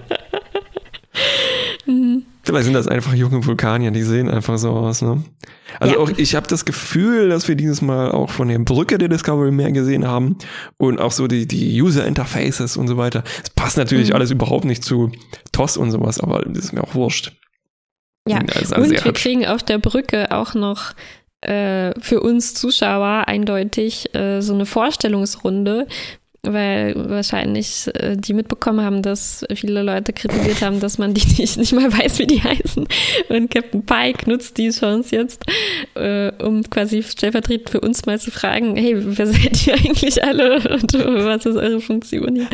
mhm. 1.86 2.24
Vielleicht 2.44 2.66
sind 2.66 2.74
das 2.74 2.88
einfach 2.88 3.14
junge 3.14 3.46
Vulkanier, 3.46 3.92
die 3.92 4.02
sehen 4.02 4.30
einfach 4.30 4.58
so 4.58 4.72
aus. 4.72 5.02
Ne? 5.02 5.24
Also 5.80 5.96
ja. 5.96 6.00
auch 6.00 6.10
ich 6.18 6.36
habe 6.36 6.48
das 6.48 6.66
Gefühl, 6.66 7.30
dass 7.30 7.48
wir 7.48 7.56
dieses 7.56 7.82
Mal 7.82 8.12
auch 8.12 8.30
von 8.30 8.48
der 8.48 8.60
Brücke 8.60 8.98
der 8.98 9.10
Discovery 9.10 9.52
mehr 9.52 9.72
gesehen 9.72 10.08
haben 10.08 10.38
und 10.78 11.00
auch 11.00 11.12
so 11.12 11.28
die, 11.28 11.48
die 11.48 11.82
User 11.82 12.06
Interfaces 12.06 12.78
und 12.78 12.88
so 12.88 12.98
weiter. 12.98 13.24
Es 13.44 13.50
passt 13.50 13.78
natürlich 13.78 14.10
mhm. 14.10 14.16
alles 14.16 14.32
überhaupt 14.32 14.66
nicht 14.66 14.84
zu 14.84 15.12
TOS 15.52 15.78
und 15.78 15.92
sowas, 15.92 16.20
aber 16.20 16.44
das 16.44 16.66
ist 16.66 16.74
mir 16.74 16.84
auch 16.84 16.96
wurscht. 16.96 17.34
Ja, 18.28 18.40
also 18.56 18.76
und 18.76 18.92
wir 18.92 19.04
hübsch. 19.04 19.22
kriegen 19.22 19.46
auf 19.46 19.64
der 19.64 19.80
Brücke 19.80 20.32
auch 20.32 20.54
noch 20.54 20.94
äh, 21.42 22.00
für 22.00 22.22
uns 22.22 22.54
Zuschauer 22.54 23.28
eindeutig 23.28 24.14
äh, 24.16 24.42
so 24.42 24.54
eine 24.54 24.66
Vorstellungsrunde, 24.66 25.88
weil 26.44 26.94
wahrscheinlich 27.10 27.90
äh, 27.94 28.16
die 28.16 28.34
mitbekommen 28.34 28.84
haben, 28.84 29.02
dass 29.02 29.46
viele 29.54 29.84
Leute 29.84 30.14
kritisiert 30.14 30.62
haben, 30.62 30.80
dass 30.80 30.98
man 30.98 31.14
die 31.14 31.28
nicht, 31.38 31.58
nicht 31.58 31.74
mal 31.74 31.92
weiß, 31.92 32.20
wie 32.20 32.28
die 32.28 32.42
heißen. 32.42 32.88
Und 33.30 33.52
Captain 33.52 33.86
Pike 33.86 34.30
nutzt 34.30 34.58
die 34.58 34.70
Chance 34.70 35.16
jetzt, 35.16 35.46
äh, 35.96 36.32
um 36.44 36.64
quasi 36.70 37.04
stellvertretend 37.04 37.70
für 37.70 37.82
uns 37.82 38.06
mal 38.06 38.20
zu 38.20 38.32
fragen, 38.32 38.76
hey, 38.76 38.96
wer 38.98 39.28
seid 39.28 39.68
ihr 39.68 39.74
eigentlich 39.74 40.24
alle 40.24 40.56
und 40.70 40.94
was 40.94 41.46
ist 41.46 41.58
eure 41.58 41.82
Funktion 41.82 42.36
hier? 42.36 42.48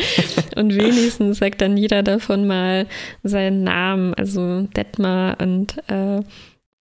Und 0.56 0.76
wenigstens 0.76 1.38
sagt 1.38 1.62
dann 1.62 1.78
jeder 1.78 2.02
davon 2.04 2.48
mal 2.48 2.88
seinen 3.24 3.64
Namen, 3.64 4.14
also 4.16 4.62
Detmar 4.76 5.38
und 5.40 5.78
äh, 5.88 6.22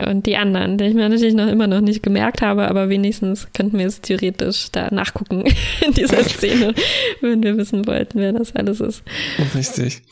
und 0.03 0.27
die 0.27 0.37
anderen, 0.37 0.77
die 0.77 0.87
ich 0.87 0.95
mir 0.95 1.09
natürlich 1.09 1.35
noch 1.35 1.47
immer 1.47 1.69
noch 1.69 1.81
nicht 1.81 2.03
gemerkt 2.03 2.43
habe, 2.43 2.69
aber 2.69 2.89
wenigstens 2.89 3.47
könnten 3.53 3.79
wir 3.79 3.87
es 3.87 4.01
theoretisch 4.01 4.73
da 4.73 4.89
nachgucken 4.91 5.45
in 5.87 5.93
dieser 5.93 6.25
Szene, 6.25 6.75
wenn 7.21 7.43
wir 7.45 7.57
wissen 7.57 7.87
wollten, 7.87 8.19
wer 8.19 8.33
das 8.33 8.57
alles 8.57 8.81
ist. 8.81 9.05
Richtig. 9.55 10.03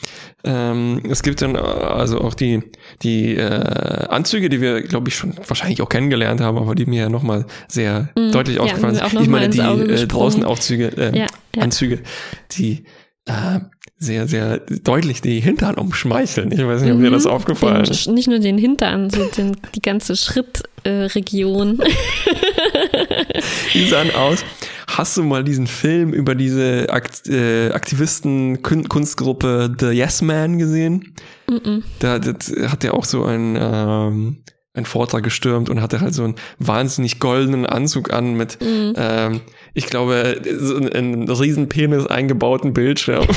Ähm, 0.44 1.02
es 1.10 1.24
gibt 1.24 1.42
dann 1.42 1.56
also 1.56 2.20
auch 2.20 2.34
die, 2.34 2.62
die 3.02 3.34
äh, 3.34 4.06
Anzüge, 4.08 4.48
die 4.48 4.60
wir, 4.60 4.82
glaube 4.82 5.08
ich, 5.08 5.16
schon 5.16 5.34
wahrscheinlich 5.48 5.82
auch 5.82 5.88
kennengelernt 5.88 6.40
haben, 6.40 6.58
aber 6.58 6.76
die 6.76 6.86
mir 6.86 7.02
ja 7.02 7.08
nochmal 7.08 7.46
sehr 7.66 8.10
mm, 8.16 8.30
deutlich 8.30 8.56
ja, 8.56 8.62
aufgefallen 8.62 8.94
sind. 8.94 9.20
Ich 9.20 9.28
meine, 9.28 9.48
die 9.48 9.58
äh, 9.58 10.06
draußen 10.06 10.44
Aufzüge, 10.44 10.92
äh, 10.96 11.18
ja, 11.18 11.26
ja. 11.56 11.62
Anzüge, 11.62 12.02
die 12.52 12.84
äh, 13.26 13.60
sehr, 14.02 14.28
sehr 14.28 14.58
deutlich 14.58 15.20
die 15.20 15.40
Hintern 15.40 15.76
umschmeicheln. 15.76 16.52
Ich 16.52 16.64
weiß 16.64 16.82
nicht, 16.82 16.92
ob 16.92 16.98
mhm, 16.98 17.04
dir 17.04 17.10
das 17.10 17.24
mhm. 17.24 17.30
aufgefallen 17.30 17.84
den, 17.84 17.92
ist. 17.92 18.08
Nicht 18.08 18.28
nur 18.28 18.38
den 18.38 18.58
Hintern, 18.58 19.10
so 19.10 19.24
den, 19.24 19.56
die 19.74 19.82
ganze 19.82 20.16
Schrittregion. 20.16 21.80
Äh, 21.80 21.84
die 23.74 23.86
sahen 23.86 24.14
aus. 24.14 24.44
Hast 24.88 25.16
du 25.16 25.22
mal 25.22 25.44
diesen 25.44 25.66
Film 25.66 26.12
über 26.12 26.34
diese 26.34 26.86
Akt, 26.90 27.28
äh, 27.28 27.70
Aktivisten-Kunstgruppe 27.70 29.74
The 29.78 29.86
Yes 29.86 30.20
Man 30.20 30.58
gesehen? 30.58 31.14
Mhm. 31.48 31.84
Da, 32.00 32.20
hat 32.68 32.84
er 32.84 32.94
auch 32.94 33.04
so 33.04 33.24
ein 33.24 33.56
ähm, 33.58 34.42
einen 34.74 34.86
Vortrag 34.86 35.22
gestürmt 35.22 35.68
und 35.68 35.82
hatte 35.82 36.00
halt 36.00 36.14
so 36.14 36.24
einen 36.24 36.36
wahnsinnig 36.58 37.20
goldenen 37.20 37.66
Anzug 37.66 38.12
an 38.12 38.34
mit, 38.34 38.58
mhm. 38.60 38.94
ähm, 38.96 39.40
ich 39.74 39.86
glaube, 39.86 40.40
so 40.58 40.76
einen 40.76 41.28
riesen 41.28 41.68
Penis 41.68 42.06
eingebauten 42.06 42.72
Bildschirm. 42.72 43.26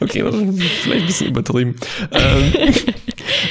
okay, 0.00 0.22
das 0.22 0.34
ist 0.34 0.62
vielleicht 0.82 1.02
ein 1.02 1.06
bisschen 1.06 1.28
übertrieben. 1.28 1.76
ähm, 2.12 2.74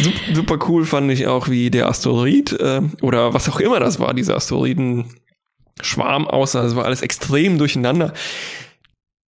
super 0.34 0.60
cool 0.68 0.86
fand 0.86 1.12
ich 1.12 1.28
auch, 1.28 1.48
wie 1.50 1.70
der 1.70 1.88
Asteroid 1.88 2.54
äh, 2.60 2.82
oder 3.02 3.34
was 3.34 3.50
auch 3.50 3.60
immer 3.60 3.80
das 3.80 4.00
war, 4.00 4.14
dieser 4.14 4.36
Asteroiden-Schwarm 4.36 6.28
aussah. 6.28 6.64
Das 6.64 6.76
war 6.76 6.86
alles 6.86 7.02
extrem 7.02 7.58
durcheinander. 7.58 8.14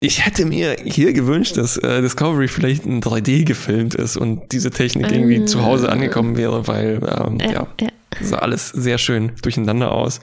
Ich 0.01 0.27
hätte 0.27 0.45
mir 0.45 0.77
hier 0.85 1.15
gewünscht, 1.15 1.57
dass 1.57 1.79
äh, 1.79 2.03
Discovery 2.03 2.49
vielleicht 2.49 2.85
in 2.85 3.03
3D 3.03 3.45
gefilmt 3.45 3.95
ist 3.95 4.19
und 4.19 4.53
diese 4.53 4.71
Technik 4.71 5.11
irgendwie 5.11 5.37
ähm, 5.37 5.47
zu 5.47 5.65
Hause 5.65 5.91
angekommen 5.91 6.37
wäre, 6.37 6.69
weil 6.69 7.01
ähm, 7.03 7.39
ja, 7.41 7.51
ja, 7.51 7.67
ja, 7.81 7.89
sah 8.21 8.39
alles 8.39 8.69
sehr 8.69 8.99
schön 8.99 9.33
durcheinander 9.41 9.93
aus. 9.93 10.21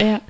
Ja. 0.00 0.20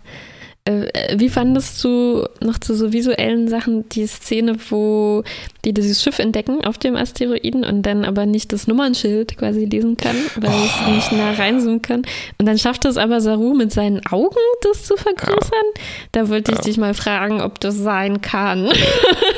Äh, 0.66 1.16
wie 1.16 1.28
fandest 1.28 1.82
du 1.84 2.26
noch 2.40 2.58
zu 2.58 2.74
so 2.74 2.92
visuellen 2.92 3.46
Sachen 3.46 3.88
die 3.90 4.06
Szene, 4.06 4.56
wo 4.68 5.22
die 5.64 5.72
dieses 5.72 6.02
Schiff 6.02 6.18
entdecken 6.18 6.64
auf 6.64 6.76
dem 6.76 6.96
Asteroiden 6.96 7.64
und 7.64 7.82
dann 7.82 8.04
aber 8.04 8.26
nicht 8.26 8.52
das 8.52 8.66
Nummernschild 8.66 9.38
quasi 9.38 9.64
lesen 9.64 9.96
kann, 9.96 10.16
weil 10.34 10.50
oh. 10.50 10.66
es 10.66 10.94
nicht 10.94 11.12
nah 11.12 11.32
reinzoomen 11.32 11.82
kann. 11.82 12.02
Und 12.38 12.46
dann 12.46 12.58
schafft 12.58 12.84
es 12.84 12.96
aber 12.96 13.20
Saru 13.20 13.54
mit 13.54 13.72
seinen 13.72 14.04
Augen, 14.06 14.36
das 14.62 14.82
zu 14.84 14.96
vergrößern. 14.96 15.36
Ja. 15.52 15.82
Da 16.12 16.28
wollte 16.28 16.50
ich 16.50 16.58
ja. 16.58 16.64
dich 16.64 16.78
mal 16.78 16.94
fragen, 16.94 17.40
ob 17.40 17.60
das 17.60 17.76
sein 17.76 18.20
kann. 18.20 18.68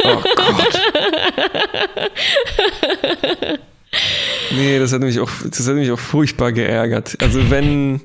Oh 0.05 0.23
Gott. 0.37 0.81
nee, 4.53 4.79
das 4.79 4.93
hat 4.93 5.01
mich 5.01 5.19
auch, 5.21 5.31
das 5.45 5.69
hat 5.69 5.75
mich 5.75 5.91
auch 5.91 5.99
furchtbar 5.99 6.53
geärgert. 6.53 7.17
Also 7.21 7.51
wenn 7.51 8.01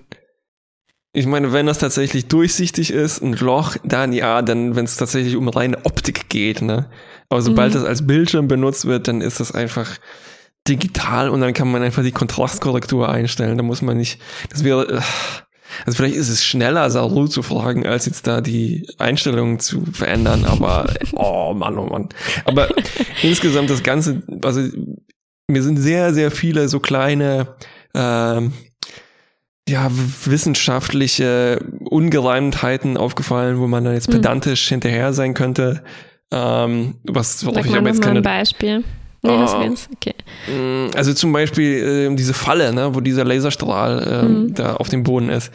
ich 1.15 1.27
meine, 1.27 1.53
wenn 1.53 1.67
das 1.67 1.77
tatsächlich 1.77 2.27
durchsichtig 2.27 2.91
ist, 2.91 3.21
ein 3.21 3.33
Loch, 3.33 3.77
dann 3.83 4.13
ja, 4.13 4.41
dann, 4.41 4.75
wenn 4.75 4.85
es 4.85 4.97
tatsächlich 4.97 5.35
um 5.35 5.47
reine 5.47 5.77
Optik 5.85 6.27
geht, 6.27 6.63
ne? 6.63 6.89
Aber 7.29 7.41
sobald 7.43 7.71
mhm. 7.71 7.75
das 7.75 7.85
als 7.85 8.07
Bildschirm 8.07 8.47
benutzt 8.47 8.85
wird, 8.85 9.07
dann 9.07 9.21
ist 9.21 9.39
das 9.39 9.51
einfach 9.51 9.99
digital 10.67 11.29
und 11.29 11.41
dann 11.41 11.53
kann 11.53 11.71
man 11.71 11.83
einfach 11.83 12.03
die 12.03 12.11
Kontrastkorrektur 12.11 13.09
einstellen. 13.09 13.57
Da 13.57 13.63
muss 13.63 13.83
man 13.83 13.97
nicht, 13.97 14.19
das 14.49 14.63
wäre, 14.63 14.87
äh, 14.87 15.01
also 15.85 15.97
vielleicht 15.97 16.15
ist 16.15 16.29
es 16.29 16.43
schneller, 16.43 16.89
Saru 16.89 17.27
zu 17.27 17.43
fragen, 17.43 17.85
als 17.85 18.07
jetzt 18.07 18.25
da 18.25 18.41
die 18.41 18.87
Einstellungen 18.97 19.59
zu 19.59 19.85
verändern, 19.85 20.45
aber 20.45 20.91
oh 21.13 21.53
Mann, 21.53 21.77
oh 21.77 21.85
Mann. 21.85 22.09
Aber 22.45 22.69
insgesamt 23.21 23.69
das 23.69 23.83
Ganze, 23.83 24.23
also 24.43 24.61
mir 25.47 25.61
sind 25.61 25.77
sehr, 25.77 26.13
sehr 26.13 26.31
viele 26.31 26.69
so 26.69 26.79
kleine 26.79 27.55
ähm, 27.93 28.53
ja, 29.67 29.89
wissenschaftliche 30.25 31.59
Ungereimtheiten 31.85 32.97
aufgefallen, 32.97 33.59
wo 33.59 33.67
man 33.67 33.83
dann 33.83 33.93
jetzt 33.93 34.07
hm. 34.07 34.15
pedantisch 34.15 34.65
hm. 34.65 34.75
hinterher 34.75 35.13
sein 35.13 35.33
könnte. 35.33 35.83
Ähm, 36.31 36.95
was, 37.03 37.45
worauf 37.45 37.57
Sag 37.57 37.65
ich 37.67 37.75
aber 37.75 37.87
jetzt 37.87 38.01
keine. 38.01 38.19
Ein 38.19 38.23
Beispiel. 38.23 38.83
Nee, 39.25 39.31
uh, 39.31 39.75
okay. 39.95 40.15
Mm, 40.49 40.89
also 40.97 41.13
zum 41.13 41.31
Beispiel 41.31 42.09
äh, 42.11 42.15
diese 42.15 42.33
Falle, 42.33 42.73
ne, 42.73 42.93
wo 42.93 42.99
dieser 42.99 43.23
Laserstrahl 43.23 44.03
äh, 44.03 44.21
hm. 44.21 44.53
da 44.53 44.75
auf 44.75 44.89
dem 44.89 45.03
Boden 45.03 45.29
ist. 45.29 45.49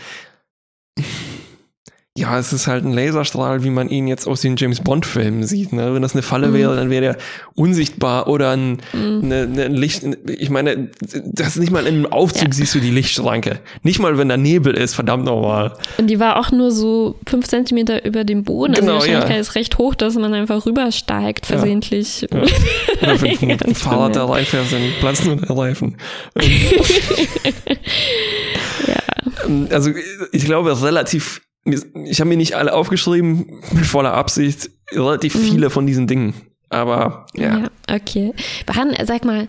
Ja, 2.18 2.38
es 2.38 2.52
ist 2.52 2.66
halt 2.66 2.84
ein 2.84 2.92
Laserstrahl, 2.92 3.62
wie 3.62 3.70
man 3.70 3.88
ihn 3.88 4.08
jetzt 4.08 4.26
aus 4.26 4.40
den 4.40 4.56
James 4.56 4.80
Bond-Filmen 4.80 5.44
sieht. 5.44 5.72
Ne? 5.72 5.94
Wenn 5.94 6.02
das 6.02 6.14
eine 6.14 6.22
Falle 6.22 6.48
mhm. 6.48 6.54
wäre, 6.54 6.76
dann 6.76 6.90
wäre 6.90 7.00
der 7.00 7.16
unsichtbar 7.54 8.26
oder 8.26 8.50
ein, 8.50 8.78
mhm. 8.92 9.20
eine, 9.22 9.42
eine 9.42 9.68
Licht. 9.68 10.02
Ich 10.26 10.50
meine, 10.50 10.88
das 11.00 11.48
ist 11.48 11.58
nicht 11.58 11.70
mal 11.70 11.86
in 11.86 11.94
einem 11.94 12.06
Aufzug 12.06 12.48
ja. 12.48 12.52
siehst 12.52 12.74
du 12.74 12.80
die 12.80 12.90
Lichtschranke. 12.90 13.60
Nicht 13.82 14.00
mal, 14.00 14.18
wenn 14.18 14.28
da 14.28 14.36
Nebel 14.36 14.74
ist, 14.74 14.94
verdammt 14.94 15.24
normal. 15.24 15.74
Und 15.98 16.08
die 16.08 16.18
war 16.18 16.38
auch 16.38 16.50
nur 16.50 16.72
so 16.72 17.14
fünf 17.26 17.46
Zentimeter 17.46 18.04
über 18.04 18.24
dem 18.24 18.42
Boden. 18.42 18.74
Also 18.74 18.80
genau, 18.80 18.94
also 18.94 19.06
die 19.06 19.12
Wahrscheinlichkeit 19.12 19.36
ja. 19.36 19.40
ist 19.40 19.54
recht 19.54 19.78
hoch, 19.78 19.94
dass 19.94 20.14
man 20.16 20.34
einfach 20.34 20.66
rübersteigt, 20.66 21.46
versehentlich. 21.46 22.22
Ja. 22.22 22.38
Ja. 22.38 22.42
Oder 23.02 23.22
wenn 23.22 23.50
ein 23.66 23.74
Fahrrad 23.74 24.16
da 24.16 24.24
reinfährt, 24.24 24.72
dann 24.72 24.82
platzen 24.98 25.26
nur 25.28 25.36
der 25.36 25.56
Reifen. 25.56 25.96
ja. 28.86 28.96
Also 29.70 29.92
ich 30.32 30.44
glaube, 30.44 30.82
relativ 30.82 31.42
ich 31.64 32.20
habe 32.20 32.28
mir 32.28 32.36
nicht 32.36 32.54
alle 32.56 32.72
aufgeschrieben, 32.72 33.62
mit 33.72 33.86
voller 33.86 34.14
Absicht, 34.14 34.70
relativ 34.92 35.34
mhm. 35.34 35.40
viele 35.40 35.70
von 35.70 35.86
diesen 35.86 36.06
Dingen. 36.06 36.34
Aber 36.70 37.26
ja. 37.34 37.58
Ja, 37.58 37.70
okay. 37.94 38.34
Waren, 38.66 38.94
sag 39.06 39.24
mal, 39.24 39.48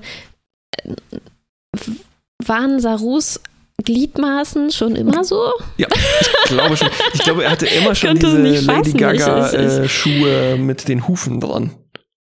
waren 2.45 2.79
Sarus 2.79 3.39
Gliedmaßen 3.83 4.71
schon 4.71 4.95
immer 4.95 5.23
so? 5.23 5.51
Ja, 5.77 5.87
ich 6.21 6.49
glaube 6.49 6.75
schon. 6.75 6.89
Ich 7.13 7.21
glaube, 7.21 7.43
er 7.43 7.51
hatte 7.51 7.65
immer 7.81 7.95
schon 7.95 8.19
diese 8.19 8.37
Lady 8.37 8.93
Gaga 8.93 9.51
äh, 9.51 9.87
Schuhe 9.87 10.57
mit 10.57 10.87
den 10.87 11.07
Hufen 11.07 11.39
dran. 11.39 11.71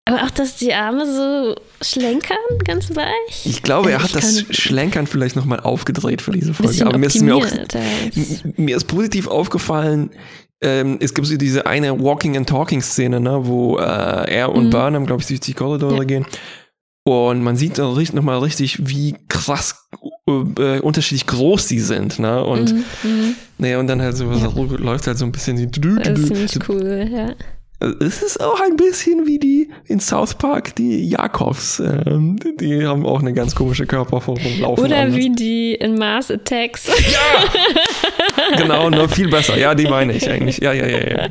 Aber 0.08 0.22
auch, 0.22 0.30
dass 0.30 0.56
die 0.56 0.72
Arme 0.72 1.04
so 1.04 1.54
schlenkern, 1.82 2.38
ganz 2.64 2.96
weich. 2.96 3.44
Ich 3.44 3.62
glaube, 3.62 3.92
er 3.92 4.02
hat 4.02 4.14
das 4.14 4.42
Schlenkern 4.48 5.06
vielleicht 5.06 5.36
nochmal 5.36 5.60
aufgedreht 5.60 6.22
für 6.22 6.32
diese 6.32 6.54
Folge. 6.54 6.86
Aber 6.86 6.96
mir 6.96 7.08
ist, 7.08 7.20
mir, 7.20 7.36
auch, 7.36 7.46
mir 8.56 8.76
ist 8.78 8.86
positiv 8.86 9.26
aufgefallen, 9.26 10.08
ähm, 10.62 10.96
es 11.00 11.12
gibt 11.12 11.26
so 11.26 11.36
diese 11.36 11.66
eine 11.66 12.00
Walking 12.02 12.38
and 12.38 12.48
Talking 12.48 12.80
Szene, 12.80 13.20
ne, 13.20 13.46
wo 13.46 13.76
äh, 13.76 13.82
er 13.82 14.50
und 14.50 14.66
mhm. 14.68 14.70
Burnham, 14.70 15.04
glaube 15.04 15.20
ich, 15.20 15.28
durch 15.28 15.40
die 15.40 15.52
Korridore 15.52 15.98
ja. 15.98 16.04
gehen. 16.04 16.26
Und 17.04 17.42
man 17.42 17.56
sieht 17.56 17.76
nochmal 17.76 18.38
richtig, 18.38 18.88
wie 18.88 19.14
krass 19.28 19.88
äh, 20.26 20.80
unterschiedlich 20.80 21.26
groß 21.26 21.66
die 21.66 21.80
sind, 21.80 22.18
ne? 22.18 22.42
Und, 22.42 22.72
mhm. 22.72 22.84
mhm. 23.02 23.34
naja, 23.58 23.78
und 23.78 23.88
dann 23.88 24.00
halt 24.00 24.16
so, 24.16 24.24
ja. 24.24 24.50
läuft 24.78 25.06
halt 25.06 25.18
so 25.18 25.26
ein 25.26 25.32
bisschen 25.32 25.56
die. 25.58 25.70
Das 25.70 26.18
ist 26.18 26.26
ziemlich 26.28 26.68
cool, 26.68 27.10
ja. 27.12 27.34
Es 27.80 28.22
ist 28.22 28.40
auch 28.40 28.60
ein 28.60 28.76
bisschen 28.76 29.26
wie 29.26 29.38
die 29.38 29.70
in 29.86 30.00
South 30.00 30.34
Park, 30.34 30.74
die 30.74 31.08
Jakobs. 31.08 31.78
Ähm, 31.78 32.36
die 32.58 32.84
haben 32.84 33.06
auch 33.06 33.20
eine 33.20 33.32
ganz 33.32 33.54
komische 33.54 33.86
Körperform 33.86 34.38
laufen. 34.60 34.84
Oder 34.84 34.96
anders. 34.96 35.16
wie 35.16 35.30
die 35.30 35.74
in 35.74 35.96
Mars 35.96 36.28
Attacks. 36.30 36.88
Ja! 36.88 38.56
genau, 38.56 38.90
nur 38.90 39.08
viel 39.08 39.28
besser. 39.28 39.56
Ja, 39.56 39.76
die 39.76 39.86
meine 39.86 40.12
ich 40.12 40.28
eigentlich. 40.28 40.58
Ja, 40.58 40.72
ja, 40.72 40.86
ja, 40.86 40.98
ja. 40.98 41.28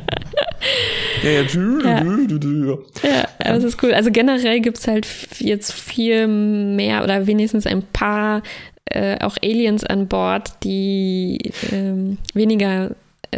Ja, 1.23 1.31
ja. 1.31 1.41
ja. 1.41 2.77
ja 3.03 3.27
aber 3.39 3.57
es 3.57 3.63
ist 3.65 3.83
cool. 3.83 3.93
Also 3.93 4.11
generell 4.11 4.61
gibt 4.61 4.77
es 4.77 4.87
halt 4.87 5.05
jetzt 5.39 5.73
viel 5.73 6.27
mehr 6.27 7.03
oder 7.03 7.27
wenigstens 7.27 7.67
ein 7.67 7.83
paar 7.91 8.41
äh, 8.85 9.17
auch 9.19 9.35
Aliens 9.43 9.83
an 9.83 10.07
Bord, 10.07 10.51
die 10.63 11.51
ähm, 11.71 12.17
weniger 12.33 12.91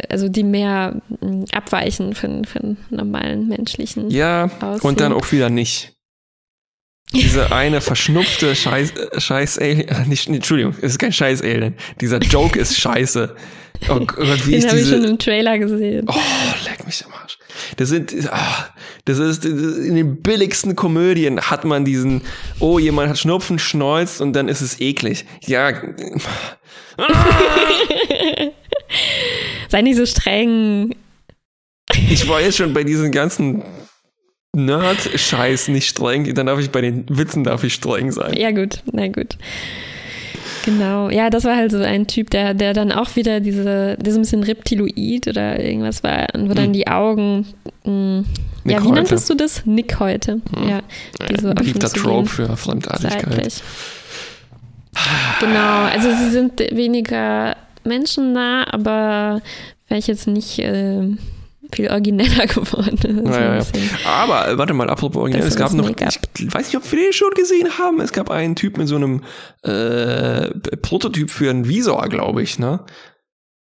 also 0.08 0.28
die 0.28 0.44
mehr 0.44 1.00
mm, 1.20 1.44
abweichen 1.52 2.14
von, 2.14 2.44
von 2.44 2.76
normalen 2.90 3.48
menschlichen. 3.48 4.10
Ja, 4.10 4.50
Aussehen. 4.60 4.88
und 4.88 5.00
dann 5.00 5.12
auch 5.12 5.30
wieder 5.32 5.50
nicht. 5.50 5.94
Diese 7.12 7.52
eine 7.52 7.80
verschnupfte 7.80 8.54
Scheiß, 8.54 8.92
äh, 8.92 9.20
Scheiß 9.20 9.58
Alien, 9.58 9.88
äh, 9.88 10.06
nicht, 10.06 10.28
Entschuldigung, 10.28 10.74
es 10.80 10.92
ist 10.92 10.98
kein 10.98 11.12
Scheiß 11.12 11.42
Alien. 11.42 11.74
Dieser 12.00 12.18
Joke 12.18 12.58
ist 12.58 12.78
scheiße. 12.78 13.34
Oh 13.88 14.00
Gott, 14.00 14.46
wie 14.46 14.52
Den 14.60 14.68
habe 14.68 14.80
ich 14.80 14.88
schon 14.88 15.04
im 15.04 15.18
Trailer 15.18 15.58
gesehen. 15.58 16.06
Oh, 16.08 16.14
leck 16.68 16.86
mich 16.86 17.04
am 17.04 17.12
Arsch. 17.12 17.38
Das 17.78 17.88
sind, 17.88 18.14
ah, 18.30 18.68
das 19.06 19.18
ist, 19.18 19.44
in 19.44 19.96
den 19.96 20.22
billigsten 20.22 20.76
Komödien 20.76 21.40
hat 21.40 21.64
man 21.64 21.84
diesen, 21.84 22.22
oh, 22.60 22.78
jemand 22.78 23.10
hat 23.10 23.18
Schnupfen, 23.18 23.58
schneuzt 23.58 24.20
und 24.20 24.34
dann 24.34 24.48
ist 24.48 24.60
es 24.60 24.80
eklig. 24.80 25.24
Ja. 25.46 25.72
Sei 29.70 29.82
nicht 29.82 29.96
so 29.96 30.04
streng. 30.04 30.94
Ich 32.10 32.28
war 32.28 32.40
jetzt 32.40 32.56
schon 32.56 32.74
bei 32.74 32.84
diesen 32.84 33.12
ganzen 33.12 33.62
Nerd-Scheiß 34.54 35.68
nicht 35.68 35.88
streng, 35.88 36.34
dann 36.34 36.46
darf 36.46 36.58
ich 36.58 36.70
bei 36.70 36.80
den 36.80 37.04
Witzen 37.08 37.44
darf 37.44 37.62
ich 37.62 37.74
streng 37.74 38.10
sein. 38.10 38.34
Ja, 38.36 38.50
gut, 38.50 38.82
na 38.92 39.06
gut. 39.06 39.36
Genau, 40.64 41.08
ja, 41.08 41.30
das 41.30 41.44
war 41.44 41.56
halt 41.56 41.70
so 41.70 41.78
ein 41.78 42.06
Typ, 42.08 42.30
der, 42.30 42.52
der 42.52 42.74
dann 42.74 42.90
auch 42.90 43.14
wieder 43.14 43.40
diese, 43.40 43.96
ein 43.96 44.02
bisschen 44.02 44.42
Reptiloid 44.42 45.28
oder 45.28 45.58
irgendwas 45.60 46.02
war 46.02 46.26
und 46.34 46.50
wo 46.50 46.54
dann 46.54 46.66
hm. 46.66 46.72
die 46.72 46.88
Augen, 46.88 47.46
mh, 47.84 47.84
hm, 47.84 48.24
ja, 48.64 48.78
wie 48.78 48.88
heute. 48.88 48.94
nanntest 48.94 49.30
du 49.30 49.34
das? 49.34 49.64
Nick 49.66 50.00
heute. 50.00 50.40
Hm. 50.54 50.68
Ja, 50.68 50.82
diese 51.30 51.54
Beliebter 51.54 51.90
Trope 51.90 52.28
für 52.28 52.56
Fremdartigkeit. 52.56 53.22
Seitlich. 53.22 53.62
Genau, 55.38 55.84
also 55.84 56.10
sie 56.10 56.30
sind 56.30 56.58
weniger 56.72 57.56
menschennah, 57.84 58.72
aber 58.72 59.42
wäre 59.88 59.98
ich 59.98 60.06
jetzt 60.06 60.26
nicht 60.26 60.58
äh, 60.58 61.08
viel 61.72 61.90
origineller 61.90 62.46
geworden. 62.46 63.26
Ja, 63.26 63.56
ja. 63.56 63.64
Aber 64.06 64.48
äh, 64.48 64.58
warte 64.58 64.74
mal, 64.74 64.90
apropos 64.90 65.20
originell, 65.20 65.46
es 65.46 65.56
gab 65.56 65.72
noch, 65.72 65.88
ich 65.88 66.54
weiß 66.54 66.66
nicht, 66.66 66.76
ob 66.76 66.90
wir 66.90 66.98
den 66.98 67.12
schon 67.12 67.30
gesehen 67.34 67.78
haben, 67.78 68.00
es 68.00 68.12
gab 68.12 68.30
einen 68.30 68.56
Typ 68.56 68.78
mit 68.78 68.88
so 68.88 68.96
einem 68.96 69.22
äh, 69.62 70.50
Prototyp 70.82 71.30
für 71.30 71.50
einen 71.50 71.68
Visor, 71.68 72.08
glaube 72.08 72.42
ich, 72.42 72.58
ne? 72.58 72.80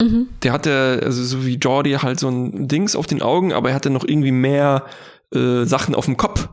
Mhm. 0.00 0.28
Der 0.42 0.52
hatte, 0.52 1.00
also 1.04 1.22
so 1.24 1.44
wie 1.44 1.57
Jordi, 1.57 1.92
halt 1.92 2.20
so 2.20 2.28
ein 2.28 2.68
Dings 2.68 2.94
auf 2.94 3.07
den 3.07 3.20
Augen, 3.20 3.52
aber 3.52 3.70
er 3.70 3.74
hatte 3.74 3.90
noch 3.90 4.07
irgendwie 4.07 4.31
mehr 4.31 4.85
äh, 5.35 5.64
Sachen 5.64 5.94
auf 5.94 6.04
dem 6.04 6.16
Kopf. 6.16 6.48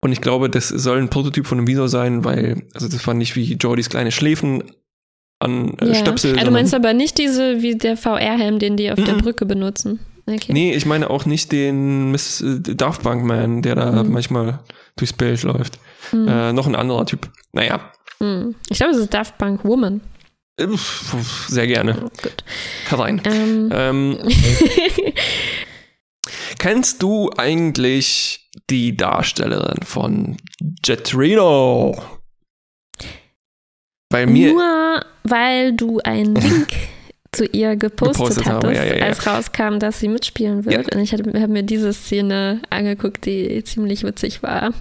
Und 0.00 0.12
ich 0.12 0.22
glaube, 0.22 0.48
das 0.48 0.68
soll 0.68 0.98
ein 0.98 1.10
Prototyp 1.10 1.46
von 1.46 1.58
einem 1.58 1.66
Visor 1.66 1.88
sein, 1.88 2.24
weil, 2.24 2.62
also 2.72 2.88
das 2.88 3.06
war 3.06 3.12
nicht 3.12 3.36
wie 3.36 3.52
Jordis 3.54 3.90
kleine 3.90 4.12
Schläfen 4.12 4.64
an 5.40 5.74
äh, 5.80 5.88
ja. 5.88 5.94
Stöpsel. 5.94 6.34
Also 6.34 6.46
du 6.46 6.52
meinst 6.52 6.74
aber 6.74 6.92
nicht 6.92 7.18
diese, 7.18 7.62
wie 7.62 7.76
der 7.76 7.96
VR-Helm, 7.96 8.58
den 8.58 8.76
die 8.76 8.90
auf 8.92 8.98
mm 8.98 9.02
-mm. 9.02 9.06
der 9.06 9.14
Brücke 9.14 9.46
benutzen. 9.46 9.98
Okay. 10.26 10.52
Nee, 10.52 10.74
ich 10.74 10.86
meine 10.86 11.10
auch 11.10 11.26
nicht 11.26 11.50
den 11.50 12.12
Miss 12.12 12.40
äh, 12.40 12.60
Daft 12.60 13.02
Punk 13.02 13.24
Man, 13.24 13.62
der 13.62 13.74
da 13.74 14.02
mhm. 14.02 14.12
manchmal 14.12 14.60
durchs 14.96 15.12
Bild 15.12 15.42
läuft. 15.42 15.78
Mhm. 16.12 16.28
Äh, 16.28 16.52
noch 16.52 16.66
ein 16.66 16.76
anderer 16.76 17.06
Typ. 17.06 17.28
Naja. 17.52 17.80
Mhm. 18.20 18.54
Ich 18.68 18.78
glaube, 18.78 18.92
es 18.92 18.98
ist 18.98 19.12
Daft 19.12 19.38
Punk 19.38 19.64
Woman. 19.64 20.00
Äh, 20.56 20.68
sehr 21.48 21.66
gerne. 21.66 21.96
Oh, 21.98 22.08
gut. 22.22 22.44
Herein. 22.88 23.20
Ähm. 23.24 23.70
Ähm, 23.72 24.18
kennst 26.58 27.02
du 27.02 27.30
eigentlich 27.36 28.50
die 28.68 28.96
Darstellerin 28.96 29.82
von 29.82 30.36
Jetrino? 30.84 32.19
Bei 34.10 34.26
mir. 34.26 34.52
Nur 34.52 35.04
weil 35.22 35.72
du 35.72 36.00
einen 36.00 36.34
Link 36.34 36.68
zu 37.32 37.44
ihr 37.46 37.76
gepostet, 37.76 38.16
gepostet 38.16 38.46
hattest, 38.46 38.74
ja, 38.74 38.84
ja, 38.84 38.96
ja. 38.96 39.04
als 39.04 39.24
rauskam, 39.24 39.78
dass 39.78 40.00
sie 40.00 40.08
mitspielen 40.08 40.64
wird. 40.64 40.92
Und 40.92 41.00
ich 41.00 41.12
habe 41.12 41.46
mir 41.46 41.62
diese 41.62 41.92
Szene 41.92 42.60
angeguckt, 42.70 43.24
die 43.24 43.62
ziemlich 43.62 44.02
witzig 44.02 44.42
war, 44.42 44.74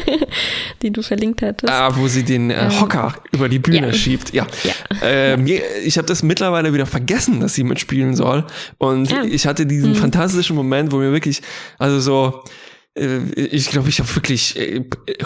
die 0.82 0.90
du 0.90 1.02
verlinkt 1.02 1.42
hattest. 1.42 1.70
Ah, 1.70 1.94
wo 1.94 2.08
sie 2.08 2.24
den 2.24 2.50
äh, 2.50 2.64
ähm, 2.64 2.80
Hocker 2.80 3.14
über 3.30 3.50
die 3.50 3.58
Bühne 3.58 3.92
schiebt. 3.92 4.32
Ja. 4.32 4.46
Ähm, 5.02 5.46
ich 5.84 5.98
habe 5.98 6.08
das 6.08 6.22
mittlerweile 6.22 6.72
wieder 6.72 6.86
vergessen, 6.86 7.40
dass 7.40 7.52
sie 7.52 7.64
mitspielen 7.64 8.16
soll. 8.16 8.46
Und 8.78 9.12
ich 9.26 9.46
hatte 9.46 9.66
diesen 9.66 9.90
mhm. 9.90 9.96
fantastischen 9.96 10.56
Moment, 10.56 10.92
wo 10.92 10.96
mir 10.96 11.12
wirklich, 11.12 11.42
also 11.78 12.00
so, 12.00 12.42
äh, 12.46 12.50
ich 12.96 13.70
glaube, 13.70 13.88
ich 13.88 14.00
habe 14.00 14.16
wirklich, 14.16 14.58
äh, 14.58 14.82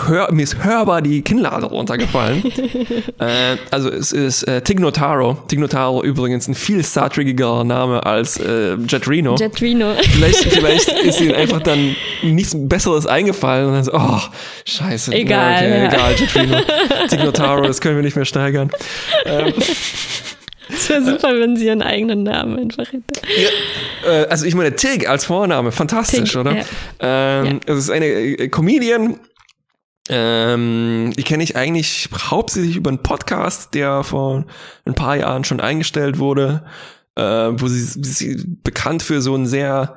hör, 0.06 0.30
mir 0.32 0.42
ist 0.42 0.62
hörbar 0.62 1.00
die 1.00 1.22
Kinnlade 1.22 1.64
runtergefallen. 1.64 2.44
äh, 3.18 3.56
also 3.70 3.88
es 3.88 4.12
ist 4.12 4.42
äh, 4.42 4.60
Tignotaro. 4.60 5.38
Tignotaro 5.48 6.04
übrigens 6.04 6.46
ein 6.46 6.54
viel 6.54 6.84
Star 6.84 7.08
Trekiger 7.08 7.64
Name 7.64 8.04
als 8.04 8.36
äh, 8.36 8.76
Jet 8.86 9.08
Reno. 9.08 9.36
Jet 9.36 9.62
Reno. 9.62 9.94
Vielleicht, 9.98 10.44
vielleicht 10.44 10.88
ist 11.04 11.22
ihnen 11.22 11.34
einfach 11.34 11.62
dann 11.62 11.96
nichts 12.22 12.54
Besseres 12.54 13.06
eingefallen 13.06 13.68
und 13.68 13.72
dann 13.72 13.84
so, 13.84 13.94
oh, 13.94 14.20
scheiße. 14.66 15.12
Egal. 15.12 15.54
Okay, 15.56 15.70
ja. 15.70 15.86
Egal, 15.86 16.14
Jet 16.16 16.34
Reno. 16.34 16.58
Tignotaro, 17.08 17.62
das 17.62 17.80
können 17.80 17.96
wir 17.96 18.02
nicht 18.02 18.16
mehr 18.16 18.26
steigern. 18.26 18.70
Ähm, 19.24 19.54
es 20.74 20.88
wäre 20.88 21.04
super, 21.04 21.38
wenn 21.38 21.56
sie 21.56 21.66
ihren 21.66 21.82
eigenen 21.82 22.22
Namen 22.22 22.58
einfach 22.58 22.92
hätte. 22.92 23.20
Ja, 24.04 24.10
äh, 24.10 24.26
also 24.26 24.46
ich 24.46 24.54
meine, 24.54 24.74
Tig 24.76 25.08
als 25.08 25.24
Vorname, 25.24 25.72
fantastisch, 25.72 26.32
Tig, 26.32 26.36
oder? 26.36 26.56
Ja. 26.56 26.64
Ähm, 27.00 27.46
ja. 27.46 27.60
Es 27.66 27.78
ist 27.78 27.90
eine 27.90 28.06
äh, 28.06 28.48
Comedian, 28.48 29.18
ähm, 30.08 31.12
die 31.16 31.22
kenne 31.22 31.42
ich 31.42 31.56
eigentlich 31.56 32.10
hauptsächlich 32.12 32.76
über 32.76 32.90
einen 32.90 33.02
Podcast, 33.02 33.74
der 33.74 34.04
vor 34.04 34.44
ein 34.84 34.94
paar 34.94 35.16
Jahren 35.16 35.44
schon 35.44 35.60
eingestellt 35.60 36.18
wurde, 36.18 36.64
äh, 37.16 37.22
wo 37.22 37.68
sie, 37.68 37.80
sie 37.80 38.44
bekannt 38.62 39.02
für 39.02 39.22
so 39.22 39.34
einen 39.34 39.46
sehr 39.46 39.96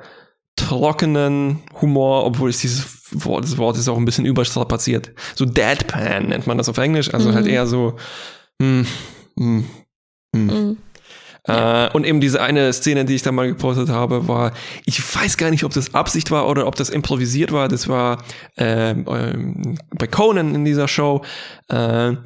trockenen 0.56 1.60
Humor, 1.80 2.24
obwohl 2.24 2.50
es 2.50 2.58
dieses 2.58 2.98
Wort, 3.12 3.44
das 3.44 3.58
Wort 3.58 3.76
ist 3.76 3.88
auch 3.88 3.96
ein 3.96 4.04
bisschen 4.04 4.26
überstrapaziert. 4.26 5.12
So 5.34 5.44
Deadpan 5.44 6.28
nennt 6.28 6.46
man 6.46 6.58
das 6.58 6.68
auf 6.68 6.78
Englisch, 6.78 7.12
also 7.12 7.26
halt 7.26 7.34
mhm. 7.34 7.38
halt 7.40 7.54
eher 7.54 7.66
so, 7.66 7.96
hm, 8.60 8.86
hm, 9.38 9.44
hm. 9.44 9.64
Mhm. 10.46 10.76
Ja. 11.46 11.86
Äh, 11.86 11.90
und 11.92 12.04
eben 12.04 12.20
diese 12.20 12.42
eine 12.42 12.72
Szene, 12.72 13.04
die 13.04 13.14
ich 13.14 13.22
da 13.22 13.32
mal 13.32 13.48
gepostet 13.48 13.88
habe, 13.88 14.28
war, 14.28 14.52
ich 14.84 15.00
weiß 15.14 15.36
gar 15.38 15.50
nicht, 15.50 15.64
ob 15.64 15.72
das 15.72 15.94
Absicht 15.94 16.30
war 16.30 16.46
oder 16.48 16.66
ob 16.66 16.76
das 16.76 16.90
improvisiert 16.90 17.52
war. 17.52 17.68
Das 17.68 17.88
war 17.88 18.22
äh, 18.56 18.94
bei 18.94 20.06
Conan 20.06 20.54
in 20.54 20.64
dieser 20.64 20.88
Show. 20.88 21.22
Äh, 21.68 22.16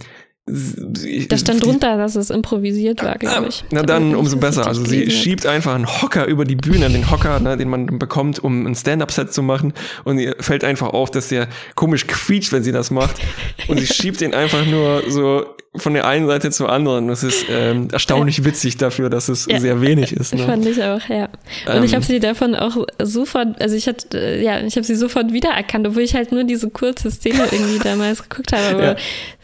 da 0.45 1.39
stand 1.39 1.65
drunter, 1.65 1.97
dass 1.97 2.17
es 2.17 2.31
improvisiert 2.31 3.05
war, 3.05 3.17
glaube 3.17 3.47
ich. 3.49 3.65
Na 3.71 3.83
dann 3.83 4.17
umso 4.17 4.37
besser. 4.39 4.67
Also 4.67 4.85
sie 4.85 5.09
schiebt 5.09 5.47
einfach 5.47 5.77
einen 5.77 5.87
Hocker 5.87 6.27
über 6.27 6.45
die 6.45 6.57
Bühne, 6.57 6.91
den 6.91 7.09
Hocker, 7.13 7.39
ne, 7.39 7.57
den 7.57 7.69
man 7.69 7.87
bekommt, 7.87 8.43
um 8.43 8.67
ein 8.67 8.75
Stand-up-Set 8.75 9.33
zu 9.33 9.45
machen. 9.45 9.73
Und 10.03 10.19
ihr 10.19 10.35
fällt 10.41 10.65
einfach 10.65 10.89
auf, 10.89 11.13
dass 11.13 11.29
der 11.29 11.47
komisch 11.77 12.09
quietscht, 12.09 12.53
wenn 12.53 12.65
sie 12.65 12.73
das 12.73 12.91
macht. 12.91 13.21
Und 13.69 13.79
sie 13.79 13.87
schiebt 13.95 14.21
ihn 14.21 14.35
einfach 14.35 14.67
nur 14.67 15.05
so 15.09 15.47
von 15.75 15.95
der 15.95 16.07
einen 16.07 16.27
Seite 16.27 16.51
zur 16.51 16.71
anderen. 16.71 17.09
Das 17.09 17.23
ist 17.23 17.47
ähm, 17.49 17.89
erstaunlich 17.91 18.45
witzig 18.45 18.77
dafür, 18.77 19.09
dass 19.09 19.29
es 19.29 19.47
ja, 19.47 19.59
sehr 19.59 19.81
wenig 19.81 20.13
ist. 20.13 20.35
Ne? 20.43 20.45
Fand 20.45 20.67
ich 20.67 20.83
auch, 20.83 21.01
ja. 21.09 21.29
Und 21.67 21.77
ähm, 21.77 21.85
ich 21.85 21.95
habe 21.95 22.05
sie 22.05 22.19
davon 22.19 22.55
auch 22.55 22.77
sofort, 23.03 23.61
also 23.61 23.77
ich 23.77 23.87
hatte, 23.87 24.19
äh, 24.19 24.43
ja, 24.43 24.61
ich 24.61 24.77
habe 24.77 24.85
sie 24.85 24.95
sofort 24.95 25.33
wiedererkannt, 25.33 25.87
obwohl 25.87 26.03
ich 26.03 26.15
halt 26.15 26.33
nur 26.33 26.45
diese 26.45 26.71
kurze 26.71 27.11
Szene 27.11 27.45
irgendwie 27.51 27.79
damals 27.83 28.29
geguckt 28.29 28.53
habe. 28.53 28.75
Aber 28.75 28.97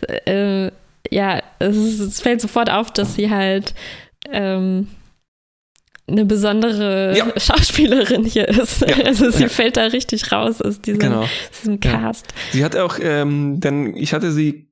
ja. 0.09 0.33
äh, 0.67 0.71
ja, 1.11 1.43
es, 1.59 1.77
ist, 1.77 2.01
es, 2.01 2.21
fällt 2.21 2.41
sofort 2.41 2.71
auf, 2.71 2.91
dass 2.91 3.15
sie 3.15 3.31
halt 3.31 3.75
ähm, 4.31 4.89
eine 6.07 6.25
besondere 6.25 7.17
ja. 7.17 7.27
Schauspielerin 7.39 8.25
hier 8.25 8.49
ist. 8.49 8.81
Ja. 8.81 9.05
Also 9.05 9.31
sie 9.31 9.45
ja. 9.45 9.49
fällt 9.49 9.77
da 9.77 9.85
richtig 9.85 10.33
raus 10.33 10.61
aus 10.63 10.81
diesem, 10.81 11.01
genau. 11.01 11.29
diesem 11.59 11.81
Cast. 11.81 12.27
Sie 12.53 12.65
hat 12.65 12.77
auch, 12.77 12.99
ähm, 13.01 13.61
denn 13.61 13.95
ich 13.95 14.13
hatte 14.15 14.33
sie, 14.33 14.68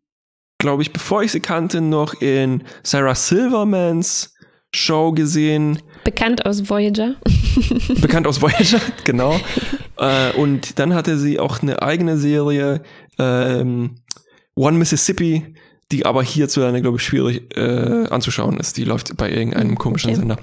glaube 0.59 0.83
ich, 0.83 0.93
bevor 0.93 1.23
ich 1.23 1.33
sie 1.33 1.41
kannte, 1.41 1.81
noch 1.81 2.21
in 2.21 2.65
Sarah 2.83 3.15
Silvermans 3.15 4.35
Show 4.75 5.13
gesehen. 5.13 5.81
Bekannt 6.05 6.45
aus 6.45 6.69
Voyager. 6.69 7.17
Bekannt 8.01 8.27
aus 8.27 8.41
Voyager, 8.43 8.81
genau. 9.05 9.41
äh, 9.99 10.33
und 10.33 10.79
dann 10.79 10.95
hatte 10.95 11.19
sie 11.19 11.39
auch 11.39 11.63
eine 11.63 11.83
eigene 11.83 12.19
Serie, 12.19 12.83
ähm, 13.19 13.97
One 14.55 14.79
Mississippi, 14.79 15.55
die 15.93 16.05
aber 16.05 16.23
hierzulande, 16.23 16.83
glaube 16.83 16.99
ich, 16.99 17.05
schwierig 17.05 17.57
äh, 17.57 18.07
anzuschauen 18.09 18.59
ist. 18.59 18.77
Die 18.77 18.85
läuft 18.85 19.17
bei 19.17 19.31
irgendeinem 19.31 19.71
hm, 19.71 19.79
komischen 19.79 20.11
okay. 20.11 20.19
Sender. 20.19 20.37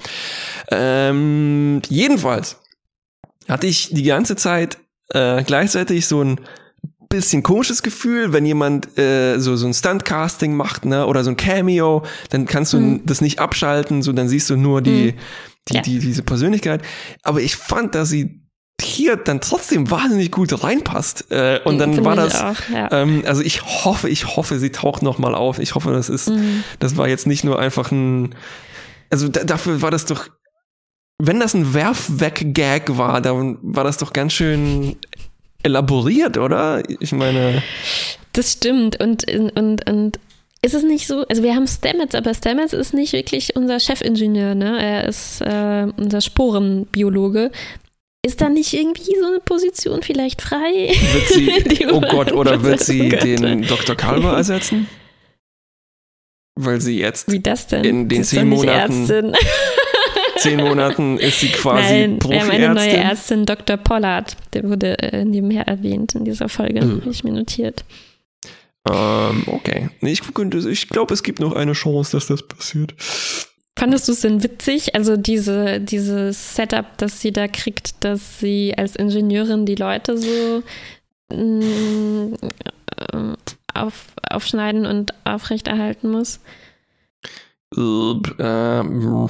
Ähm, 0.72 1.82
jedenfalls 1.90 2.60
hatte 3.48 3.68
ich 3.68 3.90
die 3.92 4.04
ganze 4.04 4.36
Zeit 4.36 4.78
äh, 5.10 5.44
gleichzeitig 5.44 6.08
so 6.08 6.24
ein 6.24 6.40
bisschen 7.14 7.44
komisches 7.44 7.84
Gefühl, 7.84 8.34
wenn 8.34 8.44
jemand 8.44 8.98
äh, 8.98 9.38
so 9.38 9.56
so 9.56 9.68
ein 9.68 9.74
Stuntcasting 9.74 10.56
macht, 10.56 10.84
ne, 10.84 11.06
oder 11.06 11.24
so 11.24 11.30
ein 11.30 11.38
Cameo, 11.38 12.04
dann 12.32 12.48
kannst 12.48 12.74
du 12.74 12.80
mhm. 12.80 13.06
das 13.06 13.22
nicht 13.22 13.40
abschalten, 13.40 14.02
so 14.02 14.14
dann 14.14 14.28
siehst 14.28 14.50
du 14.50 14.58
nur 14.58 14.82
die, 14.82 15.14
mhm. 15.14 15.18
die, 15.70 15.74
ja. 15.76 15.82
die 15.82 16.00
diese 16.00 16.24
Persönlichkeit. 16.24 16.82
Aber 17.22 17.40
ich 17.40 17.56
fand, 17.56 17.94
dass 17.94 18.10
sie 18.10 18.42
hier 18.82 19.16
dann 19.16 19.42
trotzdem 19.42 19.92
wahnsinnig 19.92 20.32
gut 20.32 20.64
reinpasst. 20.64 21.32
Äh, 21.32 21.60
und 21.64 21.78
dann 21.78 21.94
Find 21.94 22.06
war 22.06 22.16
das, 22.16 22.42
auch, 22.42 22.56
ja. 22.74 22.92
ähm, 22.92 23.24
also 23.28 23.44
ich 23.44 23.62
hoffe, 23.64 24.10
ich 24.10 24.36
hoffe, 24.36 24.58
sie 24.58 24.72
taucht 24.72 25.04
noch 25.04 25.20
mal 25.20 25.36
auf. 25.36 25.60
Ich 25.60 25.76
hoffe, 25.76 25.92
das 25.92 26.10
ist, 26.10 26.30
mhm. 26.30 26.64
das 26.80 26.98
war 26.98 27.08
jetzt 27.08 27.28
nicht 27.28 27.44
nur 27.44 27.60
einfach 27.60 27.92
ein, 27.92 28.34
also 29.12 29.28
dafür 29.28 29.84
war 29.84 29.92
das 29.92 30.06
doch, 30.06 30.30
wenn 31.20 31.40
das 31.40 31.54
ein 31.54 31.76
Werfweg-Gag 31.76 32.98
war, 32.98 33.22
dann 33.22 33.60
war 33.62 33.84
das 33.84 33.98
doch 33.98 34.14
ganz 34.14 34.34
schön 34.34 34.98
elaboriert, 35.64 36.38
oder? 36.38 36.84
Ich 37.00 37.12
meine. 37.12 37.64
Das 38.34 38.54
stimmt 38.54 39.02
und, 39.02 39.30
und, 39.30 39.90
und 39.90 40.20
ist 40.64 40.74
es 40.74 40.84
nicht 40.84 41.08
so, 41.08 41.26
also 41.28 41.44
wir 41.44 41.56
haben 41.56 41.68
Stamets, 41.68 42.16
aber 42.16 42.34
Stamets 42.34 42.74
ist 42.74 42.94
nicht 42.94 43.12
wirklich 43.14 43.56
unser 43.56 43.80
Chefingenieur, 43.80 44.56
ne? 44.56 44.82
Er 44.82 45.08
ist 45.08 45.42
äh, 45.42 45.88
unser 45.98 46.22
Sporenbiologe. 46.22 47.52
Ist 48.26 48.40
da 48.40 48.48
nicht 48.48 48.74
irgendwie 48.74 49.16
so 49.20 49.26
eine 49.28 49.42
Position 49.42 50.02
vielleicht 50.02 50.42
frei? 50.42 50.94
Wird 51.12 51.28
sie, 51.28 51.86
oh 51.92 52.00
Gott, 52.00 52.32
oder 52.32 52.64
wird 52.64 52.80
sie 52.80 53.10
den 53.10 53.64
Dr. 53.64 53.96
Kalber 53.96 54.38
ersetzen? 54.38 54.88
Weil 56.56 56.80
sie 56.80 57.00
jetzt 57.00 57.30
Wie 57.30 57.42
das 57.42 57.68
denn? 57.68 57.84
in 57.84 58.10
den 58.10 58.24
zehn 58.24 58.48
Monaten. 58.48 59.34
Zehn 60.44 60.60
Monaten 60.60 61.18
ist 61.18 61.40
sie 61.40 61.50
quasi 61.50 61.94
Nein, 61.94 62.20
Profi 62.20 62.36
Wir 62.36 62.42
haben 62.42 62.52
eine 62.52 62.74
neue 62.74 62.98
Ärztin, 62.98 63.46
Dr. 63.46 63.78
Pollard. 63.78 64.36
Der 64.54 64.64
wurde 64.64 64.98
äh, 65.00 65.26
nebenher 65.26 65.68
erwähnt 65.68 66.16
in 66.16 66.26
dieser 66.26 66.50
Folge, 66.50 66.84
mhm. 66.84 67.02
habe 67.02 67.10
ich 67.10 67.24
mir 67.24 67.32
notiert. 67.32 67.84
Ähm, 68.90 69.44
okay. 69.48 69.90
Nee, 70.02 70.12
ich, 70.12 70.22
ich 70.22 70.90
glaube, 70.90 71.14
es 71.14 71.24
gibt 71.24 71.40
noch 71.40 71.54
eine 71.56 71.74
Chance, 71.74 72.12
dass 72.12 72.28
das 72.28 72.44
passiert. 72.44 72.94
Fandest 73.78 74.08
du 74.08 74.12
es 74.12 74.22
denn 74.22 74.44
witzig, 74.44 74.94
also 74.94 75.18
diese, 75.18 75.80
dieses 75.80 76.56
Setup, 76.56 76.86
das 76.98 77.22
sie 77.22 77.32
da 77.32 77.48
kriegt, 77.48 78.04
dass 78.04 78.40
sie 78.40 78.74
als 78.78 78.96
Ingenieurin 78.96 79.66
die 79.66 79.76
Leute 79.76 80.18
so 80.18 80.64
mm, 81.34 82.34
äh, 82.34 83.34
auf, 83.74 84.06
aufschneiden 84.30 84.86
und 84.86 85.14
aufrechterhalten 85.24 86.12
muss? 86.12 86.40
Ähm. 87.76 89.30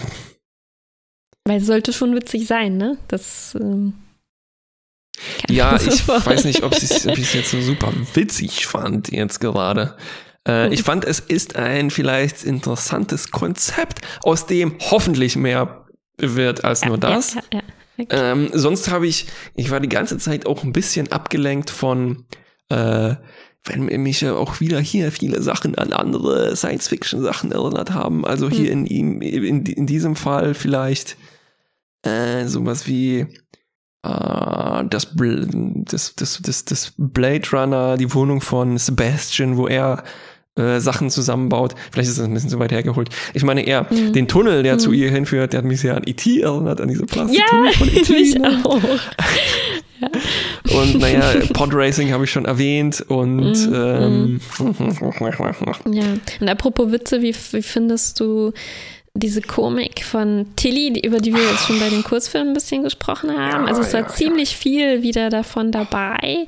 Weil 1.45 1.57
es 1.57 1.65
sollte 1.65 1.91
schon 1.91 2.15
witzig 2.15 2.47
sein, 2.47 2.77
ne? 2.77 2.97
Das. 3.07 3.55
Ähm, 3.59 3.93
ja, 5.49 5.75
ich 5.75 6.07
weiß 6.07 6.45
nicht, 6.45 6.63
ob 6.63 6.73
ich 6.75 6.83
es 6.83 7.33
jetzt 7.33 7.51
so 7.51 7.61
super 7.61 7.93
witzig 8.13 8.65
fand, 8.65 9.11
jetzt 9.11 9.39
gerade. 9.39 9.95
Äh, 10.47 10.73
ich 10.73 10.83
fand, 10.83 11.05
es 11.05 11.19
ist 11.19 11.55
ein 11.55 11.91
vielleicht 11.91 12.43
interessantes 12.43 13.31
Konzept, 13.31 14.01
aus 14.23 14.45
dem 14.45 14.77
hoffentlich 14.79 15.35
mehr 15.35 15.85
wird 16.17 16.63
als 16.63 16.81
ja, 16.81 16.87
nur 16.87 16.97
das. 16.97 17.35
Ja, 17.35 17.41
ja, 17.97 18.05
ähm, 18.09 18.49
sonst 18.53 18.89
habe 18.89 19.07
ich, 19.07 19.27
ich 19.55 19.69
war 19.69 19.79
die 19.79 19.89
ganze 19.89 20.17
Zeit 20.17 20.45
auch 20.45 20.63
ein 20.63 20.73
bisschen 20.73 21.11
abgelenkt 21.11 21.69
von, 21.69 22.25
äh, 22.69 23.15
wenn 23.65 23.85
mich 24.01 24.21
ja 24.21 24.33
auch 24.33 24.59
wieder 24.59 24.79
hier 24.79 25.11
viele 25.11 25.41
Sachen 25.41 25.75
an 25.75 25.93
andere 25.93 26.55
Science-Fiction-Sachen 26.55 27.51
erinnert 27.51 27.91
haben. 27.91 28.25
Also 28.25 28.49
hier 28.49 28.71
hm. 28.71 28.85
in, 28.85 29.21
in, 29.21 29.65
in 29.65 29.87
diesem 29.87 30.15
Fall 30.15 30.53
vielleicht 30.53 31.17
äh, 32.03 32.45
sowas 32.45 32.87
wie 32.87 33.25
äh, 34.03 34.83
das, 34.89 35.07
das, 35.15 36.15
das, 36.15 36.41
das, 36.41 36.65
das 36.65 36.93
Blade 36.97 37.49
Runner, 37.51 37.97
die 37.97 38.13
Wohnung 38.13 38.41
von 38.41 38.77
Sebastian, 38.77 39.57
wo 39.57 39.67
er 39.67 40.03
äh, 40.55 40.79
Sachen 40.79 41.09
zusammenbaut. 41.09 41.73
Vielleicht 41.91 42.09
ist 42.09 42.19
das 42.19 42.25
ein 42.25 42.33
bisschen 42.33 42.49
zu 42.49 42.59
weit 42.59 42.71
hergeholt. 42.71 43.09
Ich 43.33 43.43
meine 43.43 43.65
eher 43.65 43.87
mhm. 43.89 44.13
den 44.13 44.27
Tunnel, 44.27 44.61
der 44.61 44.75
mhm. 44.75 44.79
zu 44.79 44.91
ihr 44.91 45.09
hinführt, 45.09 45.53
der 45.53 45.59
hat 45.59 45.65
mich 45.65 45.81
sehr 45.81 45.97
an 45.97 46.03
E.T. 46.05 46.41
erinnert, 46.41 46.79
an 46.79 46.89
diese 46.89 47.05
Plastiktunnel 47.05 47.71
ja, 47.71 47.77
von 47.77 47.87
E.T. 47.95 48.13
mich 48.13 48.35
ne? 48.35 48.61
auch. 48.63 48.83
ja. 48.83 50.79
Und 50.79 50.99
naja, 50.99 51.33
Podracing 51.53 52.11
habe 52.11 52.25
ich 52.25 52.31
schon 52.31 52.45
erwähnt 52.45 53.03
und 53.07 53.67
mhm. 53.67 53.73
ähm, 53.73 54.41
mhm. 54.59 55.91
ja. 55.93 56.03
Und 56.39 56.49
apropos 56.49 56.91
Witze, 56.91 57.21
wie, 57.21 57.33
wie 57.51 57.61
findest 57.63 58.19
du 58.19 58.51
diese 59.15 59.41
Komik 59.43 60.03
von 60.03 60.47
Tilly, 60.55 60.99
über 61.05 61.19
die 61.19 61.35
wir 61.35 61.43
jetzt 61.43 61.67
schon 61.67 61.79
bei 61.79 61.89
den 61.89 62.03
Kurzfilmen 62.03 62.49
ein 62.49 62.53
bisschen 62.55 62.81
gesprochen 62.81 63.37
haben. 63.37 63.67
Also 63.67 63.81
es 63.81 63.93
war 63.93 64.01
ja, 64.01 64.07
ziemlich 64.07 64.53
ja. 64.53 64.57
viel 64.57 65.01
wieder 65.03 65.29
davon 65.29 65.71
dabei. 65.71 66.47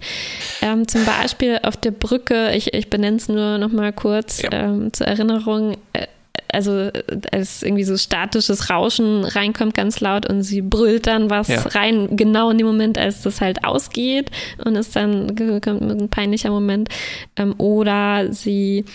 Ähm, 0.64 0.88
zum 0.88 1.06
Beispiel 1.06 1.60
auf 1.62 1.78
der 1.78 1.92
Brücke, 1.92 2.56
ich, 2.56 2.74
ich 2.74 2.90
benenne 2.90 3.18
es 3.18 3.30
nur 3.30 3.60
noch 3.60 3.72
mal 3.72 3.94
kurz 3.94 4.42
ähm, 4.52 4.92
zur 4.94 5.06
Erinnerung, 5.06 5.78
äh, 5.94 6.08
also 6.52 6.90
als 7.32 7.62
irgendwie 7.62 7.84
so 7.84 7.98
statisches 7.98 8.70
Rauschen 8.70 9.26
reinkommt 9.26 9.76
ganz 9.76 10.00
laut 10.00 10.28
und 10.28 10.42
sie 10.42 10.62
brüllt 10.62 11.06
dann 11.06 11.30
was 11.30 11.50
ja. 11.50 11.62
rein, 11.62 12.16
genau 12.16 12.50
in 12.50 12.58
dem 12.58 12.68
Moment, 12.68 12.98
als 12.98 13.22
das 13.22 13.42
halt 13.42 13.64
ausgeht 13.64 14.32
und 14.64 14.76
ist 14.76 14.96
dann 14.96 15.36
kommt 15.62 15.82
ein 15.82 16.10
peinlicher 16.10 16.50
Moment. 16.50 16.90
Ähm, 17.36 17.54
oder 17.60 18.34
sie 18.34 18.86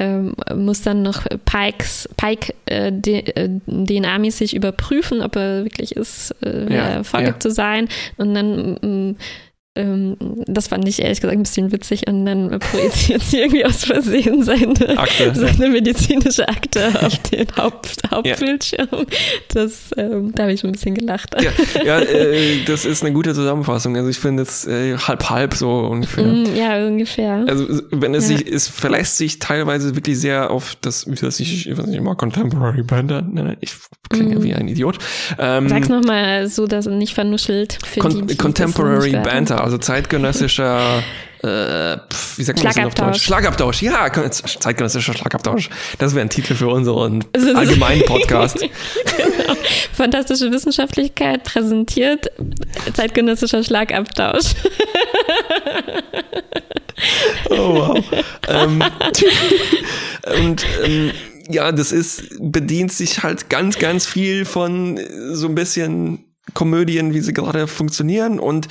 ähm, 0.00 0.34
muss 0.54 0.82
dann 0.82 1.02
noch 1.02 1.26
Pikes, 1.44 2.08
Pike 2.16 2.54
äh, 2.66 2.90
DNA-mäßig 2.90 4.54
äh, 4.54 4.56
überprüfen, 4.56 5.20
ob 5.20 5.36
er 5.36 5.64
wirklich 5.64 5.94
ist, 5.94 6.34
äh, 6.42 6.72
ja, 6.72 7.02
ja. 7.34 7.38
zu 7.38 7.50
sein. 7.50 7.88
Und 8.16 8.34
dann 8.34 8.74
mm, 8.80 9.16
ähm, 9.76 10.16
das 10.46 10.66
fand 10.66 10.88
ich 10.88 11.00
ehrlich 11.00 11.20
gesagt 11.20 11.38
ein 11.38 11.44
bisschen 11.44 11.70
witzig 11.70 12.08
und 12.08 12.26
dann 12.26 12.58
projiziert 12.58 13.22
sie 13.22 13.38
irgendwie 13.38 13.64
aus 13.64 13.84
Versehen 13.84 14.42
seine, 14.42 14.98
Akte, 14.98 15.32
seine 15.32 15.66
ja. 15.66 15.70
medizinische 15.70 16.48
Akte 16.48 16.88
auf 17.00 17.16
den 17.30 17.46
Haupt, 17.56 18.02
Hauptbildschirm. 18.10 18.88
Ja. 18.90 19.04
Das, 19.54 19.90
ähm, 19.96 20.32
da 20.34 20.42
habe 20.44 20.52
ich 20.52 20.60
schon 20.60 20.70
ein 20.70 20.72
bisschen 20.72 20.96
gelacht. 20.96 21.36
Ja, 21.40 21.52
ja 21.84 22.00
äh, 22.00 22.64
das 22.66 22.84
ist 22.84 23.04
eine 23.04 23.12
gute 23.12 23.32
Zusammenfassung. 23.32 23.96
Also 23.96 24.08
ich 24.08 24.18
finde 24.18 24.42
es 24.42 24.66
äh, 24.66 24.96
halb 24.98 25.30
halb 25.30 25.54
so 25.54 25.70
ungefähr. 25.70 26.24
Mm, 26.24 26.56
ja, 26.56 26.84
ungefähr. 26.84 27.44
Also 27.46 27.66
wenn 27.92 28.14
es 28.14 28.26
sich, 28.26 28.50
es 28.50 28.66
verlässt 28.66 29.18
sich 29.18 29.38
teilweise 29.38 29.94
wirklich 29.94 30.18
sehr 30.18 30.50
auf 30.50 30.76
das, 30.80 31.08
wie 31.08 31.14
das 31.14 31.38
ich, 31.38 31.68
ich 31.68 31.78
weiß 31.78 31.86
nicht 31.86 31.98
immer 31.98 32.16
Contemporary 32.16 32.82
Band 32.82 33.10
nenne. 33.32 33.56
Ich 33.60 33.74
klinge 34.08 34.40
mm. 34.40 34.42
wie 34.42 34.54
ein 34.54 34.66
Idiot. 34.66 34.98
Ähm, 35.38 35.68
Sag's 35.68 35.88
nochmal 35.88 36.48
so, 36.48 36.66
dass 36.66 36.86
nicht 36.86 37.14
vernuschelt. 37.14 37.78
Con 38.00 38.26
die, 38.26 38.36
Contemporary 38.36 39.12
Banter, 39.12 39.59
also 39.62 39.78
zeitgenössischer 39.78 41.02
äh, 41.42 41.96
pf, 41.96 42.36
wie 42.36 42.42
sagt 42.42 42.62
man 42.62 42.72
das 42.72 42.84
auf 42.84 42.94
Deutsch? 42.94 43.22
Schlagabtausch, 43.22 43.80
ja, 43.80 44.10
zeitgenössischer 44.10 45.14
Schlagabtausch. 45.14 45.70
Das 45.98 46.14
wäre 46.14 46.26
ein 46.26 46.28
Titel 46.28 46.54
für 46.54 46.68
unseren 46.68 47.24
allgemeinen 47.54 48.04
Podcast. 48.04 48.58
genau. 49.16 49.56
Fantastische 49.94 50.50
Wissenschaftlichkeit 50.52 51.44
präsentiert 51.44 52.30
zeitgenössischer 52.92 53.64
Schlagabtausch. 53.64 54.54
oh 57.50 57.74
wow. 57.74 58.04
ähm, 58.48 58.84
und 60.44 60.66
ähm, 60.84 61.12
ja, 61.48 61.72
das 61.72 61.90
ist, 61.90 62.36
bedient 62.38 62.92
sich 62.92 63.22
halt 63.22 63.48
ganz, 63.48 63.78
ganz 63.78 64.06
viel 64.06 64.44
von 64.44 65.00
so 65.32 65.46
ein 65.48 65.54
bisschen 65.54 66.26
Komödien, 66.52 67.14
wie 67.14 67.20
sie 67.20 67.32
gerade 67.32 67.66
funktionieren 67.66 68.38
und 68.38 68.68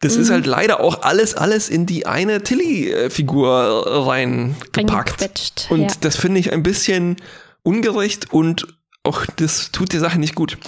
das 0.00 0.16
mhm. 0.16 0.22
ist 0.22 0.30
halt 0.30 0.46
leider 0.46 0.80
auch 0.80 1.02
alles, 1.02 1.34
alles 1.34 1.68
in 1.68 1.86
die 1.86 2.06
eine 2.06 2.42
Tilly-Figur 2.42 4.06
reingepackt. 4.06 5.66
Und 5.70 5.82
ja. 5.82 5.88
das 6.00 6.16
finde 6.16 6.40
ich 6.40 6.52
ein 6.52 6.62
bisschen 6.62 7.16
ungerecht 7.62 8.32
und 8.32 8.66
auch 9.02 9.26
das 9.36 9.72
tut 9.72 9.92
der 9.92 10.00
Sache 10.00 10.18
nicht 10.18 10.34
gut. 10.34 10.58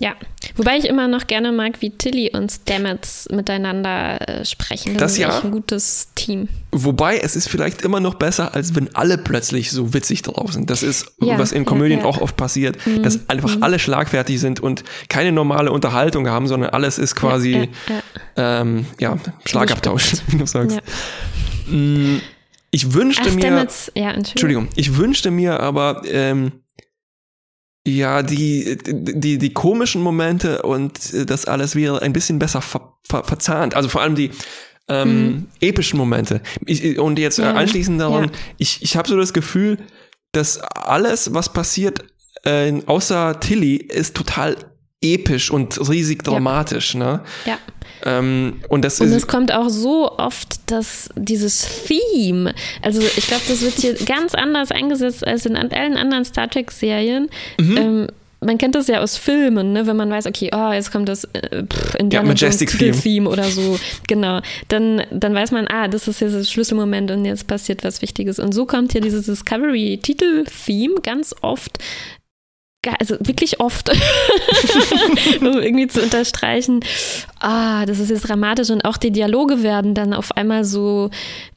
Ja, 0.00 0.14
wobei 0.56 0.78
ich 0.78 0.86
immer 0.86 1.06
noch 1.06 1.26
gerne 1.26 1.52
mag, 1.52 1.80
wie 1.80 1.90
Tilly 1.90 2.30
und 2.32 2.50
Stamets 2.50 3.28
miteinander 3.30 4.26
äh, 4.26 4.44
sprechen. 4.44 4.94
Das, 4.94 5.02
das 5.02 5.12
ist 5.12 5.18
ja 5.18 5.40
ein 5.42 5.50
gutes 5.50 6.08
Team. 6.14 6.48
Wobei 6.72 7.18
es 7.18 7.36
ist 7.36 7.48
vielleicht 7.48 7.82
immer 7.82 8.00
noch 8.00 8.14
besser, 8.14 8.54
als 8.54 8.74
wenn 8.74 8.94
alle 8.96 9.18
plötzlich 9.18 9.70
so 9.70 9.92
witzig 9.92 10.22
drauf 10.22 10.54
sind. 10.54 10.70
Das 10.70 10.82
ist, 10.82 11.12
ja, 11.20 11.38
was 11.38 11.52
in 11.52 11.66
Komödien 11.66 12.00
ja, 12.00 12.04
ja. 12.04 12.10
auch 12.10 12.20
oft 12.22 12.36
passiert, 12.36 12.84
mhm. 12.86 13.02
dass 13.02 13.28
einfach 13.28 13.54
mhm. 13.54 13.62
alle 13.62 13.78
schlagfertig 13.78 14.40
sind 14.40 14.60
und 14.60 14.82
keine 15.10 15.30
normale 15.30 15.70
Unterhaltung 15.70 16.26
haben, 16.26 16.48
sondern 16.48 16.70
alles 16.70 16.98
ist 16.98 17.14
quasi 17.14 17.68
ähm, 18.36 18.86
ja, 18.98 19.18
Schlagabtausch, 19.44 20.14
wie 20.28 20.38
du 20.38 20.46
sagst. 20.46 20.80
Mm, 21.68 22.16
ich 22.70 22.94
wünschte 22.94 23.28
Ach, 23.28 23.34
mir, 23.34 23.46
Entschuldigung. 23.58 24.14
Entschuldigung, 24.14 24.68
ich 24.74 24.96
wünschte 24.96 25.30
mir 25.30 25.60
aber 25.60 26.02
ähm, 26.06 26.52
ja, 27.86 28.22
die, 28.22 28.78
die, 28.84 29.38
die 29.38 29.52
komischen 29.52 30.02
Momente 30.02 30.62
und 30.62 31.12
äh, 31.12 31.26
das 31.26 31.46
alles 31.46 31.74
wäre 31.74 32.02
ein 32.02 32.12
bisschen 32.12 32.38
besser 32.38 32.60
ver, 32.60 32.96
ver, 33.08 33.24
verzahnt. 33.24 33.74
Also 33.74 33.88
vor 33.88 34.02
allem 34.02 34.14
die 34.14 34.30
ähm, 34.88 35.26
mhm. 35.26 35.46
epischen 35.60 35.98
Momente. 35.98 36.42
Ich, 36.66 36.98
und 36.98 37.18
jetzt 37.18 37.38
ja. 37.38 37.52
anschließend 37.54 38.00
daran, 38.00 38.24
ja. 38.24 38.30
ich, 38.58 38.82
ich 38.82 38.96
habe 38.96 39.08
so 39.08 39.16
das 39.16 39.32
Gefühl, 39.32 39.78
dass 40.32 40.58
alles, 40.60 41.34
was 41.34 41.52
passiert, 41.52 42.04
äh, 42.44 42.72
außer 42.86 43.40
Tilly, 43.40 43.76
ist 43.76 44.16
total 44.16 44.56
episch 45.02 45.50
und 45.50 45.78
riesig 45.88 46.22
dramatisch. 46.22 46.94
Ja. 46.94 47.00
Ne? 47.00 47.20
Ja. 47.46 47.58
Ähm, 48.04 48.60
und 48.68 48.84
das 48.84 49.00
und 49.00 49.12
es 49.12 49.26
kommt 49.26 49.52
auch 49.52 49.68
so 49.68 50.18
oft, 50.18 50.70
dass 50.70 51.08
dieses 51.14 51.84
Theme, 51.86 52.54
also 52.80 53.00
ich 53.00 53.26
glaube, 53.26 53.42
das 53.46 53.62
wird 53.62 53.74
hier 53.74 53.94
ganz 53.94 54.34
anders 54.34 54.72
eingesetzt 54.72 55.26
als 55.26 55.46
in 55.46 55.56
allen 55.56 55.96
anderen 55.96 56.24
Star 56.24 56.48
Trek-Serien. 56.48 57.28
Mhm. 57.60 57.76
Ähm, 57.76 58.06
man 58.44 58.58
kennt 58.58 58.74
das 58.74 58.88
ja 58.88 59.00
aus 59.00 59.16
Filmen, 59.16 59.72
ne? 59.72 59.86
wenn 59.86 59.96
man 59.96 60.10
weiß, 60.10 60.26
okay, 60.26 60.50
oh, 60.52 60.72
jetzt 60.72 60.90
kommt 60.90 61.08
das 61.08 61.24
äh, 61.32 61.64
Indiana 61.98 62.26
ja, 62.26 62.34
Majestic 62.34 62.76
Theme. 62.76 62.92
Theme 62.92 63.30
oder 63.30 63.44
so, 63.44 63.78
genau. 64.08 64.40
Dann, 64.68 65.02
dann 65.10 65.34
weiß 65.34 65.52
man, 65.52 65.66
ah, 65.68 65.88
das 65.88 66.08
ist 66.08 66.20
jetzt 66.20 66.34
das 66.34 66.50
Schlüsselmoment 66.50 67.10
und 67.10 67.24
jetzt 67.24 67.46
passiert 67.46 67.84
was 67.84 68.02
Wichtiges. 68.02 68.38
Und 68.38 68.52
so 68.52 68.66
kommt 68.66 68.92
hier 68.92 69.00
dieses 69.00 69.26
Discovery-Titel-Theme 69.26 70.96
ganz 71.02 71.34
oft 71.40 71.78
also 72.98 73.16
wirklich 73.20 73.60
oft, 73.60 73.90
um 75.40 75.60
irgendwie 75.60 75.86
zu 75.86 76.02
unterstreichen, 76.02 76.80
ah, 77.38 77.86
das 77.86 77.98
ist 78.00 78.10
jetzt 78.10 78.28
dramatisch 78.28 78.70
und 78.70 78.84
auch 78.84 78.96
die 78.96 79.12
Dialoge 79.12 79.62
werden 79.62 79.94
dann 79.94 80.12
auf 80.12 80.36
einmal 80.36 80.64
so, 80.64 81.10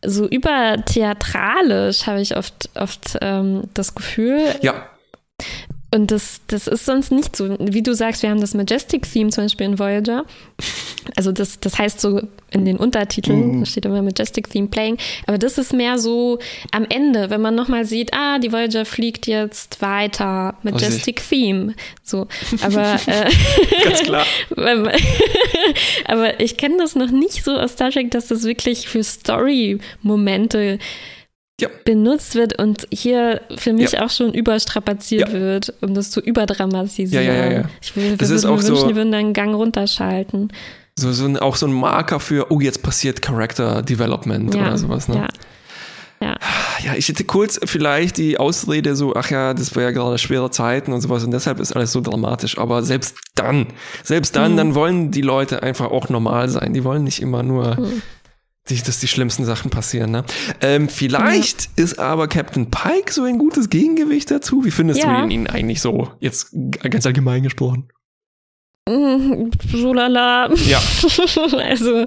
so 0.03 0.27
übertheatralisch, 0.27 2.05
habe 2.05 2.21
ich 2.21 2.37
oft, 2.37 2.69
oft 2.75 3.17
ähm, 3.21 3.63
das 3.73 3.95
Gefühl. 3.95 4.55
Ja. 4.61 4.87
Und 5.91 6.11
das, 6.11 6.41
das 6.47 6.67
ist 6.67 6.85
sonst 6.85 7.11
nicht 7.11 7.35
so. 7.35 7.55
Wie 7.59 7.81
du 7.81 7.93
sagst, 7.93 8.21
wir 8.21 8.29
haben 8.29 8.41
das 8.41 8.53
Majestic-Theme 8.53 9.29
zum 9.29 9.45
Beispiel 9.45 9.67
in 9.67 9.79
Voyager. 9.79 10.25
Also 11.15 11.31
das, 11.31 11.59
das 11.59 11.77
heißt 11.77 12.01
so 12.01 12.21
in 12.51 12.65
den 12.65 12.77
Untertiteln, 12.77 13.59
mhm. 13.59 13.65
steht 13.65 13.85
immer 13.85 14.01
Majestic 14.01 14.49
Theme 14.49 14.67
Playing. 14.67 14.97
Aber 15.27 15.37
das 15.37 15.57
ist 15.57 15.73
mehr 15.73 15.97
so 15.97 16.39
am 16.71 16.85
Ende, 16.89 17.29
wenn 17.29 17.41
man 17.41 17.53
nochmal 17.53 17.85
sieht, 17.85 18.13
ah, 18.13 18.39
die 18.39 18.51
Voyager 18.51 18.85
fliegt 18.85 19.27
jetzt 19.27 19.81
weiter, 19.81 20.55
Majestic 20.63 21.21
oh, 21.21 21.29
Theme. 21.29 21.75
So, 22.03 22.27
aber 22.61 22.95
äh, 23.05 23.29
ganz 23.83 24.03
klar. 24.03 24.25
aber 26.05 26.39
ich 26.39 26.57
kenne 26.57 26.77
das 26.77 26.95
noch 26.95 27.11
nicht 27.11 27.43
so 27.43 27.57
aus 27.57 27.73
Star 27.73 27.91
Trek, 27.91 28.11
dass 28.11 28.27
das 28.27 28.43
wirklich 28.43 28.87
für 28.87 29.03
Story-Momente 29.03 30.79
ja. 31.59 31.69
benutzt 31.85 32.35
wird 32.35 32.59
und 32.59 32.87
hier 32.91 33.41
für 33.57 33.73
mich 33.73 33.93
ja. 33.93 34.05
auch 34.05 34.09
schon 34.09 34.33
überstrapaziert 34.33 35.29
ja. 35.29 35.33
wird, 35.33 35.73
um 35.81 35.93
das 35.93 36.11
zu 36.11 36.19
überdramatisieren. 36.19 37.25
Ja, 37.25 37.33
ja, 37.33 37.51
ja, 37.51 37.63
Ich 37.81 37.95
würde 37.95 38.11
mir 38.11 38.19
wünschen, 38.19 38.75
so, 38.75 38.87
die 38.87 38.95
würden 38.95 39.11
dann 39.11 39.21
einen 39.21 39.33
Gang 39.33 39.55
runterschalten. 39.55 40.51
So, 40.97 41.11
so 41.11 41.25
ein, 41.25 41.37
auch 41.37 41.55
so 41.55 41.67
ein 41.67 41.73
Marker 41.73 42.19
für, 42.19 42.51
oh, 42.51 42.59
jetzt 42.59 42.81
passiert 42.81 43.21
Character 43.21 43.81
Development 43.81 44.53
oder 44.55 44.77
sowas, 44.77 45.07
ne? 45.07 45.15
Ja. 45.15 45.27
Ja. 46.21 46.37
ja, 46.81 46.95
ich 46.95 47.09
hätte 47.09 47.25
kurz 47.25 47.59
vielleicht 47.65 48.17
die 48.17 48.37
Ausrede 48.39 48.95
so, 48.95 49.13
ach 49.15 49.29
ja, 49.29 49.53
das 49.53 49.75
war 49.75 49.83
ja 49.83 49.91
gerade 49.91 50.17
schwere 50.17 50.49
Zeiten 50.49 50.93
und 50.93 51.01
sowas 51.01 51.25
und 51.25 51.31
deshalb 51.31 51.59
ist 51.59 51.75
alles 51.75 51.91
so 51.91 51.99
dramatisch. 51.99 52.57
Aber 52.57 52.83
selbst 52.83 53.17
dann, 53.35 53.67
selbst 54.01 54.35
dann, 54.37 54.53
mhm. 54.53 54.57
dann 54.57 54.75
wollen 54.75 55.11
die 55.11 55.21
Leute 55.21 55.61
einfach 55.61 55.91
auch 55.91 56.07
normal 56.07 56.47
sein. 56.47 56.73
Die 56.73 56.85
wollen 56.85 57.03
nicht 57.03 57.21
immer 57.21 57.43
nur 57.43 57.79
mhm 57.79 58.01
dass 58.65 58.99
die 58.99 59.07
schlimmsten 59.07 59.45
Sachen 59.45 59.69
passieren. 59.69 60.11
Ne? 60.11 60.25
Ähm, 60.61 60.89
vielleicht 60.89 61.69
ja. 61.77 61.83
ist 61.83 61.99
aber 61.99 62.27
Captain 62.27 62.71
Pike 62.71 63.13
so 63.13 63.23
ein 63.23 63.37
gutes 63.37 63.69
Gegengewicht 63.69 64.31
dazu. 64.31 64.65
Wie 64.65 64.71
findest 64.71 65.01
ja. 65.01 65.21
du 65.21 65.29
ihn 65.31 65.47
eigentlich 65.47 65.81
so, 65.81 66.11
jetzt 66.19 66.49
ganz 66.81 67.05
allgemein 67.05 67.43
gesprochen? 67.43 67.89
Mm, 68.89 69.51
so 69.71 69.93
lala. 69.93 70.51
Ja. 70.67 70.81
also, 71.59 72.05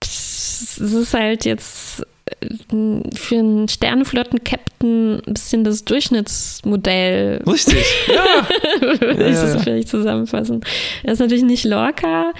es 0.00 0.78
ist 0.78 1.14
halt 1.14 1.44
jetzt 1.44 2.06
äh, 2.26 3.14
für 3.14 3.38
einen 3.38 3.68
Sternenflotten-Captain 3.68 5.22
ein 5.24 5.32
bisschen 5.32 5.62
das 5.62 5.84
Durchschnittsmodell. 5.84 7.42
Richtig, 7.46 7.84
ja. 8.08 8.48
Würde 8.80 9.28
ich 9.28 9.36
das 9.36 9.62
vielleicht 9.62 9.88
zusammenfassen. 9.88 10.64
Er 11.04 11.12
ist 11.12 11.20
natürlich 11.20 11.44
nicht 11.44 11.64
Lorca, 11.64 12.32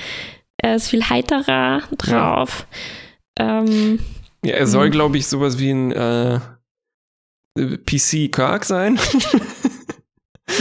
er 0.57 0.75
ist 0.75 0.89
viel 0.89 1.09
heiterer 1.09 1.83
drauf. 1.99 2.67
Ja. 2.69 2.77
Ähm, 3.39 3.99
ja, 4.45 4.55
er 4.55 4.67
soll, 4.67 4.87
hm. 4.87 4.93
glaube 4.93 5.19
ich, 5.19 5.27
sowas 5.27 5.59
wie 5.59 5.71
ein 5.71 5.93
äh, 5.93 6.41
PC 7.59 8.33
Kirk 8.33 8.65
sein. 8.65 8.99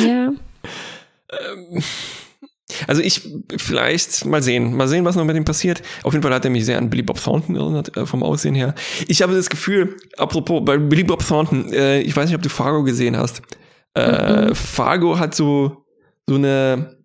ja. 0.04 0.32
Ähm, 1.32 1.84
also 2.88 3.02
ich 3.02 3.28
vielleicht 3.58 4.26
mal 4.26 4.42
sehen, 4.42 4.76
mal 4.76 4.88
sehen, 4.88 5.06
was 5.06 5.16
noch 5.16 5.26
mit 5.26 5.36
ihm 5.36 5.46
passiert. 5.46 5.82
Auf 6.04 6.14
jeden 6.14 6.24
Fall 6.24 6.34
hat 6.34 6.46
er 6.46 6.52
mich 6.52 6.66
sehr 6.66 6.78
an 6.78 6.90
Billy 6.90 7.04
Bob 7.04 7.22
Thornton 7.22 7.56
erinnert 7.56 7.96
äh, 7.98 8.06
vom 8.06 8.24
Aussehen 8.24 8.56
her. 8.56 8.76
Ich 9.08 9.22
habe 9.22 9.34
das 9.34 9.50
Gefühl, 9.50 9.98
apropos 10.18 10.64
bei 10.64 10.78
Billy 10.78 11.04
Bob 11.04 11.26
Thornton, 11.26 11.72
äh, 11.74 12.02
ich 12.02 12.16
weiß 12.16 12.28
nicht, 12.28 12.36
ob 12.36 12.42
du 12.42 12.50
Fargo 12.50 12.84
gesehen 12.84 13.18
hast. 13.18 13.42
Äh, 13.94 14.48
mhm. 14.48 14.56
Fargo 14.56 15.20
hat 15.20 15.36
so 15.36 15.86
so 16.28 16.36
eine 16.36 16.98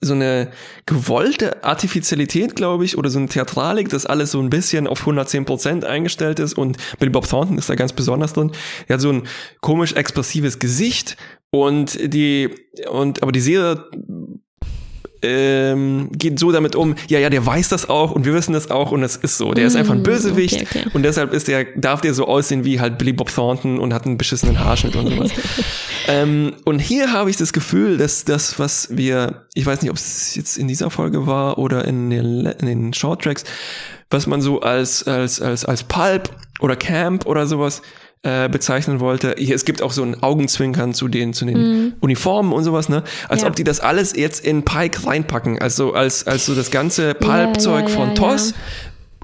so 0.00 0.14
eine 0.14 0.50
gewollte 0.86 1.64
Artificialität, 1.64 2.54
glaube 2.54 2.84
ich, 2.84 2.96
oder 2.96 3.10
so 3.10 3.18
eine 3.18 3.28
Theatralik, 3.28 3.88
dass 3.88 4.06
alles 4.06 4.30
so 4.30 4.40
ein 4.40 4.50
bisschen 4.50 4.86
auf 4.86 5.00
110 5.00 5.44
Prozent 5.44 5.84
eingestellt 5.84 6.38
ist 6.38 6.54
und 6.56 6.76
Billy 6.98 7.10
Bob 7.10 7.28
Thornton 7.28 7.58
ist 7.58 7.68
da 7.68 7.74
ganz 7.74 7.92
besonders 7.92 8.32
drin. 8.32 8.52
Er 8.86 8.94
hat 8.94 9.00
so 9.00 9.10
ein 9.10 9.24
komisch 9.60 9.94
expressives 9.94 10.60
Gesicht 10.60 11.16
und 11.50 11.98
die, 12.12 12.50
und, 12.90 13.22
aber 13.22 13.32
die 13.32 13.40
Serie 13.40 13.86
ähm, 15.22 16.10
geht 16.12 16.38
so 16.38 16.52
damit 16.52 16.76
um, 16.76 16.94
ja, 17.08 17.18
ja, 17.18 17.30
der 17.30 17.44
weiß 17.44 17.68
das 17.68 17.88
auch 17.88 18.12
und 18.12 18.24
wir 18.24 18.34
wissen 18.34 18.52
das 18.52 18.70
auch 18.70 18.92
und 18.92 19.02
es 19.02 19.16
ist 19.16 19.38
so. 19.38 19.52
Der 19.52 19.66
ist 19.66 19.76
einfach 19.76 19.94
ein 19.94 20.00
mm, 20.00 20.04
Bösewicht 20.04 20.62
okay, 20.62 20.80
okay. 20.80 20.90
und 20.92 21.02
deshalb 21.02 21.32
ist 21.32 21.48
der, 21.48 21.64
darf 21.76 22.00
der 22.00 22.14
so 22.14 22.26
aussehen 22.26 22.64
wie 22.64 22.80
halt 22.80 22.98
Billy 22.98 23.12
Bob 23.12 23.34
Thornton 23.34 23.78
und 23.78 23.92
hat 23.92 24.06
einen 24.06 24.18
beschissenen 24.18 24.60
Haarschnitt 24.60 24.96
und 24.96 25.08
sowas. 25.08 25.30
ähm, 26.08 26.54
und 26.64 26.78
hier 26.78 27.12
habe 27.12 27.30
ich 27.30 27.36
das 27.36 27.52
Gefühl, 27.52 27.96
dass 27.98 28.24
das, 28.24 28.58
was 28.58 28.96
wir, 28.96 29.46
ich 29.54 29.66
weiß 29.66 29.82
nicht, 29.82 29.90
ob 29.90 29.96
es 29.96 30.34
jetzt 30.34 30.56
in 30.56 30.68
dieser 30.68 30.90
Folge 30.90 31.26
war 31.26 31.58
oder 31.58 31.84
in 31.84 32.10
den, 32.10 32.46
in 32.46 32.66
den 32.66 32.92
Short 32.92 33.22
Tracks, 33.22 33.44
was 34.10 34.26
man 34.26 34.40
so 34.40 34.60
als, 34.60 35.06
als, 35.06 35.40
als, 35.40 35.64
als 35.64 35.82
Pulp 35.84 36.30
oder 36.60 36.76
Camp 36.76 37.26
oder 37.26 37.46
sowas 37.46 37.82
äh, 38.22 38.48
bezeichnen 38.48 39.00
wollte. 39.00 39.34
Hier, 39.38 39.54
es 39.54 39.64
gibt 39.64 39.82
auch 39.82 39.92
so 39.92 40.02
ein 40.02 40.22
Augenzwinkern 40.22 40.92
zu 40.92 41.08
den, 41.08 41.32
zu 41.32 41.44
den 41.44 41.58
mhm. 41.58 41.92
Uniformen 42.00 42.52
und 42.52 42.64
sowas, 42.64 42.88
ne? 42.88 43.04
Als 43.28 43.42
ja. 43.42 43.48
ob 43.48 43.56
die 43.56 43.64
das 43.64 43.80
alles 43.80 44.14
jetzt 44.16 44.44
in 44.44 44.64
Pike 44.64 45.06
reinpacken. 45.06 45.60
Also 45.60 45.92
als, 45.92 46.26
als 46.26 46.46
so 46.46 46.54
das 46.54 46.70
ganze 46.70 47.14
Pulp-Zeug 47.14 47.84
ja, 47.84 47.88
ja, 47.88 47.94
von 47.94 48.14
Toss 48.14 48.54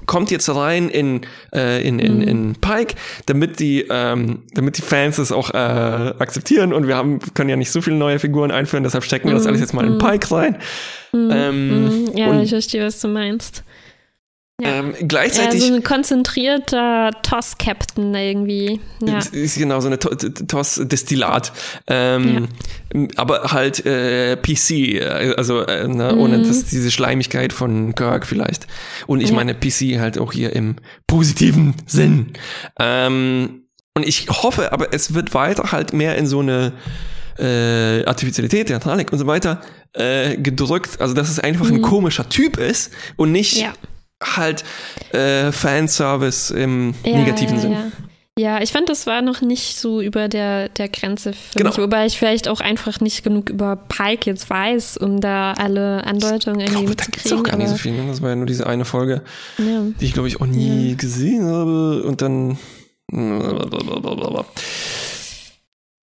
kommt 0.05 0.31
jetzt 0.31 0.49
rein 0.49 0.89
in, 0.89 1.21
äh, 1.53 1.85
in, 1.85 1.99
in, 1.99 2.17
mhm. 2.17 2.21
in 2.21 2.55
Pike, 2.55 2.95
damit 3.25 3.59
die, 3.59 3.85
ähm, 3.89 4.43
damit 4.53 4.77
die 4.77 4.81
Fans 4.81 5.17
es 5.17 5.31
auch 5.31 5.49
äh, 5.51 5.57
akzeptieren 5.57 6.73
und 6.73 6.87
wir 6.87 6.95
haben, 6.95 7.19
können 7.33 7.49
ja 7.49 7.55
nicht 7.55 7.71
so 7.71 7.81
viele 7.81 7.95
neue 7.95 8.19
Figuren 8.19 8.51
einführen, 8.51 8.83
deshalb 8.83 9.03
stecken 9.03 9.27
wir 9.27 9.33
das 9.33 9.43
mhm. 9.43 9.49
alles 9.49 9.61
jetzt 9.61 9.73
mal 9.73 9.85
in 9.85 9.93
mhm. 9.93 9.99
Pike 9.99 10.31
rein. 10.31 10.57
Ähm, 11.13 12.11
ja, 12.13 12.41
ich 12.41 12.49
verstehe, 12.49 12.85
was 12.85 12.99
du 12.99 13.07
meinst. 13.07 13.63
Ja. 14.61 14.79
Ähm, 14.79 14.93
gleichzeitig. 15.01 15.61
Ja, 15.61 15.67
so 15.67 15.73
ein 15.73 15.83
konzentrierter 15.83 17.11
Toss-Captain 17.23 18.15
irgendwie. 18.15 18.79
Ja. 19.05 19.17
Ist 19.17 19.57
genau 19.57 19.81
so 19.81 19.87
eine 19.87 19.99
Toss-Destillat. 19.99 21.51
Ähm, 21.87 22.47
ja. 22.93 23.07
Aber 23.17 23.51
halt 23.51 23.85
äh, 23.85 24.37
PC, 24.37 25.01
also 25.37 25.59
äh, 25.65 25.89
ne, 25.89 26.13
mhm. 26.13 26.19
ohne 26.19 26.41
das, 26.41 26.65
diese 26.65 26.89
Schleimigkeit 26.89 27.51
von 27.51 27.95
Kirk 27.95 28.25
vielleicht. 28.25 28.67
Und 29.07 29.19
ich 29.19 29.29
ja. 29.29 29.35
meine 29.35 29.55
PC 29.55 29.99
halt 29.99 30.17
auch 30.17 30.31
hier 30.31 30.55
im 30.55 30.77
positiven 31.05 31.75
Sinn. 31.85 32.31
Ähm, 32.79 33.63
und 33.93 34.07
ich 34.07 34.29
hoffe, 34.29 34.71
aber 34.71 34.93
es 34.93 35.13
wird 35.13 35.33
weiter 35.33 35.73
halt 35.73 35.91
mehr 35.91 36.17
in 36.17 36.27
so 36.27 36.39
eine 36.39 36.71
äh, 37.37 38.05
Artificialität, 38.05 38.67
Theatralik 38.67 39.11
und 39.11 39.19
so 39.19 39.27
weiter 39.27 39.59
äh, 39.91 40.37
gedrückt. 40.37 41.01
Also 41.01 41.13
dass 41.13 41.29
es 41.29 41.39
einfach 41.39 41.69
mhm. 41.69 41.75
ein 41.75 41.81
komischer 41.81 42.29
Typ 42.29 42.57
ist 42.57 42.93
und 43.17 43.33
nicht 43.33 43.57
ja 43.57 43.73
halt 44.25 44.63
äh, 45.11 45.51
Fanservice 45.51 46.51
im 46.51 46.93
ja, 47.03 47.17
negativen 47.17 47.55
ja, 47.55 47.61
Sinn. 47.61 47.71
Ja. 47.71 47.91
Ja, 48.37 48.61
ich 48.61 48.73
fand, 48.73 48.89
das 48.89 49.07
war 49.07 49.21
noch 49.21 49.39
nicht 49.39 49.77
so 49.77 50.01
über 50.01 50.27
der, 50.27 50.67
der 50.67 50.89
Grenze 50.89 51.31
für 51.31 51.57
genau. 51.57 51.69
mich, 51.69 51.77
wobei 51.77 52.05
ich 52.05 52.19
vielleicht 52.19 52.49
auch 52.49 52.59
einfach 52.59 52.99
nicht 52.99 53.23
genug 53.23 53.49
über 53.49 53.77
Pike 53.77 54.29
jetzt 54.29 54.49
weiß, 54.49 54.97
um 54.97 55.21
da 55.21 55.53
alle 55.53 56.03
Andeutungen 56.03 56.59
irgendwie 56.59 56.83
ich 56.83 56.85
glaube, 56.85 56.89
mitzukriegen. 56.89 56.97
Da 56.97 57.05
gibt's 57.05 57.31
auch 57.31 57.43
gar 57.43 57.55
nicht 57.57 57.69
so 57.69 57.77
viel, 57.77 57.93
ne? 57.93 58.05
das 58.09 58.21
war 58.21 58.31
ja 58.31 58.35
nur 58.35 58.45
diese 58.45 58.67
eine 58.67 58.83
Folge, 58.83 59.21
ja. 59.57 59.83
die 60.01 60.05
ich 60.05 60.11
glaube 60.11 60.27
ich 60.27 60.41
auch 60.41 60.47
nie 60.47 60.89
ja. 60.89 60.95
gesehen 60.97 61.45
habe 61.45 62.03
und 62.03 62.21
dann 62.21 62.57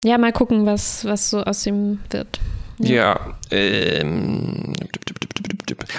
ja, 0.05 0.19
mal 0.19 0.33
gucken, 0.33 0.67
was, 0.67 1.05
was 1.05 1.31
so 1.31 1.43
aus 1.43 1.67
ihm 1.67 1.99
wird. 2.11 2.41
Ja, 2.79 2.91
ja 2.91 3.39
ähm, 3.51 4.75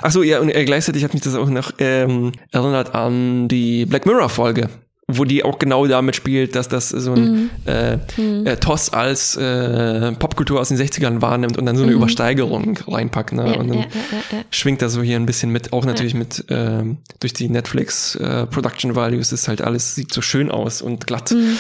Achso, 0.01 0.23
ja, 0.23 0.39
und 0.39 0.49
äh, 0.49 0.65
gleichzeitig 0.65 1.03
hat 1.03 1.13
mich 1.13 1.23
das 1.23 1.35
auch 1.35 1.49
noch 1.49 1.73
ähm, 1.79 2.31
erinnert 2.51 2.95
an 2.95 3.47
die 3.47 3.85
Black 3.85 4.05
Mirror-Folge, 4.05 4.69
wo 5.07 5.25
die 5.25 5.43
auch 5.43 5.59
genau 5.59 5.85
damit 5.87 6.15
spielt, 6.15 6.55
dass 6.55 6.69
das 6.69 6.89
so 6.89 7.13
ein 7.13 7.23
mhm. 7.23 7.49
Äh, 7.65 7.97
mhm. 8.17 8.45
Äh, 8.45 8.57
Toss 8.57 8.91
als 8.91 9.35
äh, 9.35 10.11
Popkultur 10.13 10.59
aus 10.59 10.69
den 10.69 10.77
60ern 10.77 11.21
wahrnimmt 11.21 11.57
und 11.57 11.65
dann 11.65 11.75
so 11.75 11.83
eine 11.83 11.91
mhm. 11.91 11.97
Übersteigerung 11.97 12.77
reinpackt. 12.87 13.33
Ne? 13.33 13.53
Ja, 13.53 13.59
und 13.59 13.67
dann 13.67 13.79
ja, 13.79 13.85
ja, 14.31 14.43
schwingt 14.49 14.81
das 14.81 14.93
so 14.93 15.01
hier 15.01 15.17
ein 15.17 15.25
bisschen 15.25 15.51
mit, 15.51 15.73
auch 15.73 15.85
natürlich 15.85 16.13
mit 16.13 16.45
ähm, 16.49 16.97
durch 17.19 17.33
die 17.33 17.49
Netflix 17.49 18.15
äh, 18.15 18.45
Production 18.47 18.95
Values 18.95 19.31
ist 19.31 19.47
halt 19.47 19.61
alles, 19.61 19.95
sieht 19.95 20.13
so 20.13 20.21
schön 20.21 20.49
aus 20.51 20.81
und 20.81 21.05
glatt. 21.05 21.31
Mhm, 21.31 21.57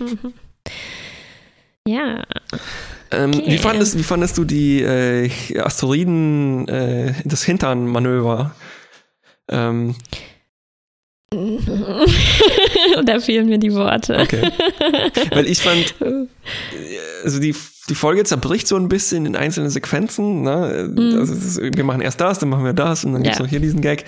mhm, 0.00 0.32
ja. 1.86 2.24
Ähm, 3.12 3.30
okay. 3.34 3.44
wie, 3.46 3.58
fandest, 3.58 3.98
wie 3.98 4.02
fandest 4.02 4.38
du 4.38 4.44
die 4.44 4.82
äh, 4.82 5.30
Asteroiden, 5.58 6.66
äh, 6.68 7.14
das 7.24 7.44
Hintern-Manöver? 7.44 8.54
Ähm. 9.48 9.94
da 13.04 13.20
fehlen 13.20 13.48
mir 13.48 13.58
die 13.58 13.72
Worte. 13.74 14.18
Okay. 14.18 14.50
Weil 15.30 15.46
ich 15.46 15.60
fand, 15.60 15.94
also 17.24 17.38
die, 17.40 17.54
die 17.88 17.94
Folge 17.94 18.24
zerbricht 18.24 18.68
so 18.68 18.76
ein 18.76 18.88
bisschen 18.88 19.26
in 19.26 19.36
einzelne 19.36 19.70
Sequenzen. 19.70 20.42
Ne? 20.42 20.90
Mm. 20.94 21.18
Also 21.18 21.34
ist, 21.34 21.60
wir 21.60 21.84
machen 21.84 22.02
erst 22.02 22.20
das, 22.20 22.38
dann 22.38 22.48
machen 22.50 22.64
wir 22.64 22.74
das 22.74 23.04
und 23.04 23.12
dann 23.14 23.24
ja. 23.24 23.38
noch 23.38 23.46
hier 23.46 23.60
diesen 23.60 23.80
Gag. 23.80 24.04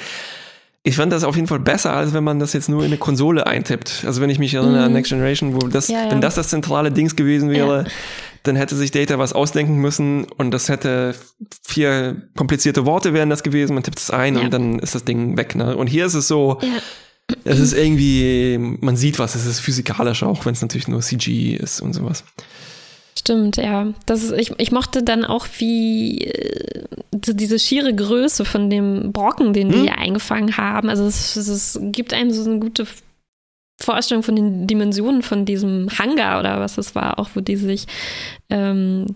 Ich 0.82 0.96
fand 0.96 1.12
das 1.12 1.24
auf 1.24 1.34
jeden 1.34 1.48
Fall 1.48 1.60
besser, 1.60 1.94
als 1.94 2.12
wenn 2.12 2.24
man 2.24 2.38
das 2.38 2.52
jetzt 2.52 2.68
nur 2.68 2.80
in 2.80 2.86
eine 2.86 2.98
Konsole 2.98 3.46
eintippt. 3.46 4.04
Also 4.06 4.20
wenn 4.20 4.28
ich 4.28 4.38
mich 4.38 4.52
erinnere 4.52 4.82
mm. 4.82 4.84
an 4.84 4.92
Next 4.92 5.10
Generation, 5.10 5.54
wo 5.54 5.66
das, 5.66 5.88
ja, 5.88 6.04
ja. 6.04 6.10
wenn 6.10 6.20
das 6.20 6.34
das 6.34 6.48
zentrale 6.48 6.92
Dings 6.92 7.16
gewesen 7.16 7.48
wäre, 7.48 7.86
dann 8.44 8.56
hätte 8.56 8.76
sich 8.76 8.90
Data 8.90 9.18
was 9.18 9.32
ausdenken 9.32 9.76
müssen 9.76 10.24
und 10.24 10.52
das 10.52 10.68
hätte 10.68 11.14
vier 11.62 12.28
komplizierte 12.36 12.86
Worte 12.86 13.12
wären 13.12 13.30
das 13.30 13.42
gewesen, 13.42 13.74
man 13.74 13.82
tippt 13.82 13.98
es 13.98 14.10
ein 14.10 14.36
ja. 14.36 14.42
und 14.42 14.52
dann 14.52 14.78
ist 14.78 14.94
das 14.94 15.04
Ding 15.04 15.36
weg. 15.36 15.54
Ne? 15.54 15.76
Und 15.76 15.88
hier 15.88 16.06
ist 16.06 16.14
es 16.14 16.28
so, 16.28 16.58
ja. 16.60 16.68
es 17.44 17.58
ist 17.58 17.72
irgendwie, 17.72 18.58
man 18.58 18.96
sieht 18.96 19.18
was, 19.18 19.34
es 19.34 19.46
ist 19.46 19.60
physikalisch, 19.60 20.22
auch 20.22 20.44
wenn 20.44 20.52
es 20.52 20.62
natürlich 20.62 20.88
nur 20.88 21.00
CG 21.00 21.56
ist 21.56 21.80
und 21.80 21.94
sowas. 21.94 22.24
Stimmt, 23.18 23.56
ja. 23.56 23.94
Das 24.04 24.22
ist, 24.22 24.32
ich, 24.32 24.52
ich 24.58 24.72
mochte 24.72 25.02
dann 25.02 25.24
auch, 25.24 25.46
wie 25.58 26.18
äh, 26.24 26.84
diese 27.12 27.58
schiere 27.58 27.94
Größe 27.94 28.44
von 28.44 28.68
dem 28.68 29.12
Brocken, 29.12 29.54
den 29.54 29.72
hm? 29.72 29.82
die 29.82 29.90
eingefangen 29.90 30.58
haben. 30.58 30.90
Also 30.90 31.06
es, 31.06 31.36
es, 31.36 31.78
gibt 31.80 32.12
einem 32.12 32.30
so 32.30 32.48
eine 32.48 32.58
gute 32.58 32.86
Vorstellung 33.80 34.22
von 34.22 34.36
den 34.36 34.66
Dimensionen 34.66 35.22
von 35.22 35.44
diesem 35.44 35.88
Hangar 35.98 36.40
oder 36.40 36.60
was 36.60 36.78
es 36.78 36.94
war, 36.94 37.18
auch 37.18 37.30
wo 37.34 37.40
die 37.40 37.56
sich 37.56 37.86
ähm, 38.50 39.06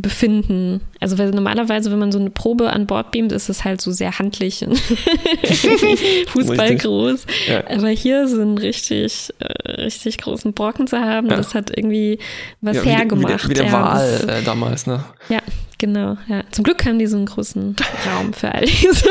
befinden. 0.00 0.80
Also 1.00 1.18
weil 1.18 1.30
normalerweise, 1.30 1.90
wenn 1.90 1.98
man 1.98 2.12
so 2.12 2.18
eine 2.18 2.30
Probe 2.30 2.70
an 2.70 2.86
Bord 2.86 3.12
beamt, 3.12 3.32
ist 3.32 3.48
es 3.48 3.64
halt 3.64 3.80
so 3.80 3.92
sehr 3.92 4.18
handlich 4.18 4.64
und 4.64 4.78
fußballgroß. 6.28 7.26
Ja. 7.48 7.66
Aber 7.68 7.88
hier 7.88 8.26
so 8.28 8.40
einen 8.40 8.58
richtig, 8.58 9.32
äh, 9.38 9.70
richtig 9.82 10.18
großen 10.18 10.52
Brocken 10.52 10.86
zu 10.86 10.98
haben, 10.98 11.28
ja. 11.30 11.36
das 11.36 11.54
hat 11.54 11.70
irgendwie 11.76 12.18
was 12.60 12.76
ja, 12.76 12.84
wie 12.84 12.88
hergemacht. 12.90 13.48
Wie, 13.48 13.54
der, 13.54 13.64
wie 13.64 13.70
der 13.70 13.72
Wahl 13.72 14.24
äh, 14.28 14.42
damals, 14.42 14.86
ne? 14.86 15.04
Ja, 15.28 15.40
genau. 15.78 16.16
Ja. 16.28 16.42
Zum 16.50 16.64
Glück 16.64 16.84
haben 16.84 16.98
die 16.98 17.06
so 17.06 17.16
einen 17.16 17.26
großen 17.26 17.76
Raum 18.06 18.32
für 18.32 18.52
all 18.52 18.64
diese, 18.66 19.08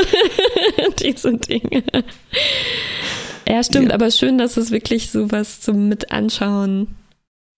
diese 0.99 1.37
Dinge. 1.37 1.83
Ja, 3.47 3.63
stimmt, 3.63 3.89
ja. 3.89 3.93
aber 3.93 4.11
schön, 4.11 4.37
dass 4.37 4.57
es 4.57 4.71
wirklich 4.71 5.11
so 5.11 5.31
was 5.31 5.61
zum 5.61 5.89
Mitanschauen 5.89 6.87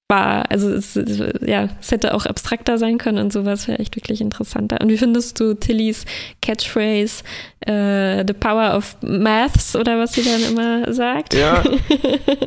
war. 0.08 0.50
Also 0.52 0.70
es, 0.72 1.00
ja, 1.46 1.70
es 1.82 1.92
hätte 1.92 2.14
auch 2.14 2.26
abstrakter 2.26 2.78
sein 2.78 2.98
können 2.98 3.18
und 3.18 3.34
sowas 3.34 3.68
wäre 3.68 3.80
echt 3.80 3.96
wirklich 3.96 4.22
interessanter. 4.22 4.80
Und 4.82 4.90
wie 4.90 4.98
findest 4.98 5.40
du 5.40 5.56
Tillys 5.56 6.06
Catchphrase, 6.42 7.24
uh, 7.68 8.24
The 8.26 8.34
Power 8.34 8.76
of 8.76 8.96
Maths 9.02 9.76
oder 9.76 9.98
was 10.00 10.14
sie 10.14 10.24
dann 10.24 10.44
immer 10.44 10.94
sagt? 10.94 11.34
Ja. 11.34 11.64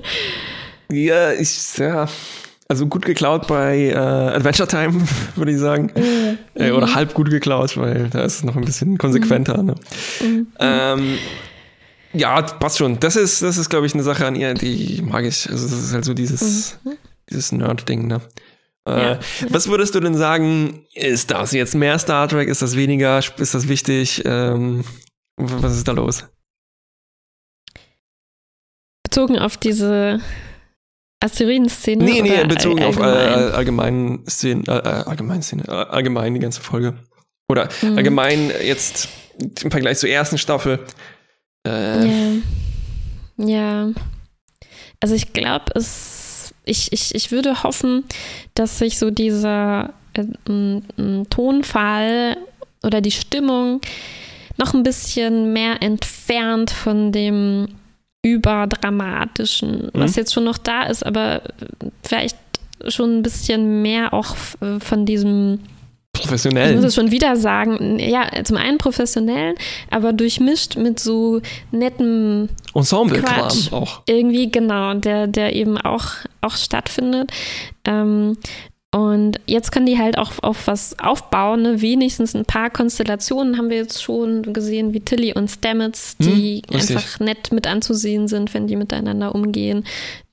ja, 0.91 1.33
ich, 1.33 1.79
ja. 1.79 2.07
Also 2.71 2.87
gut 2.87 3.07
geklaut 3.07 3.47
bei 3.47 3.87
äh, 3.89 3.97
Adventure 3.97 4.69
Time, 4.69 5.01
würde 5.37 5.53
ich 5.53 5.59
sagen. 5.59 5.91
Mhm. 5.97 6.39
Äh, 6.55 6.71
oder 6.71 6.95
halb 6.95 7.15
gut 7.15 7.31
geklaut, 7.31 7.79
weil 7.79 8.09
da 8.11 8.23
ist 8.23 8.37
es 8.37 8.45
noch 8.45 8.57
ein 8.57 8.65
bisschen 8.65 8.99
konsequenter. 8.99 9.63
Ne? 9.63 9.75
Mhm. 10.21 10.47
Ähm, 10.61 11.19
ja, 12.13 12.43
passt 12.43 12.79
schon. 12.79 12.99
Das 13.01 13.17
ist, 13.17 13.43
das 13.43 13.59
ist, 13.59 13.69
glaube 13.69 13.87
ich, 13.87 13.95
eine 13.95 14.03
Sache 14.03 14.27
an 14.27 14.35
ihr, 14.35 14.55
die 14.55 15.03
mag 15.03 15.25
ich. 15.25 15.49
Also, 15.49 15.69
das 15.69 15.85
ist 15.85 15.93
halt 15.93 16.05
so 16.05 16.15
dieses, 16.15 16.79
mhm. 16.85 16.97
dieses 17.29 17.53
Nerd-Ding, 17.53 18.07
ne? 18.07 18.21
Äh, 18.89 19.03
ja. 19.03 19.19
Was 19.51 19.69
würdest 19.69 19.95
du 19.95 20.01
denn 20.01 20.15
sagen, 20.15 20.87
ist 20.95 21.31
das 21.31 21.53
jetzt 21.53 21.75
mehr 21.75 21.99
Star 21.99 22.29
Trek? 22.29 22.49
Ist 22.49 22.63
das 22.63 22.77
weniger? 22.77 23.19
Ist 23.19 23.55
das 23.55 23.69
wichtig? 23.69 24.23
Ähm, 24.25 24.85
was 25.37 25.77
ist 25.77 25.87
da 25.87 25.93
los? 25.93 26.25
Bezogen 29.05 29.39
auf 29.39 29.57
diese 29.57 30.21
Asteroiden-Szene? 31.21 32.05
Nee, 32.05 32.23
nee, 32.23 32.45
bezogen 32.45 32.83
allgemein? 32.83 33.35
auf 33.35 33.53
äh, 33.53 33.57
allgemeinen 33.57 34.27
Szenen, 34.27 34.65
äh, 34.67 34.79
äh 34.79 35.05
allgemein 35.05 35.43
Szene, 35.43 35.65
äh, 35.67 35.71
allgemein 35.71 36.35
die 36.35 36.41
ganze 36.41 36.61
Folge. 36.61 36.95
Oder 37.51 37.69
mhm. 37.83 37.97
allgemein 37.97 38.53
jetzt 38.63 39.09
im 39.63 39.71
Vergleich 39.71 39.99
zur 39.99 40.09
ersten 40.09 40.39
Staffel. 40.39 40.81
Äh, 41.67 42.07
ja. 42.07 42.33
ja. 43.37 43.89
Also 45.01 45.15
ich 45.15 45.33
glaube, 45.33 45.67
es, 45.75 46.55
ich, 46.65 46.93
ich, 46.93 47.15
ich 47.15 47.31
würde 47.31 47.63
hoffen, 47.63 48.05
dass 48.55 48.79
sich 48.79 48.99
so 48.99 49.11
dieser 49.11 49.93
äh, 50.15 50.25
Tonfall 51.31 52.37
oder 52.83 53.01
die 53.01 53.11
Stimmung 53.11 53.81
noch 54.57 54.75
ein 54.75 54.83
bisschen 54.83 55.53
mehr 55.53 55.83
entfernt 55.83 56.71
von 56.71 57.13
dem 57.13 57.69
überdramatischen, 58.23 59.87
mhm. 59.87 59.91
was 59.95 60.17
jetzt 60.17 60.35
schon 60.35 60.45
noch 60.45 60.59
da 60.59 60.83
ist, 60.85 61.07
aber 61.07 61.43
vielleicht 62.03 62.37
schon 62.89 63.19
ein 63.19 63.23
bisschen 63.23 63.83
mehr 63.83 64.13
auch 64.13 64.37
von 64.37 65.07
diesem 65.07 65.61
professionellen. 66.21 66.71
Ich 66.71 66.77
muss 66.77 66.85
es 66.87 66.95
schon 66.95 67.11
wieder 67.11 67.37
sagen, 67.37 67.99
ja, 67.99 68.29
zum 68.45 68.57
einen 68.57 68.79
professionellen, 68.79 69.55
aber 69.91 70.13
durchmischt 70.13 70.77
mit 70.77 71.01
so 71.01 71.41
netten 71.71 72.49
Ensemble-Kram 72.75 73.49
auch. 73.73 74.03
Irgendwie, 74.07 74.51
genau, 74.51 74.95
der, 74.95 75.27
der 75.27 75.55
eben 75.55 75.79
auch, 75.79 76.07
auch 76.41 76.57
stattfindet. 76.57 77.31
Ähm, 77.85 78.37
und 78.99 79.39
jetzt 79.47 79.71
können 79.71 79.87
die 79.87 79.97
halt 79.97 80.19
auch 80.19 80.33
auf 80.43 80.67
was 80.67 80.99
aufbauen. 80.99 81.63
Ne? 81.63 81.81
Wenigstens 81.81 82.35
ein 82.35 82.45
paar 82.45 82.69
Konstellationen 82.69 83.57
haben 83.57 83.71
wir 83.71 83.77
jetzt 83.77 84.03
schon 84.03 84.43
gesehen, 84.53 84.93
wie 84.93 84.99
Tilly 84.99 85.33
und 85.35 85.49
Stamets, 85.49 86.17
die 86.17 86.63
hm, 86.69 86.81
einfach 86.81 87.21
nett 87.21 87.53
mit 87.53 87.69
anzusehen 87.69 88.27
sind, 88.27 88.53
wenn 88.55 88.67
die 88.67 88.75
miteinander 88.75 89.37
umgehen. 89.37 89.85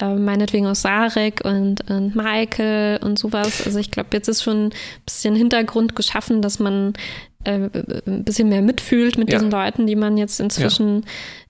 Äh, 0.01 0.15
meinetwegen 0.15 0.65
auch 0.65 0.73
Sarek 0.73 1.41
und, 1.45 1.87
und 1.91 2.15
Michael 2.15 2.97
und 3.03 3.19
sowas. 3.19 3.61
Also 3.63 3.77
ich 3.77 3.91
glaube, 3.91 4.09
jetzt 4.13 4.29
ist 4.29 4.41
schon 4.41 4.69
ein 4.69 4.73
bisschen 5.05 5.35
Hintergrund 5.35 5.95
geschaffen, 5.95 6.41
dass 6.41 6.57
man 6.57 6.93
äh, 7.43 7.69
ein 8.07 8.23
bisschen 8.23 8.49
mehr 8.49 8.63
mitfühlt 8.63 9.19
mit 9.19 9.31
ja. 9.31 9.37
diesen 9.37 9.51
Leuten, 9.51 9.85
die 9.85 9.95
man 9.95 10.17
jetzt 10.17 10.39
inzwischen, 10.39 11.01
ja. 11.01 11.09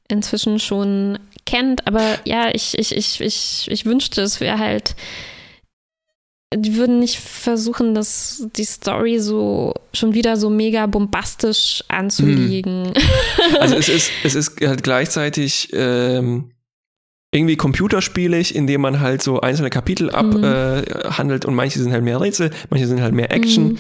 inzwischen 0.10 0.60
schon 0.60 1.18
kennt. 1.46 1.88
Aber 1.88 2.04
ja, 2.26 2.50
ich, 2.54 2.78
ich, 2.78 2.94
ich, 2.94 3.22
ich, 3.22 3.68
ich 3.72 3.86
wünschte, 3.86 4.22
es 4.22 4.42
wäre 4.42 4.60
halt 4.60 4.98
die 6.58 6.76
würden 6.76 7.00
nicht 7.00 7.20
versuchen, 7.20 7.94
das, 7.94 8.48
die 8.56 8.66
Story 8.66 9.20
so 9.20 9.74
schon 9.94 10.14
wieder 10.14 10.38
so 10.38 10.50
mega 10.50 10.86
bombastisch 10.86 11.84
anzulegen. 11.88 12.88
Hm. 12.88 12.94
Also 13.60 13.76
es 13.76 13.90
ist, 13.90 14.12
es 14.24 14.36
ist 14.36 14.62
halt 14.62 14.84
gleichzeitig 14.84 15.70
ähm, 15.74 16.52
irgendwie 17.32 17.58
computerspielig, 17.58 18.56
indem 18.56 18.82
man 18.82 19.02
halt 19.02 19.22
so 19.22 19.42
einzelne 19.42 19.70
Kapitel 19.70 20.10
abhandelt 20.10 20.88
mhm. 21.14 21.32
äh, 21.32 21.48
und 21.48 21.56
manche 21.56 21.80
sind 21.80 21.92
halt 21.92 22.04
mehr 22.04 22.22
Rätsel, 22.22 22.52
manche 22.70 22.88
sind 22.88 23.02
halt 23.02 23.14
mehr 23.14 23.32
Action. 23.32 23.74
Mhm. 23.74 23.78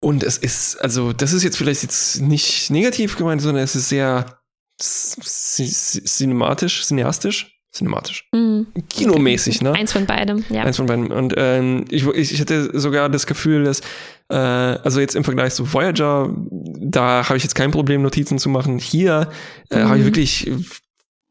Und 0.00 0.22
es 0.22 0.38
ist, 0.38 0.80
also 0.80 1.12
das 1.12 1.32
ist 1.32 1.44
jetzt 1.44 1.56
vielleicht 1.56 1.82
jetzt 1.82 2.20
nicht 2.20 2.70
negativ 2.70 3.16
gemeint, 3.16 3.42
sondern 3.42 3.62
es 3.62 3.76
ist 3.76 3.88
sehr 3.88 4.38
cinematisch, 4.80 6.84
cineastisch, 6.84 7.51
cinematisch. 7.72 8.28
Mhm. 8.32 8.66
Kinomäßig, 8.88 9.62
ne? 9.62 9.72
Eins 9.72 9.92
von 9.92 10.06
beidem, 10.06 10.44
ja. 10.50 10.62
Eins 10.62 10.76
von 10.76 10.86
beidem. 10.86 11.10
Und 11.10 11.34
ähm, 11.36 11.84
ich, 11.88 12.06
ich 12.06 12.40
hatte 12.40 12.78
sogar 12.78 13.08
das 13.08 13.26
Gefühl, 13.26 13.64
dass, 13.64 13.80
äh, 14.28 14.36
also 14.36 15.00
jetzt 15.00 15.16
im 15.16 15.24
Vergleich 15.24 15.54
zu 15.54 15.72
Voyager, 15.72 16.30
da 16.50 17.28
habe 17.28 17.36
ich 17.36 17.42
jetzt 17.42 17.54
kein 17.54 17.70
Problem, 17.70 18.02
Notizen 18.02 18.38
zu 18.38 18.48
machen. 18.48 18.78
Hier 18.78 19.28
äh, 19.70 19.78
mhm. 19.78 19.88
habe 19.88 19.98
ich 19.98 20.04
wirklich, 20.04 20.52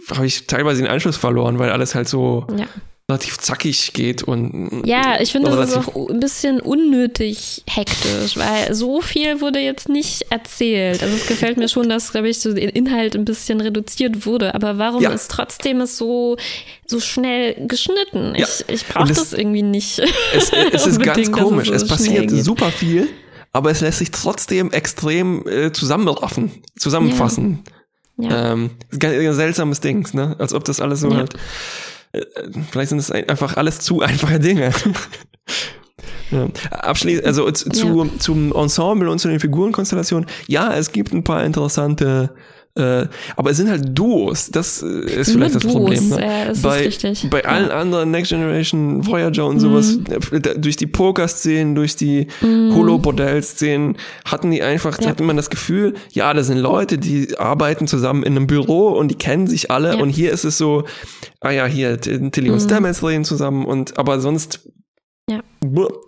habe 0.09 0.25
ich 0.25 0.47
teilweise 0.47 0.81
den 0.81 0.91
Anschluss 0.91 1.17
verloren, 1.17 1.59
weil 1.59 1.69
alles 1.69 1.95
halt 1.95 2.07
so 2.07 2.47
ja 2.57 2.67
relativ 3.11 3.37
zackig 3.37 3.91
geht 3.93 4.23
und 4.23 4.83
ja, 4.85 5.19
ich 5.19 5.31
finde 5.31 5.51
das 5.51 5.71
ist 5.71 5.77
auch 5.77 6.09
ein 6.09 6.19
bisschen 6.19 6.61
unnötig 6.61 7.63
hektisch, 7.67 8.37
weil 8.37 8.73
so 8.73 9.01
viel 9.01 9.41
wurde 9.41 9.59
jetzt 9.59 9.89
nicht 9.89 10.25
erzählt. 10.29 11.03
Also 11.03 11.15
es 11.15 11.27
gefällt 11.27 11.57
mir 11.57 11.67
schon, 11.67 11.89
dass 11.89 12.11
glaube 12.11 12.29
ich 12.29 12.39
so 12.39 12.53
der 12.53 12.73
Inhalt 12.73 13.15
ein 13.15 13.25
bisschen 13.25 13.59
reduziert 13.59 14.25
wurde, 14.25 14.55
aber 14.55 14.77
warum 14.77 15.03
ja. 15.03 15.11
ist 15.11 15.29
trotzdem 15.29 15.81
es 15.81 15.97
so 15.97 16.37
so 16.85 16.99
schnell 16.99 17.67
geschnitten? 17.67 18.33
Ja. 18.35 18.47
Ich, 18.47 18.73
ich 18.73 18.87
brauche 18.87 19.09
das 19.09 19.33
irgendwie 19.33 19.63
nicht. 19.63 19.99
Es, 20.33 20.51
es 20.71 20.87
ist 20.87 21.01
ganz 21.01 21.31
komisch. 21.31 21.69
Es, 21.69 21.81
so 21.81 21.85
es 21.85 21.91
passiert 21.91 22.31
super 22.31 22.71
viel, 22.71 23.09
aber 23.51 23.71
es 23.71 23.81
lässt 23.81 23.99
sich 23.99 24.11
trotzdem 24.11 24.71
extrem 24.71 25.45
äh, 25.47 25.71
zusammenraffen, 25.73 26.51
zusammenfassen. 26.77 27.59
Ja. 27.65 27.71
Ja. 28.17 28.53
Ähm, 28.53 28.71
ein 28.91 29.33
seltsames 29.33 29.79
Ding, 29.79 30.07
ne? 30.13 30.35
Als 30.37 30.53
ob 30.53 30.63
das 30.63 30.79
alles 30.79 30.99
so 30.99 31.15
halt 31.15 31.33
äh, 31.33 31.37
vielleicht 32.71 32.89
sind 32.89 32.99
es 32.99 33.11
einfach 33.11 33.57
alles 33.57 33.79
zu 33.79 34.01
einfache 34.01 34.39
Dinge. 34.39 34.71
Ja. 36.31 36.47
Abschließend, 36.71 37.27
also 37.27 37.51
zu, 37.51 38.03
ja. 38.03 38.09
zum 38.17 38.55
Ensemble 38.55 39.09
und 39.09 39.19
zu 39.19 39.27
den 39.27 39.41
Figurenkonstellationen. 39.41 40.29
Ja, 40.47 40.73
es 40.73 40.93
gibt 40.93 41.13
ein 41.13 41.25
paar 41.25 41.43
interessante, 41.43 42.33
äh, 42.75 43.07
aber 43.35 43.51
es 43.51 43.57
sind 43.57 43.69
halt 43.69 43.97
Duos. 43.97 44.49
Das 44.49 44.81
äh, 44.81 45.19
ist 45.19 45.31
vielleicht 45.31 45.55
das 45.55 45.63
Duos. 45.63 45.73
Problem. 45.73 46.09
Ne? 46.09 46.21
Ja, 46.21 46.45
das 46.45 46.61
bei, 46.61 46.83
ist 46.83 47.03
richtig. 47.03 47.29
bei 47.29 47.45
allen 47.45 47.69
anderen 47.69 48.11
Next 48.11 48.29
Generation, 48.29 49.05
Voyager 49.05 49.45
und 49.45 49.59
sowas, 49.59 49.97
mhm. 49.97 50.61
durch 50.61 50.77
die 50.77 50.87
Poker-Szenen, 50.87 51.75
durch 51.75 51.97
die 51.97 52.27
mhm. 52.41 52.73
Holo-Bordell-Szenen, 52.73 53.97
hatten 54.23 54.51
die 54.51 54.61
einfach, 54.61 54.99
ja. 55.01 55.09
hatte 55.09 55.23
man 55.23 55.35
das 55.35 55.49
Gefühl, 55.49 55.95
ja, 56.11 56.33
das 56.33 56.47
sind 56.47 56.59
Leute, 56.59 56.97
die 56.97 57.37
arbeiten 57.37 57.87
zusammen 57.87 58.23
in 58.23 58.37
einem 58.37 58.47
Büro 58.47 58.89
und 58.89 59.09
die 59.09 59.15
kennen 59.15 59.47
sich 59.47 59.69
alle. 59.69 59.97
Und 59.97 60.09
hier 60.09 60.31
ist 60.31 60.45
es 60.45 60.57
so, 60.57 60.85
ah 61.41 61.51
ja, 61.51 61.65
hier, 61.65 61.99
Tilly 61.99 62.49
und 62.49 62.61
mhm. 62.61 62.65
Stamets 62.65 63.03
reden 63.03 63.25
zusammen 63.25 63.65
und 63.65 63.99
aber 63.99 64.21
sonst, 64.21 64.69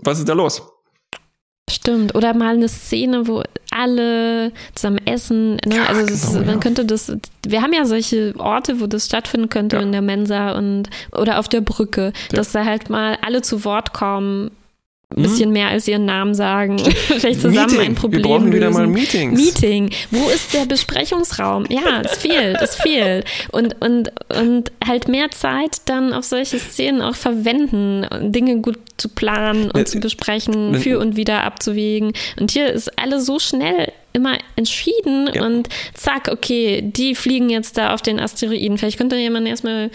was 0.02 0.20
ist 0.20 0.30
da 0.30 0.34
los? 0.34 0.64
Stimmt. 1.70 2.14
Oder 2.16 2.34
mal 2.34 2.56
eine 2.56 2.68
Szene, 2.68 3.28
wo 3.28 3.42
alle 3.84 4.52
zusammen 4.74 5.06
essen. 5.06 5.58
Ne? 5.66 5.76
Ja, 5.76 5.86
also 5.86 6.06
genau, 6.06 6.14
ist, 6.14 6.46
man 6.46 6.60
könnte 6.60 6.86
das. 6.86 7.12
Wir 7.46 7.62
haben 7.62 7.74
ja 7.74 7.86
solche 7.86 8.34
Orte, 8.38 8.80
wo 8.80 8.88
das 8.88 9.06
stattfinden 9.06 9.50
könnte 9.50 9.76
ja. 9.76 9.82
in 9.82 9.92
der 9.92 10.02
Mensa 10.02 10.58
und 10.58 10.90
oder 11.12 11.40
auf 11.40 11.48
der 11.48 11.62
Brücke, 11.62 12.14
ja. 12.32 12.38
dass 12.38 12.52
da 12.52 12.66
halt 12.66 12.90
mal 12.90 13.18
alle 13.22 13.42
zu 13.42 13.66
Wort 13.66 13.94
kommen 13.94 14.52
ein 15.16 15.24
bisschen 15.24 15.52
mehr 15.52 15.68
als 15.68 15.88
ihren 15.88 16.06
Namen 16.06 16.34
sagen. 16.34 16.80
Vielleicht 17.08 17.42
zusammen 17.42 17.72
Meeting. 17.72 17.82
ein 17.82 17.96
Problem 17.96 18.24
Wir 18.24 18.30
brauchen 18.30 18.46
lösen. 18.46 18.54
wieder 18.54 18.72
mal 18.72 18.88
Meetings. 18.88 19.40
Meeting. 19.40 19.90
Wo 20.12 20.30
ist 20.30 20.54
der 20.54 20.66
Besprechungsraum? 20.66 21.66
Ja, 21.70 22.02
es 22.04 22.18
fehlt, 22.18 22.62
es 22.62 22.76
fehlt. 22.76 23.26
Und, 23.52 23.76
und, 23.82 24.12
und 24.36 24.72
halt 24.86 25.08
mehr 25.08 25.32
Zeit 25.32 25.78
dann 25.86 26.14
auf 26.14 26.26
solche 26.26 26.60
Szenen 26.60 27.02
auch 27.02 27.16
verwenden, 27.16 28.06
Dinge 28.32 28.60
gut 28.60 28.78
zu 28.98 29.10
planen 29.10 29.72
und 29.72 29.88
zu 29.88 30.00
besprechen, 30.00 30.76
für 30.76 31.00
und 31.00 31.16
wieder 31.16 31.44
abzuwägen. 31.44 32.14
Und 32.40 32.52
hier 32.52 32.72
ist 32.72 32.98
alles 33.00 33.26
so 33.26 33.40
schnell 33.40 33.92
immer 34.14 34.38
entschieden 34.56 35.30
ja. 35.34 35.44
und 35.44 35.68
zack, 35.94 36.30
okay, 36.32 36.82
die 36.84 37.16
fliegen 37.16 37.50
jetzt 37.50 37.78
da 37.78 37.94
auf 37.94 38.02
den 38.02 38.20
Asteroiden. 38.20 38.78
Vielleicht 38.78 38.98
könnte 38.98 39.18
jemand 39.18 39.48
erstmal 39.48 39.90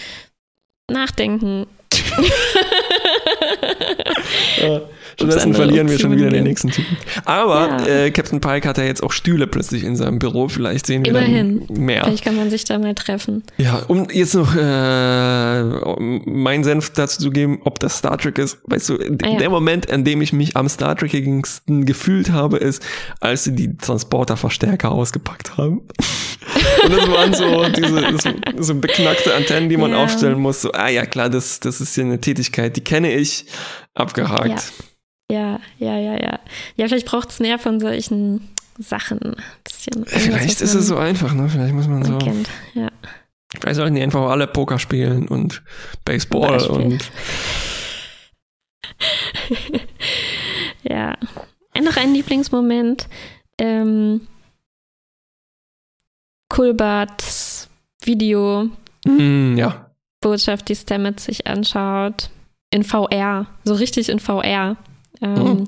nachdenken. 0.91 1.67
ja. 5.21 5.27
Stattdessen 5.27 5.55
verlieren 5.55 5.89
wir 5.89 5.99
schon 5.99 6.17
wieder 6.17 6.31
den 6.31 6.45
nächsten 6.45 6.71
Typen. 6.71 6.97
Aber 7.25 7.85
ja. 7.87 8.05
äh, 8.05 8.11
Captain 8.11 8.41
Pike 8.41 8.69
hat 8.69 8.79
ja 8.79 8.85
jetzt 8.85 9.03
auch 9.03 9.13
Stühle 9.13 9.47
plötzlich 9.47 9.85
in 9.85 9.97
seinem 9.97 10.19
Büro. 10.19 10.49
Vielleicht 10.49 10.87
sehen 10.87 11.05
wir 11.05 11.11
Immerhin. 11.11 11.67
dann 11.67 11.85
mehr. 11.85 12.05
Vielleicht 12.05 12.25
kann 12.25 12.37
man 12.37 12.51
sich 12.51 12.65
da 12.65 12.79
mal 12.79 12.95
treffen. 12.95 13.43
Ja, 13.57 13.83
um 13.89 14.09
jetzt 14.11 14.35
noch 14.35 14.55
äh, 14.55 15.63
meinen 16.31 16.65
Senf 16.65 16.91
dazu 16.91 17.21
zu 17.21 17.31
geben, 17.31 17.61
ob 17.65 17.79
das 17.81 17.99
Star 17.99 18.19
Trek 18.19 18.39
ist. 18.39 18.59
Weißt 18.65 18.89
du, 18.89 18.95
ah, 18.95 19.29
ja. 19.29 19.39
der 19.39 19.51
Moment, 19.51 19.91
an 19.91 20.05
dem 20.05 20.23
ich 20.23 20.33
mich 20.33 20.57
am 20.57 20.69
Star 20.69 20.97
Trekigsten 20.97 21.85
gefühlt 21.85 22.31
habe, 22.31 22.59
ist, 22.59 22.83
als 23.21 23.45
sie 23.45 23.55
die 23.55 23.77
Transporterverstärker 23.77 24.91
ausgepackt 24.91 25.57
haben. 25.57 25.83
Und 26.85 26.93
das 26.93 27.09
waren 27.09 27.35
so 27.35 27.69
diese 27.69 28.63
so 28.63 28.75
beknackte 28.75 29.35
Antennen, 29.35 29.69
die 29.69 29.77
man 29.77 29.91
ja. 29.91 30.03
aufstellen 30.03 30.41
muss. 30.41 30.63
So, 30.63 30.73
ah 30.73 30.89
ja, 30.89 31.05
klar, 31.07 31.29
das, 31.29 31.61
das 31.61 31.81
ist 31.81 31.95
hier 31.95 32.05
eine 32.05 32.21
Tätigkeit, 32.21 32.77
die 32.77 32.81
kenne 32.81 33.13
ich. 33.13 33.47
Abgehakt. 33.95 34.49
Ja. 34.49 34.85
Ja, 35.31 35.61
ja, 35.79 35.99
ja, 35.99 36.15
ja. 36.15 36.41
Ja, 36.77 36.89
vielleicht 36.89 37.07
braucht 37.07 37.31
es 37.31 37.41
mehr 37.41 37.59
von 37.59 37.81
solchen 37.81 38.49
Sachen. 38.79 39.21
Ein 39.21 39.37
bisschen. 39.65 40.07
Vielleicht 40.07 40.61
ist 40.61 40.75
es 40.75 40.87
so 40.87 40.97
einfach, 40.97 41.35
ne? 41.35 41.49
Vielleicht 41.49 41.75
muss 41.75 41.87
man, 41.87 42.05
so. 42.05 42.17
Kennt. 42.19 42.49
Ja. 42.75 42.89
Vielleicht 43.61 43.77
sollten 43.77 43.95
die 43.95 44.03
einfach 44.03 44.31
alle 44.31 44.47
Poker 44.47 44.79
spielen 44.79 45.29
und 45.29 45.63
Baseball 46.05 46.63
und. 46.67 47.11
ja. 50.83 51.17
Noch 51.81 51.97
ein 51.97 52.13
Lieblingsmoment. 52.15 53.09
Ähm, 53.59 54.27
Kulberts 56.49 57.69
Video. 58.03 58.71
Mm, 59.05 59.57
ja. 59.57 59.91
Botschaft, 60.21 60.69
die 60.69 60.77
Stammet 60.77 61.21
sich 61.21 61.47
anschaut. 61.47 62.31
In 62.71 62.85
VR. 62.85 63.47
So 63.65 63.75
richtig 63.75 64.09
in 64.09 64.19
VR. 64.19 64.77
Ähm, 65.21 65.39
oh. 65.39 65.65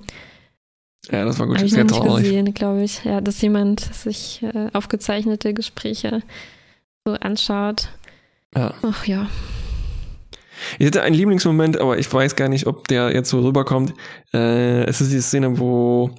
Ja, 1.11 1.25
das 1.25 1.39
war 1.39 1.47
gut. 1.47 1.61
Ich 1.61 1.73
Sehr 1.73 1.85
noch 1.85 2.05
nicht 2.05 2.17
gesehen, 2.25 2.55
glaube 2.55 2.83
ich. 2.83 3.05
Ja, 3.05 3.21
dass 3.21 3.41
jemand 3.41 3.81
sich 3.81 4.43
äh, 4.43 4.69
aufgezeichnete 4.73 5.55
Gespräche 5.55 6.23
so 7.05 7.15
anschaut. 7.15 7.89
Ja. 8.55 8.75
Ach 8.83 9.07
ja. 9.07 9.29
Ich 10.79 10.87
hatte 10.87 11.03
einen 11.03 11.15
Lieblingsmoment, 11.15 11.79
aber 11.79 11.99
ich 11.99 12.13
weiß 12.13 12.37
gar 12.37 12.49
nicht, 12.49 12.67
ob 12.67 12.87
der 12.89 13.13
jetzt 13.15 13.31
so 13.31 13.41
rüberkommt. 13.41 13.95
Äh, 14.35 14.85
es 14.85 15.01
ist 15.01 15.13
die 15.13 15.21
Szene, 15.21 15.59
wo 15.59 16.15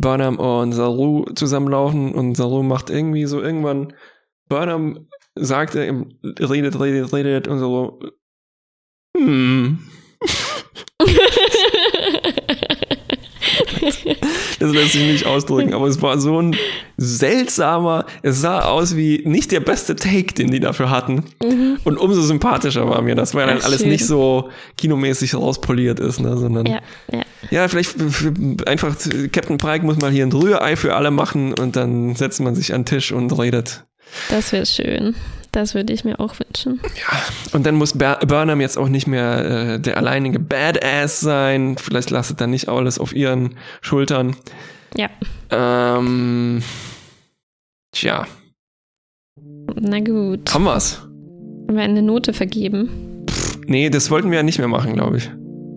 Burnham 0.00 0.38
und 0.38 0.72
Saru 0.72 1.24
zusammenlaufen 1.34 2.14
und 2.14 2.36
Saru 2.36 2.62
macht 2.62 2.90
irgendwie 2.90 3.26
so 3.26 3.40
irgendwann, 3.40 3.92
Burnham 4.48 5.08
sagt, 5.34 5.74
redet, 5.74 6.80
redet, 6.80 7.12
redet 7.12 7.48
und 7.48 7.58
so, 7.58 8.00
hm. 9.16 9.78
Das 14.60 14.72
lässt 14.72 14.92
sich 14.92 15.06
nicht 15.06 15.26
ausdrücken, 15.26 15.74
aber 15.74 15.86
es 15.86 16.00
war 16.02 16.18
so 16.18 16.40
ein 16.40 16.56
seltsamer, 16.96 18.06
es 18.22 18.40
sah 18.40 18.60
aus 18.60 18.96
wie 18.96 19.22
nicht 19.24 19.52
der 19.52 19.60
beste 19.60 19.96
Take, 19.96 20.34
den 20.34 20.50
die 20.50 20.60
dafür 20.60 20.90
hatten. 20.90 21.24
Mhm. 21.42 21.78
Und 21.84 21.98
umso 21.98 22.22
sympathischer 22.22 22.88
war 22.88 23.02
mir 23.02 23.14
das, 23.14 23.34
weil 23.34 23.46
dann 23.46 23.60
alles 23.62 23.80
schön. 23.80 23.90
nicht 23.90 24.06
so 24.06 24.50
kinomäßig 24.76 25.34
rauspoliert 25.34 26.00
ist, 26.00 26.20
ne, 26.20 26.36
sondern 26.36 26.66
ja, 26.66 26.80
ja. 27.12 27.22
ja, 27.50 27.68
vielleicht 27.68 27.96
einfach 28.66 28.96
Captain 29.32 29.58
Pike 29.58 29.84
muss 29.84 29.98
mal 29.98 30.10
hier 30.10 30.24
ein 30.24 30.32
Rührei 30.32 30.76
für 30.76 30.94
alle 30.94 31.10
machen 31.10 31.54
und 31.54 31.76
dann 31.76 32.14
setzt 32.14 32.40
man 32.40 32.54
sich 32.54 32.72
an 32.72 32.82
den 32.82 32.86
Tisch 32.86 33.12
und 33.12 33.36
redet. 33.38 33.84
Das 34.28 34.52
wäre 34.52 34.66
schön. 34.66 35.14
Das 35.54 35.72
würde 35.76 35.92
ich 35.92 36.04
mir 36.04 36.18
auch 36.18 36.34
wünschen. 36.40 36.80
Ja, 36.96 37.16
und 37.52 37.64
dann 37.64 37.76
muss 37.76 37.92
Burnham 37.92 38.60
jetzt 38.60 38.76
auch 38.76 38.88
nicht 38.88 39.06
mehr 39.06 39.74
äh, 39.74 39.80
der 39.80 39.98
alleinige 39.98 40.40
Badass 40.40 41.20
sein. 41.20 41.76
Vielleicht 41.78 42.10
lastet 42.10 42.40
dann 42.40 42.50
nicht 42.50 42.68
alles 42.68 42.98
auf 42.98 43.14
ihren 43.14 43.54
Schultern. 43.80 44.34
Ja. 44.96 45.08
Ähm, 45.50 46.60
tja. 47.92 48.26
Na 49.76 50.00
gut. 50.00 50.52
Haben 50.52 50.64
wir's? 50.64 51.02
Haben 51.68 51.76
wir 51.76 51.84
eine 51.84 52.02
Note 52.02 52.32
vergeben? 52.32 53.24
Pff, 53.30 53.60
nee, 53.68 53.90
das 53.90 54.10
wollten 54.10 54.30
wir 54.30 54.38
ja 54.38 54.42
nicht 54.42 54.58
mehr 54.58 54.66
machen, 54.66 54.94
glaube 54.94 55.18
ich. 55.18 55.30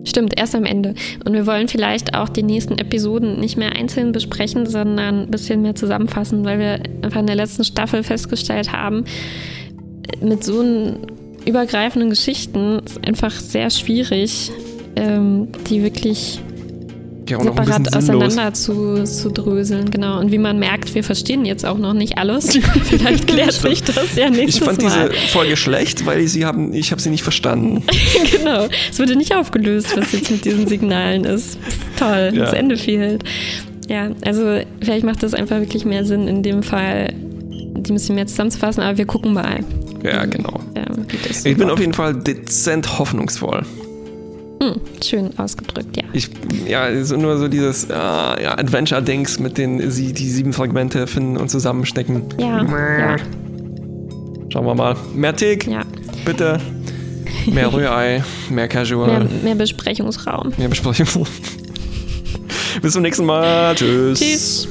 Stimmt, 0.04 0.36
erst 0.36 0.56
am 0.56 0.64
Ende. 0.64 0.94
Und 1.24 1.34
wir 1.34 1.46
wollen 1.46 1.68
vielleicht 1.68 2.14
auch 2.14 2.28
die 2.28 2.42
nächsten 2.42 2.78
Episoden 2.78 3.38
nicht 3.38 3.56
mehr 3.56 3.76
einzeln 3.76 4.10
besprechen, 4.10 4.66
sondern 4.66 5.22
ein 5.22 5.30
bisschen 5.30 5.62
mehr 5.62 5.76
zusammenfassen, 5.76 6.44
weil 6.44 6.58
wir 6.58 6.82
einfach 7.02 7.20
in 7.20 7.26
der 7.26 7.36
letzten 7.36 7.62
Staffel 7.62 8.02
festgestellt 8.02 8.72
haben, 8.72 9.04
mit 10.20 10.44
so 10.44 10.64
übergreifenden 11.44 12.10
Geschichten 12.10 12.80
ist 12.84 13.06
einfach 13.06 13.32
sehr 13.32 13.70
schwierig, 13.70 14.50
ähm, 14.96 15.48
die 15.70 15.82
wirklich 15.82 16.40
Ja, 17.28 17.40
separat 17.40 17.94
auseinander 17.96 18.52
zu, 18.54 19.04
zu 19.04 19.30
dröseln, 19.30 19.90
genau. 19.90 20.18
Und 20.18 20.32
wie 20.32 20.38
man 20.38 20.58
merkt, 20.58 20.94
wir 20.94 21.04
verstehen 21.04 21.44
jetzt 21.44 21.64
auch 21.64 21.78
noch 21.78 21.92
nicht 21.94 22.18
alles. 22.18 22.58
Vielleicht 22.84 23.26
klärt 23.28 23.52
sich 23.52 23.82
das 23.82 24.16
ja 24.16 24.28
nächstes 24.30 24.56
Ich 24.56 24.62
fand 24.64 24.82
Mal. 24.82 25.10
diese 25.10 25.28
Folge 25.28 25.56
schlecht, 25.56 26.04
weil 26.06 26.26
sie 26.26 26.44
haben, 26.44 26.72
ich 26.74 26.90
habe 26.90 27.00
sie 27.00 27.10
nicht 27.10 27.22
verstanden. 27.22 27.82
genau. 28.36 28.66
Es 28.90 28.98
wurde 28.98 29.14
nicht 29.16 29.34
aufgelöst, 29.34 29.96
was 29.96 30.12
jetzt 30.12 30.30
mit 30.30 30.44
diesen 30.44 30.66
Signalen 30.66 31.24
ist. 31.24 31.58
Toll, 31.98 32.32
Ja. 32.34 32.44
das 32.44 32.52
Ende 32.54 32.76
fehlt. 32.76 33.22
Ja, 33.88 34.10
also 34.24 34.58
vielleicht 34.82 35.04
macht 35.04 35.22
das 35.22 35.32
einfach 35.32 35.60
wirklich 35.60 35.84
mehr 35.86 36.04
Sinn, 36.04 36.28
in 36.28 36.42
dem 36.42 36.62
Fall 36.62 37.12
die 37.14 37.92
ein 37.92 37.94
bisschen 37.94 38.16
mehr 38.16 38.26
zusammenzufassen, 38.26 38.82
aber 38.82 38.98
wir 38.98 39.06
gucken 39.06 39.32
mal, 39.32 39.60
Ja, 40.02 40.24
genau. 40.26 40.60
ähm, 40.74 41.06
Ich 41.44 41.56
bin 41.56 41.70
auf 41.70 41.80
jeden 41.80 41.94
Fall 41.94 42.14
dezent 42.14 42.98
hoffnungsvoll. 42.98 43.62
Hm, 44.62 44.80
schön 45.02 45.38
ausgedrückt, 45.38 45.96
ja. 45.96 46.02
Ich, 46.12 46.30
ja, 46.66 47.04
so 47.04 47.16
nur 47.16 47.38
so 47.38 47.46
dieses 47.48 47.90
ah, 47.90 48.36
ja, 48.40 48.58
Adventure-Dings 48.58 49.38
mit 49.38 49.56
den 49.56 49.90
sie 49.90 50.12
die 50.12 50.28
sieben 50.30 50.52
Fragmente 50.52 51.06
finden 51.06 51.36
und 51.36 51.48
zusammenstecken. 51.48 52.24
Ja, 52.38 52.62
ja, 52.64 53.16
Schauen 54.50 54.66
wir 54.66 54.74
mal. 54.74 54.96
Mehr 55.14 55.36
Tick, 55.36 55.66
ja. 55.66 55.82
bitte. 56.24 56.58
Mehr 57.46 57.72
Rührei, 57.72 58.24
mehr 58.50 58.66
Casual, 58.66 59.06
Mehr, 59.08 59.18
mehr, 59.20 59.28
mehr 59.44 59.54
Besprechungsraum. 59.54 60.52
Besprechung. 60.68 61.26
Bis 62.82 62.92
zum 62.92 63.02
nächsten 63.02 63.26
Mal. 63.26 63.74
Tschüss. 63.74 64.18
Tschüss. 64.18 64.68